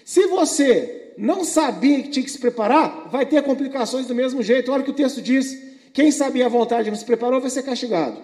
Se 0.05 0.27
você 0.27 1.13
não 1.17 1.45
sabia 1.45 2.03
que 2.03 2.09
tinha 2.09 2.25
que 2.25 2.31
se 2.31 2.39
preparar, 2.39 3.09
vai 3.09 3.25
ter 3.25 3.43
complicações 3.43 4.07
do 4.07 4.15
mesmo 4.15 4.43
jeito. 4.43 4.73
Olha 4.73 4.83
o 4.83 4.85
que 4.85 4.91
o 4.91 4.95
texto 4.95 5.23
diz: 5.23 5.57
quem 5.93 6.11
sabia 6.11 6.47
a 6.47 6.49
vontade 6.49 6.89
e 6.89 6.91
não 6.91 6.99
se 6.99 7.05
preparou 7.05 7.41
vai 7.41 7.51
ser 7.51 7.63
castigado. 7.63 8.21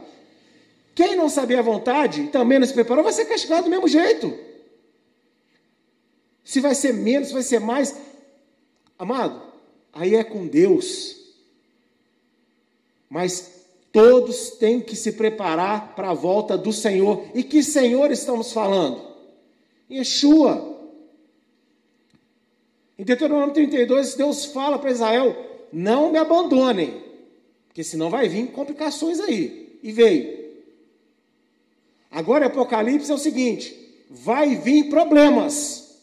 Quem 0.94 1.14
não 1.14 1.28
sabia 1.28 1.60
a 1.60 1.62
vontade 1.62 2.22
e 2.22 2.28
também 2.28 2.58
não 2.58 2.66
se 2.66 2.74
preparou 2.74 3.04
vai 3.04 3.12
ser 3.12 3.26
castigado 3.26 3.64
do 3.64 3.70
mesmo 3.70 3.86
jeito. 3.86 4.36
Se 6.42 6.60
vai 6.60 6.74
ser 6.74 6.92
menos, 6.92 7.28
se 7.28 7.34
vai 7.34 7.42
ser 7.42 7.60
mais. 7.60 7.94
Amado, 8.98 9.40
aí 9.92 10.16
é 10.16 10.24
com 10.24 10.46
Deus. 10.46 11.16
Mas 13.08 13.57
todos 13.92 14.50
têm 14.50 14.80
que 14.80 14.96
se 14.96 15.12
preparar 15.12 15.94
para 15.94 16.10
a 16.10 16.14
volta 16.14 16.56
do 16.56 16.72
Senhor. 16.72 17.24
E 17.34 17.42
que 17.42 17.62
Senhor 17.62 18.10
estamos 18.10 18.52
falando? 18.52 19.00
Yeshua. 19.90 20.76
Em 22.98 23.04
Deuteronômio 23.04 23.54
32, 23.54 24.14
Deus 24.14 24.46
fala 24.46 24.78
para 24.78 24.90
Israel: 24.90 25.36
não 25.72 26.10
me 26.10 26.18
abandonem, 26.18 27.02
porque 27.68 27.84
senão 27.84 28.10
vai 28.10 28.28
vir 28.28 28.48
complicações 28.48 29.20
aí. 29.20 29.78
E 29.82 29.92
veio. 29.92 30.38
Agora, 32.10 32.46
Apocalipse 32.46 33.10
é 33.10 33.14
o 33.14 33.18
seguinte: 33.18 34.04
vai 34.10 34.56
vir 34.56 34.88
problemas. 34.88 36.00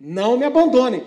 Não 0.00 0.36
me 0.36 0.44
abandonem. 0.44 1.02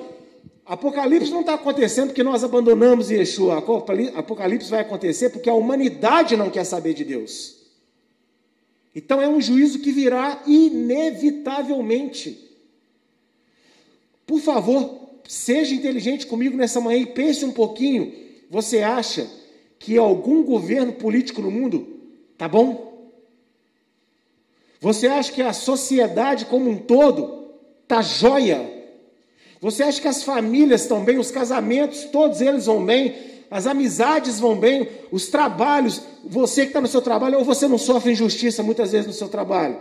Apocalipse 0.72 1.30
não 1.30 1.42
está 1.42 1.54
acontecendo 1.56 2.08
porque 2.08 2.24
nós 2.24 2.46
abandonamos 2.46 3.12
Yeshua. 3.12 3.58
Apocalipse 3.58 4.70
vai 4.70 4.80
acontecer 4.80 5.30
porque 5.30 5.50
a 5.50 5.54
humanidade 5.54 6.38
não 6.38 6.50
quer 6.50 6.64
saber 6.64 6.94
de 6.94 7.04
Deus. 7.04 7.58
Então 8.96 9.22
é 9.22 9.28
um 9.28 9.42
juízo 9.42 9.80
que 9.80 9.92
virá 9.92 10.42
inevitavelmente. 10.48 12.50
Por 14.26 14.40
favor, 14.40 15.10
seja 15.28 15.76
inteligente 15.76 16.26
comigo 16.26 16.56
nessa 16.56 16.80
manhã 16.80 17.02
e 17.02 17.06
pense 17.06 17.44
um 17.44 17.52
pouquinho. 17.52 18.14
Você 18.50 18.82
acha 18.82 19.30
que 19.78 19.98
algum 19.98 20.42
governo 20.42 20.94
político 20.94 21.42
no 21.42 21.52
mundo 21.52 22.00
tá 22.38 22.48
bom? 22.48 23.12
Você 24.80 25.06
acha 25.06 25.34
que 25.34 25.42
a 25.42 25.52
sociedade 25.52 26.46
como 26.46 26.70
um 26.70 26.78
todo 26.78 27.50
tá 27.90 28.02
joia? 28.02 28.81
Você 29.62 29.84
acha 29.84 30.02
que 30.02 30.08
as 30.08 30.24
famílias 30.24 30.82
estão 30.82 31.04
bem, 31.04 31.20
os 31.20 31.30
casamentos, 31.30 32.06
todos 32.06 32.42
eles 32.42 32.66
vão 32.66 32.84
bem, 32.84 33.16
as 33.50 33.68
amizades 33.68 34.40
vão 34.40 34.58
bem, 34.58 34.90
os 35.12 35.28
trabalhos, 35.28 36.02
você 36.26 36.64
que 36.64 36.70
está 36.70 36.82
no 36.82 36.88
seu 36.88 37.02
trabalho, 37.02 37.38
ou 37.38 37.46
você 37.46 37.68
não 37.68 37.78
sofre 37.78 38.12
injustiça 38.12 38.64
muitas 38.64 38.92
vezes 38.92 39.06
no 39.06 39.14
seu 39.14 39.30
trabalho? 39.30 39.78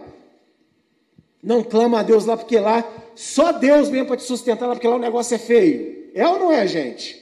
Não 1.43 1.65
clama 1.65 2.01
a 2.01 2.03
Deus 2.03 2.27
lá, 2.27 2.37
porque 2.37 2.59
lá 2.59 2.85
só 3.17 3.53
Deus 3.53 3.89
mesmo 3.89 4.07
para 4.07 4.19
te 4.19 4.25
sustentar 4.25 4.67
lá, 4.67 4.75
porque 4.75 4.87
lá 4.87 4.97
o 4.97 5.01
negócio 5.01 5.35
é 5.35 5.39
feio. 5.39 6.11
É 6.15 6.29
ou 6.29 6.39
não 6.39 6.53
é, 6.53 6.67
gente? 6.67 7.19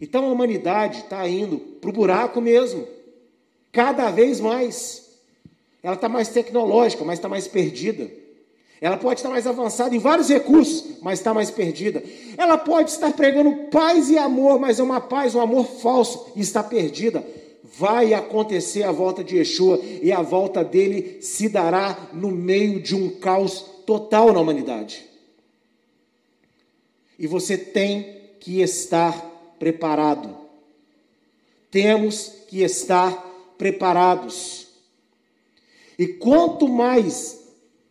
Então 0.00 0.24
a 0.24 0.32
humanidade 0.32 1.00
está 1.00 1.26
indo 1.28 1.58
para 1.58 1.90
o 1.90 1.92
buraco 1.92 2.40
mesmo, 2.40 2.86
cada 3.72 4.08
vez 4.12 4.38
mais. 4.38 5.04
Ela 5.82 5.94
está 5.94 6.08
mais 6.08 6.28
tecnológica, 6.28 7.04
mas 7.04 7.18
está 7.18 7.28
mais 7.28 7.48
perdida. 7.48 8.08
Ela 8.80 8.96
pode 8.96 9.20
estar 9.20 9.30
mais 9.30 9.46
avançada 9.46 9.94
em 9.94 9.98
vários 9.98 10.28
recursos, 10.28 10.98
mas 11.00 11.18
está 11.18 11.32
mais 11.32 11.50
perdida. 11.50 12.02
Ela 12.36 12.58
pode 12.58 12.90
estar 12.90 13.12
pregando 13.12 13.70
paz 13.70 14.10
e 14.10 14.18
amor, 14.18 14.58
mas 14.58 14.78
é 14.78 14.82
uma 14.82 15.00
paz, 15.00 15.34
um 15.34 15.40
amor 15.40 15.64
falso 15.64 16.32
e 16.36 16.40
está 16.40 16.62
perdida. 16.62 17.24
Vai 17.78 18.12
acontecer 18.12 18.82
a 18.82 18.92
volta 18.92 19.24
de 19.24 19.36
Yeshua 19.36 19.80
e 20.02 20.12
a 20.12 20.20
volta 20.20 20.62
dele 20.62 21.18
se 21.22 21.48
dará 21.48 22.08
no 22.12 22.30
meio 22.30 22.80
de 22.80 22.94
um 22.94 23.08
caos 23.08 23.64
total 23.86 24.32
na 24.32 24.40
humanidade. 24.40 25.06
E 27.18 27.26
você 27.26 27.56
tem 27.56 28.14
que 28.38 28.60
estar 28.60 29.12
preparado. 29.58 30.36
Temos 31.70 32.32
que 32.48 32.62
estar 32.62 33.12
preparados. 33.56 34.66
E 35.98 36.06
quanto 36.06 36.68
mais 36.68 37.45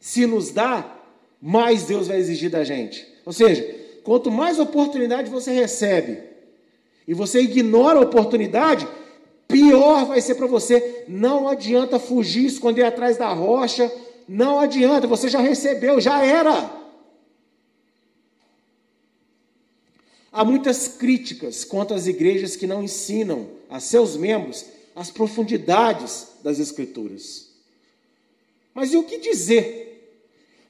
se 0.06 0.28
nos 0.28 0.52
dá, 0.52 1.00
mais 1.42 1.86
Deus 1.86 2.10
vai 2.10 2.20
exigir 2.20 2.52
da 2.52 2.64
gente. 2.64 3.08
Ou 3.26 3.34
seja, 3.34 3.64
quanto 4.04 4.30
mais 4.30 4.60
oportunidade 4.60 5.32
você 5.32 5.52
recebe 5.52 6.22
e 7.08 7.14
você 7.16 7.42
ignora 7.42 7.98
a 7.98 8.04
oportunidade, 8.04 8.88
pior 9.48 10.06
vai 10.06 10.22
ser 10.22 10.36
para 10.36 10.46
você. 10.46 11.06
Não 11.08 11.50
adianta 11.50 11.98
fugir, 11.98 12.46
esconder 12.46 12.84
atrás 12.84 13.18
da 13.18 13.34
rocha. 13.34 13.92
Não 14.30 14.60
adianta, 14.60 15.08
você 15.08 15.28
já 15.28 15.40
recebeu, 15.40 16.00
já 16.00 16.24
era. 16.24 16.72
Há 20.32 20.46
muitas 20.46 20.88
críticas 20.88 21.66
contra 21.66 21.98
as 21.98 22.06
igrejas 22.06 22.56
que 22.56 22.68
não 22.68 22.84
ensinam 22.84 23.50
a 23.68 23.80
seus 23.80 24.16
membros 24.16 24.68
as 24.96 25.10
profundidades 25.10 26.28
das 26.44 26.60
Escrituras. 26.60 27.50
Mas 28.72 28.94
e 28.94 28.98
o 28.98 29.04
que 29.04 29.18
dizer 29.18 29.85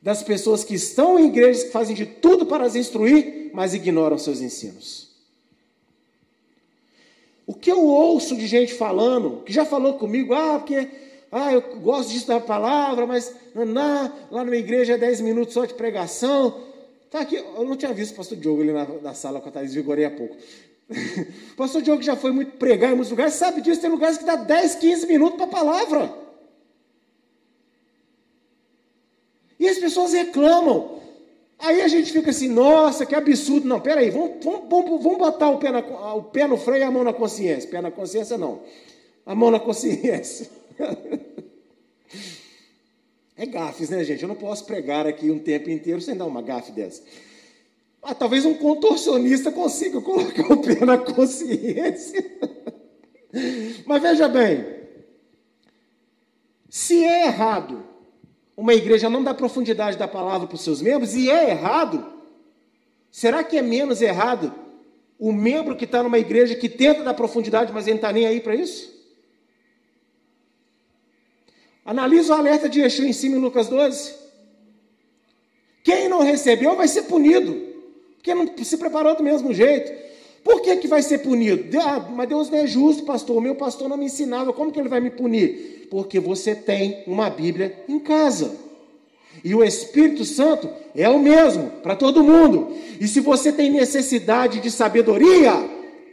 das 0.06 0.22
pessoas 0.22 0.64
que 0.64 0.76
estão 0.76 1.18
em 1.18 1.26
igrejas 1.26 1.64
que 1.64 1.72
fazem 1.72 1.95
de 1.95 2.06
tudo 2.06 2.45
para 2.45 2.64
as 2.64 2.76
instruir, 2.76 3.49
mas 3.51 3.74
ignoram 3.74 4.20
seus 4.20 4.39
ensinos. 4.39 5.10
O 7.47 7.56
que 7.56 7.72
eu 7.72 7.84
ouço 7.84 8.36
de 8.36 8.45
gente 8.45 8.76
falando, 8.76 9.41
que 9.43 9.51
já 9.51 9.66
falou 9.66 9.95
comigo, 9.95 10.32
ah, 10.36 10.60
porque 10.60 10.88
ah, 11.32 11.51
eu 11.51 11.80
gosto 11.80 12.12
disso 12.12 12.28
da 12.28 12.39
palavra, 12.39 13.08
mas 13.08 13.36
na, 13.56 14.14
lá 14.30 14.43
na 14.43 14.51
minha 14.51 14.60
igreja 14.60 14.93
é 14.93 14.97
10 14.99 15.22
minutos 15.22 15.56
só 15.56 15.66
de 15.66 15.74
pregação. 15.74 16.62
Tá 17.10 17.22
aqui, 17.22 17.38
eu 17.38 17.66
não 17.66 17.76
tinha 17.76 17.91
visto 17.91 18.14
o 18.14 18.18
pastor 18.18 18.38
Diogo 18.38 18.62
ali 18.62 18.72
na, 18.72 18.86
na 19.01 19.14
sala 19.16 19.41
com 19.41 19.49
a 19.49 19.51
Thais 19.51 19.74
Vigorei 19.74 20.06
há 20.06 20.12
pouco. 20.12 20.36
o 21.53 21.56
pastor 21.58 21.82
Diogo 21.82 22.03
já 22.03 22.16
foi 22.16 22.32
muito 22.32 22.51
pregar 22.58 22.91
em 22.91 22.95
muitos 22.95 23.10
lugares, 23.10 23.34
sabe 23.34 23.60
disso, 23.60 23.82
tem 23.82 23.89
lugares 23.89 24.20
que 24.20 24.24
dá 24.24 24.36
10, 24.36 24.76
15 24.76 25.08
minutos 25.08 25.38
para 25.38 25.45
a 25.45 25.49
palavra. 25.49 26.24
E 29.66 29.70
as 29.70 29.80
pessoas 29.80 30.13
reclamam. 30.13 30.99
Aí 31.57 31.82
a 31.82 31.88
gente 31.88 32.11
fica 32.11 32.30
assim, 32.30 32.47
nossa, 32.47 33.03
que 33.03 33.16
absurdo. 33.16 33.68
Não, 33.68 33.82
peraí, 33.82 34.11
vamos, 34.11 34.43
vamos, 34.43 34.70
vamos, 34.70 35.03
vamos 35.03 35.18
botar 35.18 35.49
o 35.49 35.57
pé, 35.57 35.72
na, 35.72 35.80
o 36.13 36.22
pé 36.22 36.45
no 36.45 36.55
freio 36.55 36.82
e 36.82 36.84
a 36.84 36.91
mão 36.91 37.03
na 37.03 37.11
consciência. 37.11 37.68
Pé 37.68 37.82
na 37.82 37.89
consciência, 37.89 38.38
não. 38.38 38.61
A 39.26 39.34
mão 39.34 39.49
na 39.49 39.59
consciência. 39.59 40.49
É 43.38 43.45
gafes, 43.45 43.89
né, 43.89 44.01
gente? 44.01 44.24
Eu 44.24 44.30
não 44.30 44.36
posso 44.36 44.63
pregar 44.63 45.05
aqui 45.05 45.30
um 45.30 45.39
tempo 45.39 45.70
inteiro 45.70 45.99
sem 45.99 46.16
dar 46.16 46.26
uma 46.26 46.41
gafe 46.41 46.72
dessa. 46.72 47.03
Ah, 48.01 48.16
talvez 48.16 48.45
um 48.45 48.53
contorcionista 48.53 49.51
consiga 49.51 49.99
colocar 49.99 50.53
o 50.53 50.61
pé 50.61 50.86
na 50.86 50.97
consciência. 50.97 52.24
Mas 53.86 54.01
veja 54.01 54.30
bem, 54.30 54.66
se 56.70 57.03
é 57.03 57.26
errado 57.26 57.84
uma 58.58 58.74
igreja 58.74 59.10
não 59.10 59.24
dá 59.24 59.34
profundidade 59.34 59.97
da 59.97 60.08
palavra 60.08 60.47
para 60.47 60.56
os 60.56 60.62
seus 60.62 60.82
membros 60.82 61.14
e 61.16 61.30
é 61.30 61.49
errado, 61.49 62.06
será 63.12 63.43
que 63.43 63.58
é 63.58 63.62
menos 63.62 64.01
errado 64.01 64.53
o 65.20 65.32
membro 65.32 65.76
que 65.76 65.86
está 65.86 66.01
numa 66.03 66.20
igreja 66.20 66.56
que 66.56 66.70
tenta 66.70 67.03
dar 67.03 67.14
profundidade, 67.14 67.72
mas 67.72 67.86
ele 67.86 67.93
não 67.93 67.97
está 67.97 68.12
nem 68.12 68.26
aí 68.26 68.39
para 68.39 68.56
isso? 68.56 68.93
Analisa 71.86 72.34
o 72.34 72.38
alerta 72.38 72.68
de 72.68 72.82
Yeshua 72.82 73.06
em 73.06 73.14
cima 73.14 73.36
em 73.36 73.39
Lucas 73.39 73.68
12. 73.68 74.16
Quem 75.84 76.10
não 76.10 76.24
recebeu 76.24 76.76
vai 76.76 76.88
ser 76.88 77.03
punido, 77.03 77.53
porque 78.16 78.34
não 78.34 78.51
se 78.58 78.78
preparou 78.78 79.16
do 79.16 79.24
mesmo 79.24 79.53
jeito. 79.53 79.91
Por 80.46 80.62
que, 80.62 80.78
que 80.78 80.88
vai 80.88 81.02
ser 81.02 81.18
punido? 81.18 81.76
Ah, 81.80 82.08
mas 82.16 82.30
Deus 82.30 82.52
não 82.52 82.60
é 82.60 82.68
justo, 82.68 83.04
pastor. 83.04 83.36
O 83.36 83.41
meu 83.41 83.56
pastor 83.56 83.89
não 83.89 83.98
me 83.98 84.06
ensinava. 84.06 84.54
Como 84.54 84.72
que 84.72 84.80
ele 84.80 84.88
vai 84.88 85.00
me 85.00 85.10
punir? 85.10 85.88
Porque 85.89 86.20
você 86.20 86.54
tem 86.54 87.04
uma 87.08 87.32
Bíblia 87.32 87.84
em 87.89 87.98
casa. 87.98 88.56
E 89.43 89.56
o 89.56 89.64
Espírito 89.64 90.24
Santo 90.24 90.70
é 90.93 91.10
o 91.10 91.18
mesmo 91.18 91.72
para 91.82 91.96
todo 91.96 92.24
mundo. 92.24 92.78
E 93.02 93.08
se 93.08 93.20
você 93.22 93.52
tem 93.52 93.72
necessidade 93.72 94.60
de 94.60 94.70
sabedoria, 94.70 95.52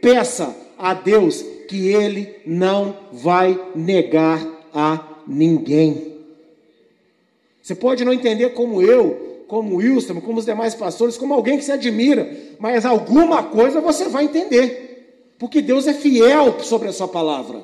peça 0.01 0.55
a 0.79 0.95
Deus 0.95 1.45
que 1.69 1.89
Ele 1.89 2.33
não 2.43 2.97
vai 3.11 3.59
negar 3.75 4.43
a 4.73 5.21
ninguém. 5.27 6.17
Você 7.61 7.75
pode 7.75 8.03
não 8.03 8.11
entender 8.11 8.49
como 8.49 8.81
eu, 8.81 9.32
como 9.53 9.75
Wilson, 9.75 10.19
como 10.19 10.39
os 10.39 10.45
demais 10.45 10.73
pastores, 10.73 11.15
como 11.15 11.31
alguém 11.31 11.59
que 11.59 11.63
se 11.63 11.71
admira, 11.71 12.27
mas 12.57 12.87
alguma 12.87 13.43
coisa 13.43 13.79
você 13.79 14.09
vai 14.09 14.23
entender. 14.23 15.35
Porque 15.37 15.61
Deus 15.61 15.85
é 15.85 15.93
fiel 15.93 16.59
sobre 16.63 16.87
a 16.87 16.91
sua 16.91 17.07
palavra. 17.07 17.63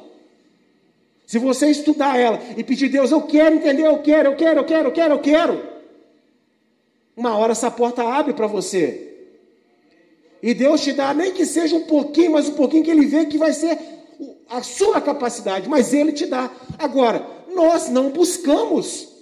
Se 1.26 1.40
você 1.40 1.66
estudar 1.66 2.16
ela 2.16 2.40
e 2.56 2.64
pedir 2.64 2.90
Deus, 2.90 3.10
eu 3.10 3.24
quero 3.24 3.56
entender, 3.56 3.88
eu 3.88 3.98
quero, 4.04 4.30
eu 4.30 4.36
quero, 4.36 4.60
eu 4.60 4.66
quero, 4.66 4.88
eu 4.90 4.92
quero, 4.92 5.14
eu 5.16 5.20
quero. 5.20 5.64
Uma 7.18 7.36
hora 7.36 7.54
essa 7.54 7.72
porta 7.72 8.04
abre 8.04 8.36
para 8.36 8.46
você. 8.46 9.26
E 10.44 10.54
Deus 10.54 10.84
te 10.84 10.94
dá, 10.94 11.12
nem 11.12 11.34
que 11.34 11.44
seja 11.44 11.76
um 11.76 11.86
pouquinho, 11.88 12.34
mas 12.34 12.48
um 12.48 12.54
pouquinho 12.54 12.84
que 12.84 12.92
Ele 12.92 13.08
vê 13.08 13.26
que 13.26 13.40
vai 13.40 13.52
ser 13.52 13.80
a 14.48 14.62
sua 14.62 15.02
capacidade, 15.02 15.68
mas 15.68 15.92
Ele 15.92 16.12
te 16.12 16.28
dá. 16.28 16.52
Agora, 16.78 17.26
nós 17.52 17.90
não 17.90 18.12
buscamos. 18.12 19.19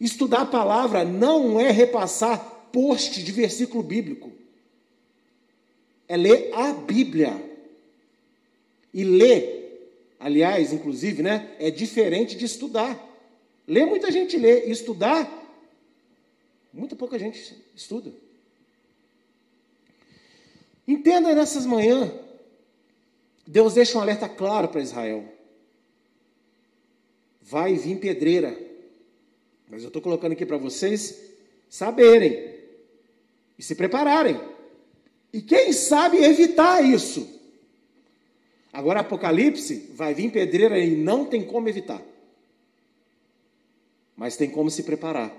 Estudar 0.00 0.42
a 0.42 0.46
palavra 0.46 1.04
não 1.04 1.58
é 1.58 1.70
repassar 1.70 2.38
post 2.72 3.22
de 3.22 3.32
versículo 3.32 3.82
bíblico. 3.82 4.32
É 6.08 6.16
ler 6.16 6.50
a 6.52 6.72
Bíblia. 6.72 7.32
E 8.92 9.02
ler, 9.02 10.14
aliás, 10.20 10.72
inclusive, 10.72 11.22
né, 11.22 11.54
é 11.58 11.70
diferente 11.70 12.36
de 12.36 12.44
estudar. 12.44 12.98
Ler 13.66 13.86
muita 13.86 14.10
gente 14.10 14.36
lê, 14.36 14.64
estudar, 14.66 15.28
muita 16.72 16.94
pouca 16.94 17.18
gente 17.18 17.56
estuda. 17.74 18.12
Entenda 20.86 21.34
nessas 21.34 21.64
manhãs, 21.64 22.12
Deus 23.46 23.74
deixa 23.74 23.96
um 23.96 24.00
alerta 24.00 24.28
claro 24.28 24.68
para 24.68 24.82
Israel. 24.82 25.24
Vai 27.40 27.74
vir 27.74 27.98
pedreira. 27.98 28.63
Mas 29.68 29.82
eu 29.82 29.88
estou 29.88 30.02
colocando 30.02 30.32
aqui 30.32 30.44
para 30.44 30.56
vocês 30.56 31.20
saberem 31.68 32.54
e 33.58 33.62
se 33.62 33.74
prepararem. 33.74 34.40
E 35.32 35.42
quem 35.42 35.72
sabe 35.72 36.18
evitar 36.18 36.84
isso. 36.84 37.40
Agora, 38.72 39.00
Apocalipse, 39.00 39.90
vai 39.94 40.14
vir 40.14 40.30
pedreira 40.30 40.78
e 40.78 40.96
não 40.96 41.24
tem 41.24 41.44
como 41.44 41.68
evitar. 41.68 42.02
Mas 44.16 44.36
tem 44.36 44.50
como 44.50 44.70
se 44.70 44.82
preparar. 44.82 45.32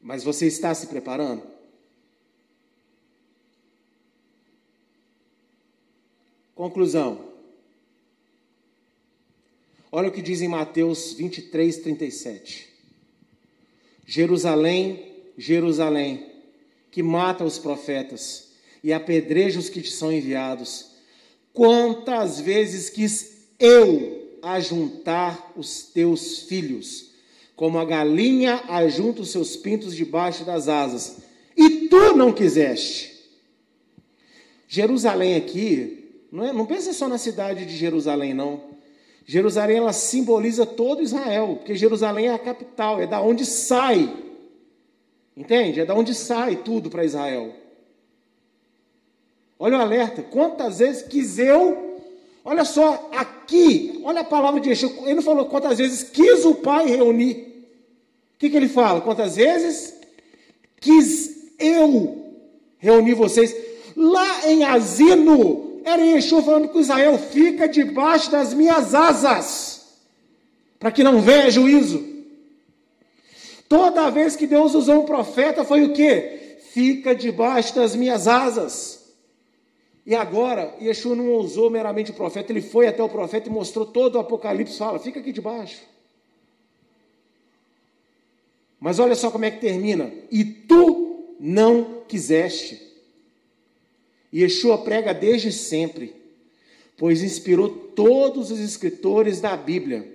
Mas 0.00 0.24
você 0.24 0.46
está 0.46 0.74
se 0.74 0.86
preparando? 0.86 1.42
Conclusão. 6.54 7.32
Olha 9.90 10.08
o 10.08 10.12
que 10.12 10.22
diz 10.22 10.40
em 10.40 10.48
Mateus 10.48 11.12
23, 11.12 11.78
37. 11.78 12.71
Jerusalém, 14.06 15.12
Jerusalém, 15.36 16.26
que 16.90 17.02
mata 17.02 17.44
os 17.44 17.58
profetas 17.58 18.52
e 18.82 18.92
apedreja 18.92 19.58
os 19.58 19.68
que 19.68 19.80
te 19.80 19.90
são 19.90 20.12
enviados. 20.12 20.92
Quantas 21.52 22.40
vezes 22.40 22.90
quis 22.90 23.46
eu 23.58 24.38
ajuntar 24.42 25.52
os 25.56 25.84
teus 25.84 26.40
filhos, 26.40 27.10
como 27.54 27.78
a 27.78 27.84
galinha 27.84 28.62
ajunta 28.68 29.22
os 29.22 29.30
seus 29.30 29.56
pintos 29.56 29.94
debaixo 29.94 30.44
das 30.44 30.68
asas, 30.68 31.18
e 31.56 31.88
tu 31.88 32.16
não 32.16 32.32
quiseste. 32.32 33.12
Jerusalém 34.66 35.36
aqui 35.36 36.02
não, 36.32 36.46
é, 36.46 36.52
não 36.52 36.64
pensa 36.64 36.94
só 36.94 37.06
na 37.06 37.18
cidade 37.18 37.66
de 37.66 37.76
Jerusalém, 37.76 38.32
não. 38.32 38.72
Jerusalém 39.24 39.78
ela 39.78 39.92
simboliza 39.92 40.66
todo 40.66 41.02
Israel, 41.02 41.56
porque 41.56 41.74
Jerusalém 41.74 42.28
é 42.28 42.34
a 42.34 42.38
capital, 42.38 43.00
é 43.00 43.06
da 43.06 43.20
onde 43.20 43.46
sai. 43.46 44.12
Entende? 45.36 45.80
É 45.80 45.84
da 45.84 45.94
onde 45.94 46.14
sai 46.14 46.56
tudo 46.56 46.90
para 46.90 47.04
Israel. 47.04 47.54
Olha 49.58 49.78
o 49.78 49.80
alerta. 49.80 50.22
Quantas 50.22 50.80
vezes 50.80 51.02
quis 51.02 51.38
eu. 51.38 52.00
Olha 52.44 52.64
só, 52.64 53.08
aqui, 53.16 54.00
olha 54.04 54.22
a 54.22 54.24
palavra 54.24 54.60
de 54.60 54.68
Yeshua. 54.70 54.90
Ele 55.04 55.14
não 55.14 55.22
falou 55.22 55.46
quantas 55.46 55.78
vezes 55.78 56.02
quis 56.02 56.44
o 56.44 56.56
Pai 56.56 56.86
reunir. 56.86 57.66
O 58.34 58.38
que, 58.38 58.50
que 58.50 58.56
ele 58.56 58.68
fala? 58.68 59.00
Quantas 59.00 59.36
vezes 59.36 59.94
quis 60.80 61.52
eu 61.60 62.22
reunir 62.78 63.14
vocês. 63.14 63.54
Lá 63.96 64.50
em 64.50 64.64
Asino, 64.64 65.71
era 65.84 66.02
Yeshua 66.02 66.42
falando 66.42 66.68
com 66.68 66.80
Israel: 66.80 67.18
fica 67.18 67.68
debaixo 67.68 68.30
das 68.30 68.54
minhas 68.54 68.94
asas, 68.94 70.00
para 70.78 70.90
que 70.90 71.02
não 71.02 71.20
venha 71.20 71.50
juízo. 71.50 72.12
Toda 73.68 74.10
vez 74.10 74.36
que 74.36 74.46
Deus 74.46 74.74
usou 74.74 75.02
um 75.02 75.06
profeta, 75.06 75.64
foi 75.64 75.82
o 75.84 75.92
que? 75.92 76.58
Fica 76.72 77.14
debaixo 77.14 77.74
das 77.74 77.96
minhas 77.96 78.28
asas. 78.28 79.02
E 80.04 80.14
agora, 80.14 80.74
Yeshua 80.80 81.14
não 81.14 81.34
usou 81.36 81.70
meramente 81.70 82.10
o 82.10 82.14
profeta, 82.14 82.52
ele 82.52 82.60
foi 82.60 82.88
até 82.88 83.02
o 83.02 83.08
profeta 83.08 83.48
e 83.48 83.52
mostrou 83.52 83.86
todo 83.86 84.16
o 84.16 84.18
Apocalipse, 84.18 84.76
fala, 84.76 84.98
fica 84.98 85.20
aqui 85.20 85.32
debaixo. 85.32 85.80
Mas 88.80 88.98
olha 88.98 89.14
só 89.14 89.30
como 89.30 89.44
é 89.44 89.50
que 89.50 89.60
termina. 89.60 90.12
E 90.28 90.44
tu 90.44 91.36
não 91.38 92.02
quiseste. 92.08 92.91
Yeshua 94.32 94.78
prega 94.78 95.12
desde 95.12 95.52
sempre, 95.52 96.14
pois 96.96 97.22
inspirou 97.22 97.68
todos 97.68 98.50
os 98.50 98.58
escritores 98.58 99.40
da 99.40 99.56
Bíblia. 99.56 100.10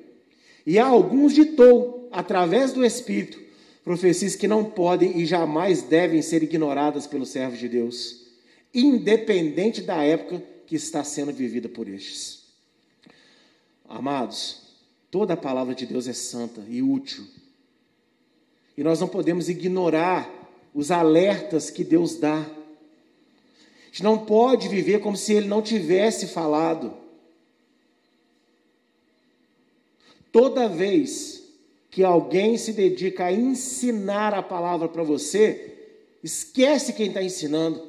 E 0.65 0.80
a 0.80 0.86
alguns 0.86 1.34
ditou, 1.34 2.09
através 2.11 2.74
do 2.74 2.84
Espírito, 2.84 3.39
profecias 3.84 4.36
que 4.36 4.47
não 4.47 4.65
podem 4.65 5.20
e 5.20 5.26
jamais 5.26 5.82
devem 5.82 6.22
ser 6.22 6.43
ignoradas 6.43 7.05
pelos 7.05 7.30
servos 7.30 7.59
de 7.59 7.70
Deus, 7.70 8.28
independente 8.74 9.82
da 9.82 10.03
época 10.03 10.43
que 10.65 10.76
está 10.76 11.03
sendo 11.03 11.32
vivida 11.32 11.70
por 11.70 11.88
estes. 11.88 12.43
Amados, 13.88 14.63
toda 15.09 15.36
a 15.36 15.38
palavra 15.38 15.74
de 15.74 15.86
Deus 15.86 16.07
é 16.07 16.13
santa 16.13 16.61
e 16.68 16.82
útil. 16.82 17.24
E 18.78 18.84
nós 18.84 18.99
não 18.99 19.07
podemos 19.07 19.47
ignorar 19.47 20.30
os 20.74 20.91
alertas 20.91 21.70
que 21.70 21.84
Deus 21.84 22.18
dá 22.18 22.45
gente 23.88 24.04
não 24.04 24.20
pode 24.20 24.68
viver 24.68 25.00
como 25.00 25.18
se 25.18 25.34
ele 25.34 25.48
não 25.48 25.62
tivesse 25.62 26.28
falado. 26.28 26.94
Toda 30.32 30.68
vez 30.70 31.44
que 31.90 32.04
alguém 32.04 32.58
se 32.58 32.74
dedica 32.74 33.26
a 33.26 33.32
ensinar 33.32 34.34
a 34.34 34.44
palavra 34.44 34.88
para 34.88 35.02
você, 35.02 35.74
esquece 36.24 36.94
quem 36.94 37.08
está 37.08 37.24
ensinando. 37.24 37.82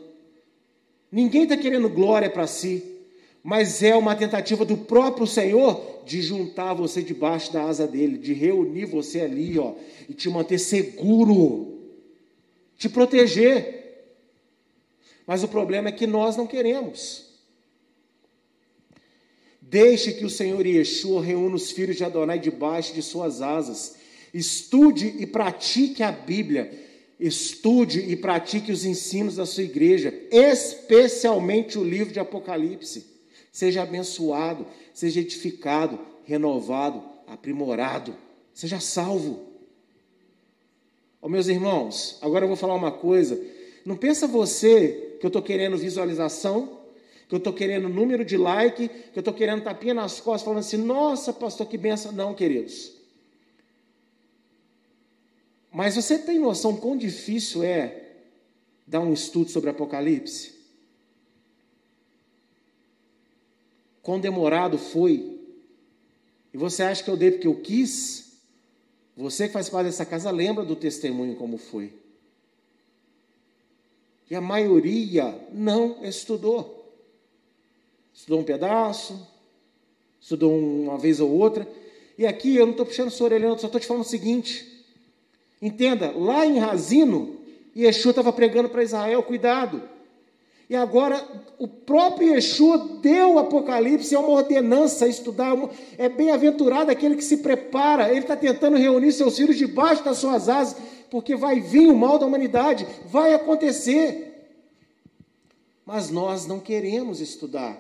Ninguém 1.11 1.43
está 1.43 1.57
querendo 1.57 1.89
glória 1.89 2.31
para 2.31 2.47
si, 2.47 2.83
mas 3.43 3.83
é 3.83 3.95
uma 3.95 4.15
tentativa 4.15 4.65
do 4.65 4.77
próprio 4.77 5.27
Senhor 5.27 6.03
de 6.05 6.23
juntar 6.23 6.75
você 6.75 7.03
debaixo 7.03 7.53
da 7.53 7.65
asa 7.65 7.87
dele, 7.87 8.17
de 8.17 8.33
reunir 8.33 8.87
você 8.87 9.21
ali, 9.21 9.59
ó, 9.59 9.75
e 10.09 10.15
te 10.15 10.31
manter 10.31 10.59
seguro, 10.59 11.79
te 12.79 12.89
proteger. 12.89 13.78
Mas 15.29 15.45
o 15.45 15.49
problema 15.49 15.91
é 15.91 15.93
que 15.93 16.07
nós 16.07 16.39
não 16.39 16.47
queremos. 16.47 17.27
Deixe 19.61 20.15
que 20.15 20.25
o 20.25 20.31
Senhor 20.31 20.67
Yeshua 20.67 21.23
reúna 21.23 21.55
os 21.55 21.71
filhos 21.71 21.97
de 21.97 22.05
Adonai 22.05 22.39
debaixo 22.39 22.95
de 22.95 23.03
suas 23.03 23.43
asas. 23.43 23.97
Estude 24.33 25.17
e 25.19 25.27
pratique 25.27 26.03
a 26.03 26.11
Bíblia. 26.11 26.73
Estude 27.21 28.01
e 28.01 28.17
pratique 28.17 28.73
os 28.73 28.87
ensinos 28.87 29.37
da 29.37 29.45
sua 29.45 29.65
igreja, 29.65 30.15
especialmente 30.31 31.79
o 31.79 31.85
livro 31.85 32.11
de 32.11 32.21
Apocalipse. 32.21 33.05
Seja 33.53 33.83
abençoado, 33.83 34.67
seja 34.95 35.21
edificado, 35.21 35.99
renovado, 36.25 37.03
aprimorado, 37.27 38.17
seja 38.55 38.81
salvo. 38.81 39.47
Oh, 41.21 41.29
meus 41.29 41.49
irmãos, 41.49 42.17
agora 42.23 42.45
eu 42.45 42.49
vou 42.49 42.57
falar 42.57 42.77
uma 42.77 42.93
coisa. 42.93 43.39
Não 43.85 43.97
pensa 43.97 44.27
você 44.27 45.05
que 45.19 45.27
eu 45.27 45.29
estou 45.29 45.43
querendo 45.43 45.77
visualização, 45.77 46.81
que 47.29 47.35
eu 47.35 47.39
estou 47.39 47.53
querendo 47.53 47.89
número 47.89 48.25
de 48.25 48.37
like, 48.37 48.89
que 48.89 49.19
eu 49.19 49.21
estou 49.21 49.35
querendo 49.35 49.63
tapinha 49.63 49.95
nas 49.95 50.21
costas, 50.21 50.43
falando 50.43 50.61
assim, 50.61 50.79
nossa, 50.79 51.33
pastor, 51.33 51.67
que 51.67 51.77
benção. 51.77 52.13
Não, 52.13 52.35
queridos. 52.35 52.93
Mas 55.71 55.97
você 55.97 56.19
tem 56.19 56.39
noção 56.39 56.77
quão 56.77 56.97
difícil 56.97 57.63
é 57.63 58.07
dar 58.87 59.01
um 59.01 59.13
estudo 59.13 59.51
sobre 59.51 59.71
Apocalipse? 59.71 60.57
Quão 64.03 64.19
demorado 64.19 64.79
foi? 64.79 65.39
E 66.55 66.57
você 66.57 66.83
acha 66.83 67.05
que 67.05 67.11
eu 67.11 67.17
dei 67.17 67.31
porque 67.31 67.47
eu 67.47 67.61
quis? 67.61 68.33
Você 69.15 69.49
que 69.49 69.53
faz 69.53 69.69
parte 69.69 69.87
dessa 69.87 70.07
casa 70.07 70.31
lembra 70.31 70.65
do 70.65 70.75
testemunho 70.75 71.37
como 71.37 71.59
foi. 71.59 71.93
E 74.31 74.35
a 74.35 74.41
maioria 74.41 75.35
não 75.53 76.05
estudou. 76.05 76.93
Estudou 78.13 78.41
um 78.41 78.45
pedaço, 78.45 79.27
estudou 80.21 80.53
uma 80.53 80.99
vez 80.99 81.21
ou 81.21 81.31
outra. 81.31 81.67
E 82.19 82.27
aqui 82.27 82.57
eu 82.57 82.67
não 82.67 82.73
estou 82.73 82.85
puxando 82.85 83.11
sua 83.11 83.27
orelha, 83.27 83.57
só 83.59 83.67
estou 83.67 83.81
te 83.81 83.87
falando 83.87 84.05
o 84.05 84.09
seguinte. 84.09 84.85
Entenda, 85.63 86.11
lá 86.11 86.45
em 86.45 86.59
Razino, 86.59 87.37
Yeshua 87.77 88.11
estava 88.11 88.33
pregando 88.33 88.69
para 88.69 88.83
Israel, 88.83 89.23
cuidado. 89.23 89.83
E 90.69 90.77
agora 90.77 91.27
o 91.59 91.67
próprio 91.67 92.35
Yeshua 92.35 92.99
deu 93.01 93.35
o 93.35 93.39
Apocalipse, 93.39 94.15
é 94.15 94.19
uma 94.19 94.29
ordenança 94.29 95.07
a 95.07 95.09
estudar. 95.09 95.57
É 95.97 96.09
bem-aventurado 96.09 96.91
aquele 96.91 97.17
que 97.17 97.25
se 97.25 97.39
prepara. 97.39 98.11
Ele 98.11 98.21
está 98.21 98.37
tentando 98.37 98.77
reunir 98.77 99.13
seus 99.13 99.37
filhos 99.37 99.57
debaixo 99.57 100.05
das 100.05 100.19
suas 100.19 100.49
asas, 100.49 100.77
porque 101.11 101.37
vai 101.37 101.61
vir 101.61 101.89
o 101.89 101.97
mal 101.97 102.19
da 102.19 102.27
humanidade, 102.27 102.87
vai 103.07 103.35
acontecer. 103.35 104.29
Mas 105.85 106.11
nós 106.11 106.47
não 106.47 106.61
queremos 106.61 107.21
estudar. 107.21 107.79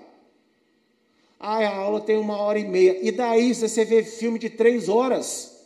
Ah, 1.39 1.59
a 1.59 1.77
aula 1.77 2.01
tem 2.01 2.17
uma 2.17 2.37
hora 2.39 2.59
e 2.59 2.65
meia. 2.65 2.99
E 3.01 3.13
daí 3.13 3.55
você 3.55 3.85
vê 3.85 4.03
filme 4.03 4.39
de 4.39 4.51
três 4.51 4.89
horas. 4.89 5.57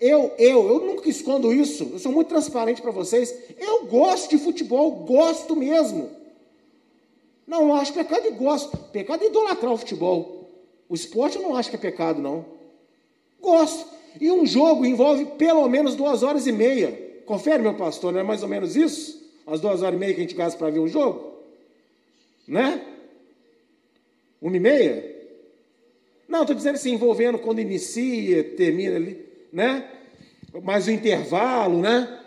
Eu, 0.00 0.32
eu, 0.38 0.68
eu 0.68 0.80
nunca 0.80 1.08
escondo 1.08 1.52
isso. 1.52 1.90
Eu 1.92 1.98
sou 1.98 2.12
muito 2.12 2.28
transparente 2.28 2.82
para 2.82 2.90
vocês. 2.90 3.34
Eu 3.58 3.86
gosto 3.86 4.30
de 4.30 4.38
futebol, 4.38 4.90
gosto 4.90 5.54
mesmo. 5.54 6.10
Não, 7.46 7.74
acho 7.74 7.92
pecado 7.92 8.26
e 8.26 8.32
gosto. 8.32 8.76
Pecado 8.76 9.22
é 9.22 9.28
idolatrar 9.28 9.72
o 9.72 9.78
futebol. 9.78 10.50
O 10.88 10.94
esporte 10.94 11.36
eu 11.36 11.42
não 11.42 11.56
acho 11.56 11.70
que 11.70 11.76
é 11.76 11.78
pecado, 11.78 12.20
não. 12.20 12.44
Gosto. 13.40 13.86
E 14.20 14.30
um 14.30 14.46
jogo 14.46 14.84
envolve 14.84 15.24
pelo 15.36 15.68
menos 15.68 15.94
duas 15.94 16.22
horas 16.22 16.46
e 16.46 16.52
meia. 16.52 17.06
Confere, 17.24 17.62
meu 17.62 17.74
pastor, 17.74 18.12
não 18.12 18.20
é 18.20 18.22
mais 18.22 18.42
ou 18.42 18.48
menos 18.48 18.76
isso? 18.76 19.24
As 19.46 19.60
duas 19.60 19.82
horas 19.82 19.96
e 19.96 19.98
meia 19.98 20.14
que 20.14 20.20
a 20.20 20.22
gente 20.22 20.34
gasta 20.34 20.58
para 20.58 20.70
ver 20.70 20.80
um 20.80 20.88
jogo? 20.88 21.34
Né? 22.46 22.82
Uma 24.40 24.56
e 24.56 24.60
meia? 24.60 25.16
Não, 26.28 26.42
estou 26.42 26.56
dizendo 26.56 26.74
assim, 26.74 26.92
envolvendo 26.92 27.38
quando 27.38 27.60
inicia, 27.60 28.42
termina 28.42 28.96
ali, 28.96 29.24
né? 29.52 29.88
Mais 30.62 30.86
o 30.86 30.90
intervalo, 30.90 31.80
né? 31.80 32.20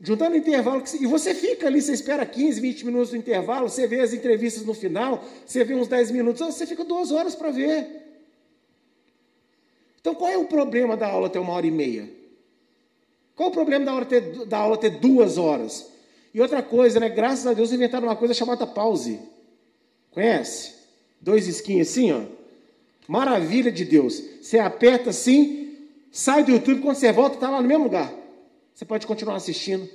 Juntando 0.00 0.34
o 0.34 0.38
intervalo, 0.38 0.82
e 1.00 1.06
você 1.06 1.34
fica 1.34 1.66
ali, 1.66 1.80
você 1.80 1.92
espera 1.92 2.26
15, 2.26 2.60
20 2.60 2.86
minutos 2.86 3.10
do 3.10 3.16
intervalo, 3.16 3.68
você 3.68 3.86
vê 3.86 4.00
as 4.00 4.12
entrevistas 4.12 4.64
no 4.64 4.74
final, 4.74 5.24
você 5.46 5.64
vê 5.64 5.74
uns 5.74 5.88
10 5.88 6.10
minutos, 6.10 6.40
você 6.46 6.66
fica 6.66 6.84
duas 6.84 7.10
horas 7.10 7.34
para 7.34 7.50
ver. 7.50 8.03
Então 10.04 10.14
qual 10.14 10.30
é 10.30 10.36
o 10.36 10.44
problema 10.44 10.98
da 10.98 11.08
aula 11.08 11.30
ter 11.30 11.38
uma 11.38 11.54
hora 11.54 11.66
e 11.66 11.70
meia? 11.70 12.06
Qual 13.34 13.48
o 13.48 13.52
problema 13.52 13.86
da, 13.86 13.92
aula 13.92 14.04
ter, 14.04 14.44
da 14.44 14.58
aula 14.58 14.76
ter 14.76 14.90
duas 14.90 15.38
horas? 15.38 15.90
E 16.34 16.42
outra 16.42 16.62
coisa, 16.62 17.00
né? 17.00 17.08
Graças 17.08 17.46
a 17.46 17.54
Deus 17.54 17.72
inventaram 17.72 18.06
uma 18.06 18.14
coisa 18.14 18.34
chamada 18.34 18.66
pause. 18.66 19.18
Conhece? 20.10 20.74
Dois 21.18 21.48
esquinhos 21.48 21.88
assim, 21.88 22.12
ó. 22.12 22.20
Maravilha 23.08 23.72
de 23.72 23.82
Deus. 23.82 24.22
Você 24.42 24.58
aperta 24.58 25.08
assim, 25.08 25.88
sai 26.12 26.44
do 26.44 26.50
YouTube, 26.50 26.82
quando 26.82 26.96
você 26.96 27.10
volta, 27.10 27.36
está 27.36 27.48
lá 27.48 27.62
no 27.62 27.66
mesmo 27.66 27.84
lugar. 27.84 28.12
Você 28.74 28.84
pode 28.84 29.06
continuar 29.06 29.36
assistindo. 29.36 29.88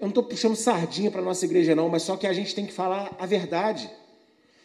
Eu 0.00 0.06
não 0.06 0.08
estou 0.08 0.24
puxando 0.24 0.56
sardinha 0.56 1.12
para 1.12 1.20
a 1.20 1.24
nossa 1.24 1.44
igreja, 1.44 1.76
não, 1.76 1.88
mas 1.88 2.02
só 2.02 2.16
que 2.16 2.26
a 2.26 2.32
gente 2.32 2.56
tem 2.56 2.66
que 2.66 2.72
falar 2.72 3.14
a 3.20 3.24
verdade. 3.24 3.88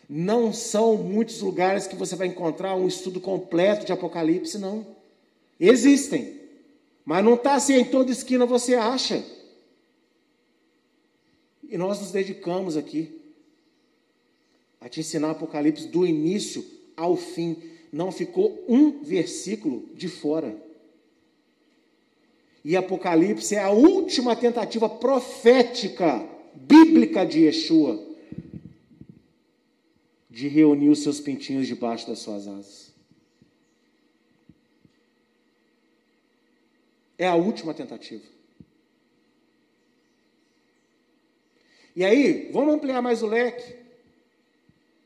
Não 0.08 0.54
são 0.54 0.98
muitos 0.98 1.42
lugares 1.42 1.88
que 1.88 1.96
você 1.96 2.16
vai 2.16 2.28
encontrar 2.28 2.76
um 2.76 2.88
estudo 2.88 3.20
completo 3.20 3.86
de 3.86 3.92
Apocalipse, 3.92 4.58
não. 4.58 4.86
Existem, 5.60 6.40
mas 7.04 7.24
não 7.24 7.36
está 7.36 7.56
assim 7.56 7.74
em 7.74 7.86
toda 7.86 8.12
esquina 8.12 8.46
você 8.46 8.76
acha. 8.76 9.24
E 11.68 11.78
nós 11.78 12.00
nos 12.00 12.12
dedicamos 12.12 12.78
aqui 12.78 13.20
a 14.80 14.88
te 14.88 15.00
ensinar 15.00 15.32
Apocalipse 15.32 15.88
do 15.88 16.06
início 16.06 16.64
ao 16.96 17.16
fim. 17.16 17.58
Não 17.92 18.12
ficou 18.12 18.64
um 18.68 19.04
versículo 19.04 19.90
de 19.96 20.08
fora. 20.08 20.56
E 22.64 22.76
Apocalipse 22.76 23.56
é 23.56 23.64
a 23.64 23.72
última 23.72 24.36
tentativa 24.36 24.88
profética, 24.90 26.28
bíblica 26.54 27.26
de 27.26 27.46
Yeshua, 27.46 28.05
de 30.36 30.50
reunir 30.50 30.90
os 30.90 31.02
seus 31.02 31.22
pintinhos 31.22 31.66
debaixo 31.66 32.06
das 32.06 32.20
suas 32.20 32.46
asas. 32.46 32.94
É 37.18 37.26
a 37.26 37.36
última 37.36 37.74
tentativa. 37.74 38.26
E 41.96 42.04
aí, 42.04 42.52
vamos 42.52 42.74
ampliar 42.74 43.02
mais 43.02 43.24
o 43.24 43.28
leque. 43.28 43.78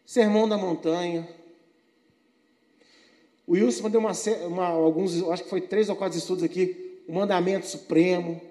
Sermão 0.04 0.50
da 0.50 0.58
Montanha. 0.58 1.30
O 3.46 3.52
Wilson 3.52 3.88
deu 3.88 4.00
uma, 4.00 4.14
uma, 4.48 4.66
alguns, 4.66 5.22
acho 5.30 5.44
que 5.44 5.50
foi 5.52 5.62
três 5.62 5.90
ou 5.90 5.96
quatro 5.96 6.18
estudos 6.18 6.44
aqui, 6.44 7.04
o 7.08 7.14
Mandamento 7.14 7.68
Supremo. 7.68 8.42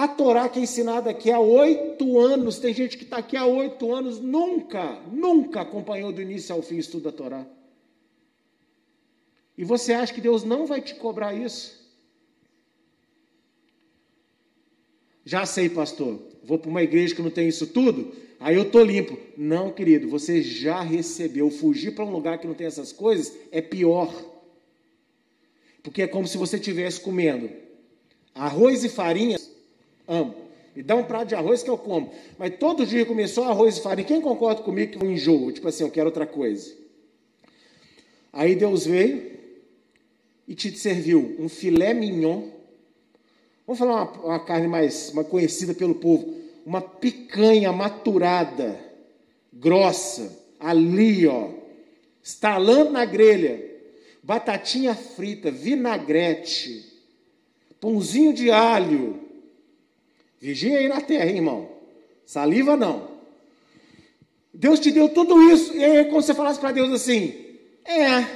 A 0.00 0.08
Torá 0.08 0.48
que 0.48 0.58
é 0.58 0.62
ensinada 0.62 1.10
aqui 1.10 1.30
há 1.30 1.38
oito 1.38 2.18
anos, 2.18 2.58
tem 2.58 2.72
gente 2.72 2.96
que 2.96 3.04
está 3.04 3.18
aqui 3.18 3.36
há 3.36 3.44
oito 3.44 3.92
anos, 3.92 4.18
nunca, 4.18 4.98
nunca 5.12 5.60
acompanhou 5.60 6.10
do 6.10 6.22
início 6.22 6.54
ao 6.54 6.62
fim 6.62 6.76
o 6.76 6.80
estudo 6.80 7.02
da 7.02 7.12
Torá. 7.12 7.46
E 9.58 9.62
você 9.62 9.92
acha 9.92 10.14
que 10.14 10.22
Deus 10.22 10.42
não 10.42 10.64
vai 10.66 10.80
te 10.80 10.94
cobrar 10.94 11.34
isso? 11.34 11.86
Já 15.22 15.44
sei, 15.44 15.68
pastor, 15.68 16.18
vou 16.42 16.58
para 16.58 16.70
uma 16.70 16.82
igreja 16.82 17.14
que 17.14 17.20
não 17.20 17.30
tem 17.30 17.46
isso 17.46 17.66
tudo? 17.66 18.10
Aí 18.40 18.56
eu 18.56 18.62
estou 18.62 18.82
limpo. 18.82 19.18
Não, 19.36 19.70
querido, 19.70 20.08
você 20.08 20.40
já 20.40 20.80
recebeu. 20.80 21.50
Fugir 21.50 21.94
para 21.94 22.06
um 22.06 22.10
lugar 22.10 22.38
que 22.38 22.46
não 22.46 22.54
tem 22.54 22.66
essas 22.66 22.90
coisas 22.90 23.36
é 23.52 23.60
pior. 23.60 24.10
Porque 25.82 26.00
é 26.00 26.06
como 26.06 26.26
se 26.26 26.38
você 26.38 26.56
estivesse 26.56 26.98
comendo 27.00 27.50
arroz 28.34 28.82
e 28.82 28.88
farinha. 28.88 29.38
Amo. 30.12 30.34
Me 30.74 30.82
dá 30.82 30.94
um 30.96 31.04
prato 31.04 31.28
de 31.28 31.34
arroz 31.34 31.62
que 31.62 31.70
eu 31.70 31.78
como. 31.78 32.12
Mas 32.38 32.56
todo 32.58 32.84
dia 32.84 33.06
começou 33.06 33.44
arroz 33.44 33.78
e 33.78 33.82
farinha. 33.82 34.06
Quem 34.06 34.20
concorda 34.20 34.62
comigo 34.62 34.92
que 34.92 35.04
eu 35.04 35.10
enjoo? 35.10 35.52
Tipo 35.52 35.68
assim, 35.68 35.84
eu 35.84 35.90
quero 35.90 36.06
outra 36.06 36.26
coisa. 36.26 36.74
Aí 38.32 38.54
Deus 38.54 38.86
veio 38.86 39.38
e 40.46 40.54
te 40.54 40.76
serviu 40.76 41.36
um 41.38 41.48
filé 41.48 41.94
mignon. 41.94 42.48
Vamos 43.66 43.78
falar 43.78 44.02
uma, 44.02 44.24
uma 44.24 44.44
carne 44.44 44.68
mais 44.68 45.10
uma 45.10 45.24
conhecida 45.24 45.72
pelo 45.72 45.94
povo 45.94 46.40
uma 46.64 46.80
picanha 46.80 47.72
maturada, 47.72 48.78
grossa, 49.52 50.38
ali, 50.58 51.26
ó, 51.26 51.48
estalando 52.22 52.90
na 52.90 53.04
grelha, 53.04 53.60
batatinha 54.22 54.94
frita, 54.94 55.50
vinagrete, 55.50 56.84
pãozinho 57.80 58.32
de 58.32 58.50
alho. 58.50 59.29
Vigia 60.40 60.78
aí 60.78 60.88
na 60.88 61.00
terra, 61.00 61.26
hein, 61.26 61.36
irmão. 61.36 61.68
Saliva 62.24 62.76
não. 62.76 63.10
Deus 64.54 64.80
te 64.80 64.90
deu 64.90 65.08
tudo 65.08 65.40
isso. 65.52 65.76
E 65.76 65.84
aí, 65.84 66.04
quando 66.06 66.22
você 66.22 66.34
falasse 66.34 66.58
para 66.58 66.72
Deus 66.72 66.90
assim: 66.90 67.34
É, 67.84 68.26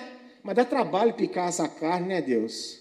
mas 0.42 0.54
dá 0.54 0.64
trabalho 0.64 1.14
picar 1.14 1.48
essa 1.48 1.66
carne, 1.66 2.08
né, 2.08 2.20
Deus? 2.20 2.80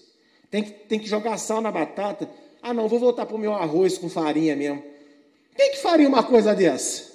Tem 0.50 0.62
que, 0.62 0.70
tem 0.70 0.98
que 1.00 1.06
jogar 1.08 1.38
sal 1.38 1.60
na 1.60 1.70
batata. 1.70 2.28
Ah, 2.62 2.74
não, 2.74 2.86
vou 2.86 2.98
voltar 2.98 3.26
para 3.26 3.34
o 3.34 3.38
meu 3.38 3.54
arroz 3.54 3.96
com 3.96 4.08
farinha 4.08 4.54
mesmo. 4.54 4.82
Quem 5.56 5.70
que 5.72 5.78
faria 5.78 6.08
uma 6.08 6.22
coisa 6.22 6.54
dessa? 6.54 7.12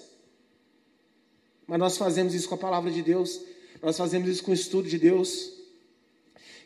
Mas 1.68 1.80
nós 1.80 1.98
fazemos 1.98 2.34
isso 2.34 2.50
com 2.50 2.56
a 2.56 2.58
palavra 2.58 2.90
de 2.90 3.02
Deus, 3.02 3.42
nós 3.82 3.96
fazemos 3.96 4.28
isso 4.28 4.44
com 4.44 4.52
o 4.52 4.54
estudo 4.56 4.90
de 4.90 4.98
Deus. 4.98 5.52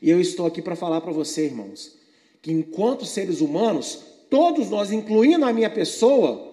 E 0.01 0.09
eu 0.09 0.19
estou 0.19 0.45
aqui 0.45 0.61
para 0.61 0.75
falar 0.75 1.01
para 1.01 1.11
você, 1.11 1.45
irmãos, 1.45 1.97
que 2.41 2.51
enquanto 2.51 3.05
seres 3.05 3.41
humanos, 3.41 4.01
todos 4.33 4.71
nós, 4.71 4.91
incluindo 4.91 5.45
a 5.45 5.53
minha 5.53 5.69
pessoa, 5.69 6.51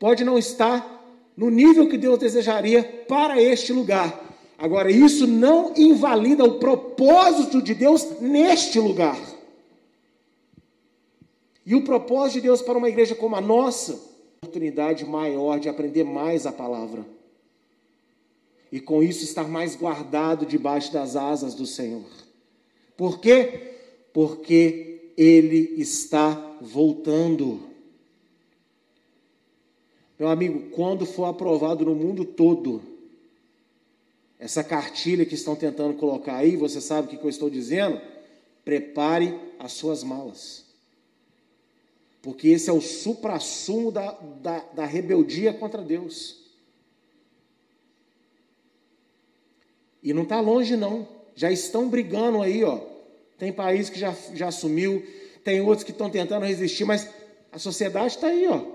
pode 0.00 0.24
não 0.24 0.36
estar 0.36 1.00
no 1.36 1.48
nível 1.48 1.88
que 1.88 1.96
Deus 1.96 2.18
desejaria 2.18 2.82
para 3.06 3.40
este 3.40 3.72
lugar. 3.72 4.34
Agora, 4.58 4.90
isso 4.90 5.24
não 5.24 5.72
invalida 5.76 6.42
o 6.42 6.58
propósito 6.58 7.62
de 7.62 7.72
Deus 7.72 8.20
neste 8.20 8.80
lugar. 8.80 9.16
E 11.64 11.76
o 11.76 11.84
propósito 11.84 12.34
de 12.34 12.48
Deus 12.48 12.60
para 12.60 12.76
uma 12.76 12.88
igreja 12.88 13.14
como 13.14 13.36
a 13.36 13.40
nossa 13.40 13.96
oportunidade 14.42 15.04
maior 15.04 15.60
de 15.60 15.68
aprender 15.68 16.02
mais 16.02 16.46
a 16.46 16.52
palavra. 16.52 17.06
E 18.72 18.80
com 18.80 19.04
isso 19.04 19.22
estar 19.22 19.46
mais 19.46 19.76
guardado 19.76 20.44
debaixo 20.44 20.92
das 20.92 21.14
asas 21.14 21.54
do 21.54 21.64
Senhor. 21.64 22.10
Por 22.96 23.20
quê? 23.20 23.76
Porque 24.12 24.93
Ele 25.16 25.80
está 25.80 26.32
voltando. 26.60 27.60
Meu 30.18 30.28
amigo, 30.28 30.70
quando 30.70 31.06
for 31.06 31.24
aprovado 31.24 31.84
no 31.84 31.94
mundo 31.94 32.24
todo, 32.24 32.82
essa 34.38 34.62
cartilha 34.62 35.24
que 35.24 35.34
estão 35.34 35.56
tentando 35.56 35.94
colocar 35.94 36.36
aí, 36.36 36.56
você 36.56 36.80
sabe 36.80 37.06
o 37.06 37.18
que 37.18 37.24
eu 37.24 37.30
estou 37.30 37.50
dizendo? 37.50 38.00
Prepare 38.64 39.38
as 39.58 39.72
suas 39.72 40.02
malas 40.02 40.64
porque 42.24 42.48
esse 42.48 42.70
é 42.70 42.72
o 42.72 42.80
supra-sumo 42.80 43.92
da, 43.92 44.12
da, 44.40 44.58
da 44.72 44.86
rebeldia 44.86 45.52
contra 45.52 45.82
Deus. 45.82 46.38
E 50.02 50.14
não 50.14 50.22
está 50.22 50.40
longe, 50.40 50.74
não. 50.74 51.06
Já 51.36 51.52
estão 51.52 51.86
brigando 51.86 52.40
aí, 52.40 52.64
ó. 52.64 52.80
Tem 53.44 53.52
país 53.52 53.90
que 53.90 53.98
já, 53.98 54.16
já 54.32 54.48
assumiu, 54.48 55.06
tem 55.44 55.60
outros 55.60 55.84
que 55.84 55.90
estão 55.90 56.08
tentando 56.08 56.46
resistir, 56.46 56.86
mas 56.86 57.10
A 57.52 57.58
sociedade 57.58 58.14
está 58.14 58.28
aí, 58.28 58.48
ó. 58.48 58.66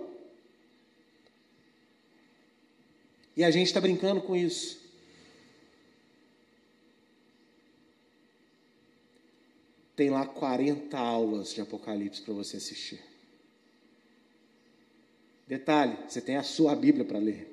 E 3.35 3.43
a 3.43 3.49
gente 3.49 3.65
está 3.65 3.81
brincando 3.81 4.21
com 4.21 4.35
isso. 4.35 4.79
Tem 9.95 10.11
lá 10.11 10.27
40 10.27 10.95
aulas 10.95 11.51
de 11.55 11.61
Apocalipse 11.61 12.21
para 12.21 12.35
você 12.35 12.57
assistir. 12.57 13.01
Detalhe, 15.47 15.97
você 16.07 16.21
tem 16.21 16.37
a 16.37 16.43
sua 16.43 16.75
Bíblia 16.75 17.03
para 17.03 17.17
ler. 17.17 17.51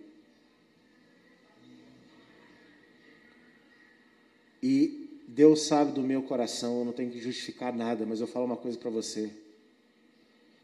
E 4.63 5.06
Deus 5.37 5.61
sabe 5.61 5.93
do 5.93 6.01
meu 6.01 6.23
coração, 6.23 6.79
eu 6.79 6.85
não 6.87 6.95
tenho 6.95 7.11
que 7.11 7.21
justificar 7.21 7.71
nada, 7.71 8.07
mas 8.07 8.23
eu 8.23 8.27
falo 8.27 8.47
uma 8.47 8.57
coisa 8.57 8.79
para 8.79 8.89
você. 8.89 9.31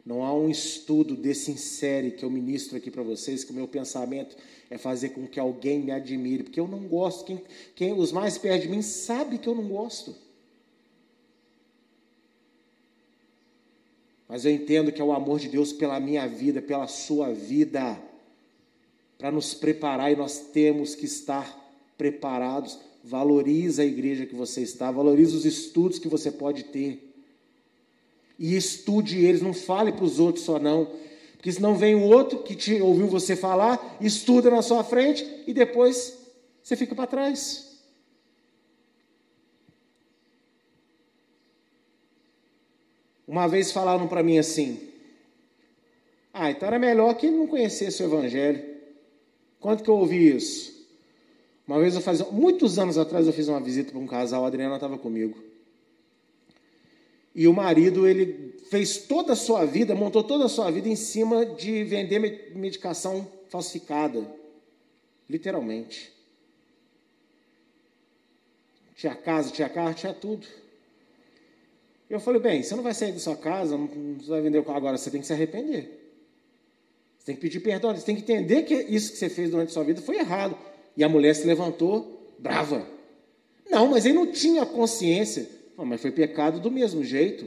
Não 0.04 0.24
há 0.24 0.32
um 0.32 0.48
estudo 0.48 1.14
desse 1.14 1.50
em 1.50 1.58
série 1.58 2.12
que 2.12 2.24
eu 2.24 2.30
ministro 2.30 2.78
aqui 2.78 2.90
para 2.90 3.02
vocês, 3.02 3.44
que 3.44 3.52
o 3.52 3.54
meu 3.54 3.68
pensamento 3.68 4.34
é 4.70 4.78
fazer 4.78 5.10
com 5.10 5.26
que 5.26 5.38
alguém 5.38 5.78
me 5.78 5.92
admire, 5.92 6.44
porque 6.44 6.58
eu 6.58 6.66
não 6.66 6.88
gosto. 6.88 7.26
Quem, 7.26 7.42
quem 7.76 7.92
os 7.92 8.12
mais 8.12 8.38
perto 8.38 8.62
de 8.62 8.68
mim 8.68 8.80
sabe 8.80 9.36
que 9.36 9.46
eu 9.46 9.54
não 9.54 9.68
gosto. 9.68 10.16
Mas 14.26 14.46
eu 14.46 14.52
entendo 14.52 14.90
que 14.90 15.02
é 15.02 15.04
o 15.04 15.12
amor 15.12 15.38
de 15.38 15.50
Deus 15.50 15.70
pela 15.70 16.00
minha 16.00 16.26
vida, 16.26 16.62
pela 16.62 16.88
sua 16.88 17.30
vida, 17.30 18.02
para 19.18 19.30
nos 19.30 19.52
preparar 19.52 20.10
e 20.10 20.16
nós 20.16 20.38
temos 20.38 20.94
que 20.94 21.04
estar 21.04 21.60
preparados. 21.98 22.78
Valoriza 23.04 23.82
a 23.82 23.86
igreja 23.86 24.26
que 24.26 24.34
você 24.34 24.62
está, 24.62 24.90
valoriza 24.90 25.36
os 25.36 25.44
estudos 25.44 25.98
que 25.98 26.08
você 26.08 26.30
pode 26.30 26.64
ter. 26.64 27.12
E 28.38 28.56
estude 28.56 29.24
eles, 29.24 29.42
não 29.42 29.52
fale 29.52 29.92
para 29.92 30.04
os 30.04 30.18
outros 30.18 30.44
só 30.44 30.58
não. 30.58 30.88
Porque 31.36 31.50
senão 31.50 31.74
vem 31.74 31.94
um 31.94 32.04
outro 32.04 32.42
que 32.42 32.54
te 32.54 32.80
ouviu 32.80 33.08
você 33.08 33.34
falar, 33.34 33.98
estuda 34.00 34.50
na 34.50 34.62
sua 34.62 34.84
frente 34.84 35.26
e 35.46 35.52
depois 35.52 36.16
você 36.62 36.76
fica 36.76 36.94
para 36.94 37.06
trás. 37.06 37.72
Uma 43.26 43.48
vez 43.48 43.72
falaram 43.72 44.06
para 44.06 44.22
mim 44.22 44.38
assim: 44.38 44.78
Ah, 46.32 46.50
então 46.50 46.68
era 46.68 46.78
melhor 46.78 47.14
que 47.14 47.30
não 47.30 47.46
conhecesse 47.46 48.02
o 48.02 48.06
Evangelho. 48.06 48.62
Quanto 49.58 49.82
que 49.82 49.90
eu 49.90 49.96
ouvi 49.96 50.36
isso? 50.36 50.71
Uma 51.66 51.78
vez 51.78 51.94
eu 51.94 52.00
fazia, 52.00 52.26
muitos 52.26 52.78
anos 52.78 52.98
atrás 52.98 53.26
eu 53.26 53.32
fiz 53.32 53.48
uma 53.48 53.60
visita 53.60 53.92
para 53.92 54.00
um 54.00 54.06
casal, 54.06 54.44
a 54.44 54.48
Adriana 54.48 54.74
estava 54.74 54.98
comigo. 54.98 55.38
E 57.34 57.48
o 57.48 57.52
marido, 57.52 58.06
ele 58.06 58.54
fez 58.68 58.98
toda 58.98 59.32
a 59.32 59.36
sua 59.36 59.64
vida, 59.64 59.94
montou 59.94 60.22
toda 60.22 60.44
a 60.44 60.48
sua 60.48 60.70
vida 60.70 60.88
em 60.88 60.96
cima 60.96 61.46
de 61.46 61.82
vender 61.84 62.18
medicação 62.54 63.26
falsificada. 63.48 64.26
Literalmente. 65.28 66.12
Tinha 68.96 69.14
casa, 69.14 69.50
tinha 69.50 69.68
carro, 69.68 69.94
tinha 69.94 70.12
tudo. 70.12 70.46
Eu 72.10 72.20
falei, 72.20 72.40
bem, 72.40 72.62
você 72.62 72.76
não 72.76 72.82
vai 72.82 72.92
sair 72.92 73.12
da 73.12 73.18
sua 73.18 73.36
casa, 73.36 73.78
não, 73.78 73.88
vai 74.28 74.42
vender 74.42 74.58
o 74.58 74.64
carro 74.64 74.76
agora, 74.76 74.98
você 74.98 75.10
tem 75.10 75.20
que 75.20 75.26
se 75.26 75.32
arrepender. 75.32 76.02
Você 77.18 77.26
tem 77.26 77.34
que 77.34 77.40
pedir 77.40 77.60
perdão, 77.60 77.96
você 77.96 78.04
tem 78.04 78.14
que 78.14 78.22
entender 78.22 78.64
que 78.64 78.74
isso 78.74 79.12
que 79.12 79.16
você 79.16 79.30
fez 79.30 79.50
durante 79.50 79.70
a 79.70 79.72
sua 79.72 79.84
vida 79.84 80.02
foi 80.02 80.18
errado. 80.18 80.54
E 80.96 81.02
a 81.02 81.08
mulher 81.08 81.34
se 81.34 81.46
levantou 81.46 82.34
brava. 82.38 82.86
Não, 83.70 83.88
mas 83.88 84.04
ele 84.04 84.14
não 84.14 84.30
tinha 84.30 84.66
consciência. 84.66 85.48
mas 85.76 86.00
foi 86.00 86.10
pecado 86.10 86.60
do 86.60 86.70
mesmo 86.70 87.02
jeito. 87.02 87.46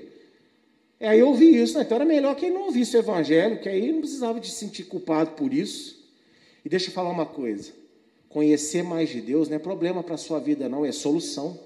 E 1.00 1.06
aí 1.06 1.20
eu 1.20 1.28
ouvi 1.28 1.62
isso, 1.62 1.78
né? 1.78 1.84
então 1.84 1.96
era 1.96 2.06
melhor 2.06 2.36
que 2.36 2.46
ele 2.46 2.56
não 2.56 2.64
ouvisse 2.64 2.96
o 2.96 3.00
evangelho, 3.00 3.60
que 3.60 3.68
aí 3.68 3.92
não 3.92 4.00
precisava 4.00 4.40
de 4.40 4.48
se 4.48 4.56
sentir 4.56 4.86
culpado 4.86 5.32
por 5.32 5.54
isso. 5.54 6.04
E 6.64 6.70
deixa 6.70 6.90
eu 6.90 6.94
falar 6.94 7.10
uma 7.10 7.26
coisa: 7.26 7.74
conhecer 8.30 8.84
mais 8.84 9.10
de 9.10 9.22
Deus 9.22 9.50
não 9.50 9.58
é 9.58 9.60
problema 9.60 10.02
para 10.02 10.16
a 10.16 10.18
sua 10.18 10.40
vida, 10.40 10.70
não, 10.70 10.86
é 10.86 10.92
solução. 10.92 11.60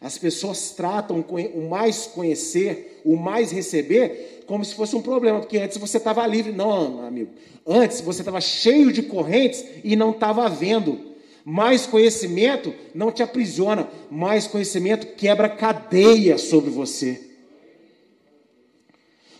As 0.00 0.18
pessoas 0.18 0.70
tratam 0.70 1.24
o 1.54 1.68
mais 1.68 2.06
conhecer, 2.06 3.00
o 3.04 3.16
mais 3.16 3.50
receber, 3.50 4.42
como 4.46 4.64
se 4.64 4.74
fosse 4.74 4.94
um 4.94 5.02
problema, 5.02 5.40
porque 5.40 5.58
antes 5.58 5.78
você 5.78 5.96
estava 5.96 6.26
livre. 6.26 6.52
Não, 6.52 7.04
amigo. 7.04 7.30
Antes 7.66 8.00
você 8.00 8.20
estava 8.20 8.40
cheio 8.40 8.92
de 8.92 9.02
correntes 9.02 9.64
e 9.82 9.96
não 9.96 10.10
estava 10.10 10.48
vendo. 10.48 11.16
Mais 11.44 11.86
conhecimento 11.86 12.74
não 12.94 13.10
te 13.10 13.22
aprisiona, 13.22 13.88
mais 14.10 14.46
conhecimento 14.46 15.14
quebra 15.14 15.48
cadeia 15.48 16.38
sobre 16.38 16.70
você. 16.70 17.20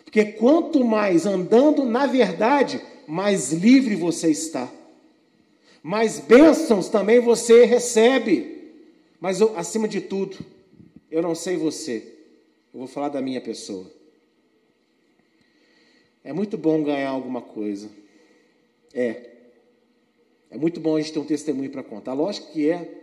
Porque 0.05 0.25
quanto 0.25 0.85
mais 0.85 1.27
andando 1.27 1.85
na 1.85 2.07
verdade, 2.07 2.81
mais 3.07 3.53
livre 3.53 3.95
você 3.95 4.31
está. 4.31 4.69
Mais 5.83 6.19
bênçãos 6.19 6.89
também 6.89 7.21
você 7.21 7.65
recebe. 7.65 8.56
Mas 9.21 9.41
eu, 9.41 9.57
acima 9.57 9.89
de 9.89 10.01
tudo, 10.01 10.39
eu 11.11 11.23
não 11.23 11.35
sei 11.35 11.57
você, 11.57 12.15
eu 12.73 12.81
vou 12.81 12.89
falar 12.89 13.09
da 13.09 13.21
minha 13.21 13.41
pessoa. 13.41 13.91
É 16.23 16.33
muito 16.33 16.59
bom 16.59 16.83
ganhar 16.83 17.11
alguma 17.11 17.41
coisa. 17.41 17.89
É. 18.93 19.31
É 20.51 20.59
muito 20.59 20.81
bom 20.81 20.97
a 20.97 21.01
gente 21.01 21.13
ter 21.13 21.19
um 21.19 21.25
testemunho 21.25 21.71
para 21.71 21.83
contar. 21.83 22.15
Lógico 22.15 22.53
que 22.53 22.69
é. 22.69 23.03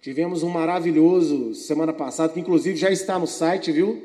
Tivemos 0.00 0.42
um 0.42 0.48
maravilhoso 0.48 1.54
semana 1.54 1.92
passada, 1.92 2.32
que 2.32 2.40
inclusive 2.40 2.76
já 2.76 2.90
está 2.90 3.18
no 3.18 3.26
site, 3.26 3.72
viu? 3.72 4.00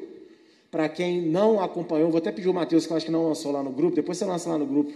Para 0.71 0.89
quem 0.89 1.21
não 1.21 1.61
acompanhou, 1.61 2.09
vou 2.09 2.17
até 2.17 2.31
pedir 2.31 2.49
o 2.49 2.53
Matheus, 2.53 2.87
que 2.87 2.93
eu 2.93 2.97
acho 2.97 3.05
que 3.05 3.11
não 3.11 3.27
lançou 3.27 3.51
lá 3.51 3.61
no 3.61 3.71
grupo, 3.71 3.95
depois 3.95 4.17
você 4.17 4.25
lança 4.25 4.49
lá 4.49 4.57
no 4.57 4.65
grupo, 4.65 4.91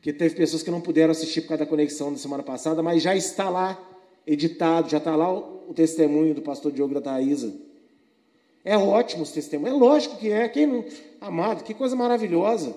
que 0.00 0.12
teve 0.14 0.34
pessoas 0.34 0.62
que 0.62 0.70
não 0.70 0.80
puderam 0.80 1.10
assistir 1.10 1.42
por 1.42 1.48
causa 1.48 1.64
da 1.64 1.68
conexão 1.68 2.10
da 2.10 2.18
semana 2.18 2.42
passada, 2.42 2.82
mas 2.82 3.02
já 3.02 3.14
está 3.14 3.50
lá 3.50 3.93
editado, 4.26 4.90
já 4.90 4.98
está 4.98 5.14
lá 5.14 5.32
o, 5.32 5.70
o, 5.70 5.74
testemunho 5.74 6.34
do 6.34 6.42
pastor 6.42 6.72
Diogo 6.72 6.94
da 6.94 7.00
Thaisa. 7.00 7.54
É 8.64 8.76
ótimo 8.76 9.22
esse 9.22 9.34
testemunho, 9.34 9.74
é 9.74 9.76
lógico 9.76 10.16
que 10.16 10.30
é. 10.30 10.48
Quem 10.48 10.66
não. 10.66 10.84
Amado, 11.20 11.64
que 11.64 11.74
coisa 11.74 11.94
maravilhosa. 11.94 12.74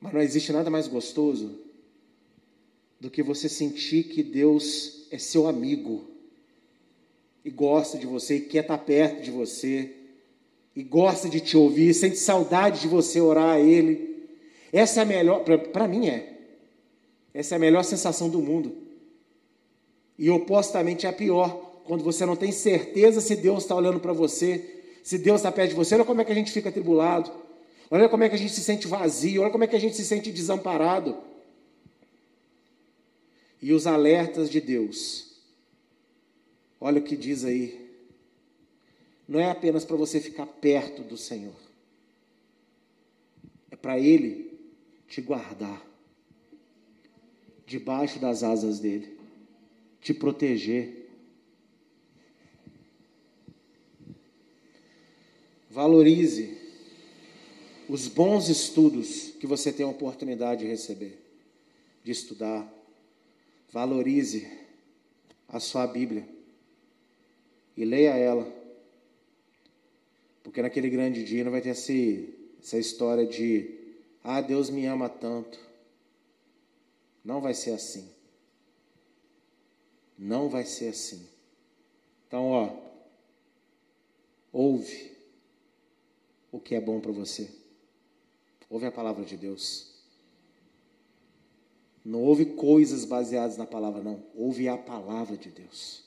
Mas 0.00 0.12
não 0.12 0.20
existe 0.20 0.52
nada 0.52 0.70
mais 0.70 0.88
gostoso 0.88 1.60
do 2.98 3.10
que 3.10 3.22
você 3.22 3.48
sentir 3.48 4.04
que 4.04 4.22
Deus 4.22 5.06
é 5.10 5.18
seu 5.18 5.46
amigo 5.46 6.04
e 7.44 7.50
gosta 7.50 7.98
de 7.98 8.06
você 8.06 8.36
e 8.36 8.40
quer 8.40 8.62
estar 8.62 8.78
perto 8.78 9.22
de 9.22 9.30
você 9.30 9.94
e 10.74 10.82
gosta 10.82 11.28
de 11.28 11.40
te 11.40 11.56
ouvir, 11.56 11.94
sente 11.94 12.16
saudade 12.16 12.80
de 12.80 12.88
você 12.88 13.20
orar 13.20 13.54
a 13.56 13.60
Ele. 13.60 14.28
Essa 14.72 15.00
é 15.00 15.02
a 15.02 15.06
melhor, 15.06 15.44
para 15.44 15.86
mim 15.86 16.08
é. 16.08 16.38
Essa 17.32 17.54
é 17.54 17.56
a 17.56 17.58
melhor 17.58 17.82
sensação 17.82 18.28
do 18.28 18.40
mundo. 18.40 18.85
E 20.18 20.30
opostamente 20.30 21.06
é 21.06 21.12
pior, 21.12 21.66
quando 21.84 22.02
você 22.02 22.26
não 22.26 22.36
tem 22.36 22.50
certeza 22.50 23.20
se 23.20 23.36
Deus 23.36 23.62
está 23.62 23.74
olhando 23.74 24.00
para 24.00 24.12
você, 24.12 24.82
se 25.02 25.18
Deus 25.18 25.40
está 25.40 25.52
perto 25.52 25.70
de 25.70 25.76
você. 25.76 25.94
Olha 25.94 26.04
como 26.04 26.20
é 26.20 26.24
que 26.24 26.32
a 26.32 26.34
gente 26.34 26.50
fica 26.50 26.72
tribulado, 26.72 27.30
olha 27.90 28.08
como 28.08 28.24
é 28.24 28.28
que 28.28 28.34
a 28.34 28.38
gente 28.38 28.52
se 28.52 28.60
sente 28.60 28.86
vazio, 28.86 29.42
olha 29.42 29.50
como 29.50 29.64
é 29.64 29.66
que 29.66 29.76
a 29.76 29.80
gente 29.80 29.96
se 29.96 30.04
sente 30.04 30.32
desamparado. 30.32 31.16
E 33.60 33.72
os 33.72 33.86
alertas 33.86 34.50
de 34.50 34.60
Deus, 34.60 35.32
olha 36.80 37.00
o 37.00 37.04
que 37.04 37.16
diz 37.16 37.44
aí, 37.44 37.86
não 39.28 39.40
é 39.40 39.50
apenas 39.50 39.84
para 39.84 39.96
você 39.96 40.20
ficar 40.20 40.46
perto 40.46 41.02
do 41.02 41.16
Senhor, 41.16 41.56
é 43.70 43.76
para 43.76 43.98
Ele 43.98 44.58
te 45.08 45.20
guardar 45.20 45.84
debaixo 47.66 48.18
das 48.18 48.42
asas 48.42 48.78
dele 48.78 49.15
te 50.06 50.14
proteger. 50.14 51.10
Valorize 55.68 56.56
os 57.88 58.06
bons 58.06 58.48
estudos 58.48 59.30
que 59.40 59.48
você 59.48 59.72
tem 59.72 59.84
a 59.84 59.88
oportunidade 59.88 60.60
de 60.60 60.68
receber, 60.68 61.18
de 62.04 62.12
estudar. 62.12 62.72
Valorize 63.72 64.48
a 65.48 65.58
sua 65.58 65.88
Bíblia 65.88 66.24
e 67.76 67.84
leia 67.84 68.14
ela. 68.16 68.46
Porque 70.44 70.62
naquele 70.62 70.88
grande 70.88 71.24
dia 71.24 71.42
não 71.42 71.50
vai 71.50 71.60
ter 71.60 71.70
esse, 71.70 72.32
essa 72.62 72.78
história 72.78 73.26
de, 73.26 73.74
ah, 74.22 74.40
Deus 74.40 74.70
me 74.70 74.86
ama 74.86 75.08
tanto. 75.08 75.58
Não 77.24 77.40
vai 77.40 77.54
ser 77.54 77.72
assim. 77.72 78.15
Não 80.18 80.48
vai 80.48 80.64
ser 80.64 80.88
assim. 80.88 81.26
Então, 82.26 82.50
ó, 82.50 82.76
ouve 84.52 85.12
o 86.50 86.58
que 86.58 86.74
é 86.74 86.80
bom 86.80 87.00
para 87.00 87.12
você. 87.12 87.50
Ouve 88.68 88.86
a 88.86 88.92
palavra 88.92 89.24
de 89.24 89.36
Deus. 89.36 89.94
Não 92.04 92.22
ouve 92.22 92.46
coisas 92.46 93.04
baseadas 93.04 93.56
na 93.56 93.66
palavra, 93.66 94.02
não. 94.02 94.22
Ouve 94.34 94.68
a 94.68 94.78
palavra 94.78 95.36
de 95.36 95.50
Deus. 95.50 96.04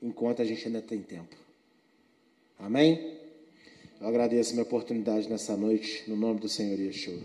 Enquanto 0.00 0.42
a 0.42 0.44
gente 0.44 0.66
ainda 0.66 0.82
tem 0.82 1.02
tempo. 1.02 1.34
Amém? 2.58 3.18
Eu 4.00 4.06
agradeço 4.06 4.50
a 4.50 4.52
minha 4.54 4.64
oportunidade 4.64 5.28
nessa 5.28 5.56
noite, 5.56 6.04
no 6.08 6.14
nome 6.14 6.40
do 6.40 6.48
Senhor 6.48 6.78
Yeshua. 6.78 7.22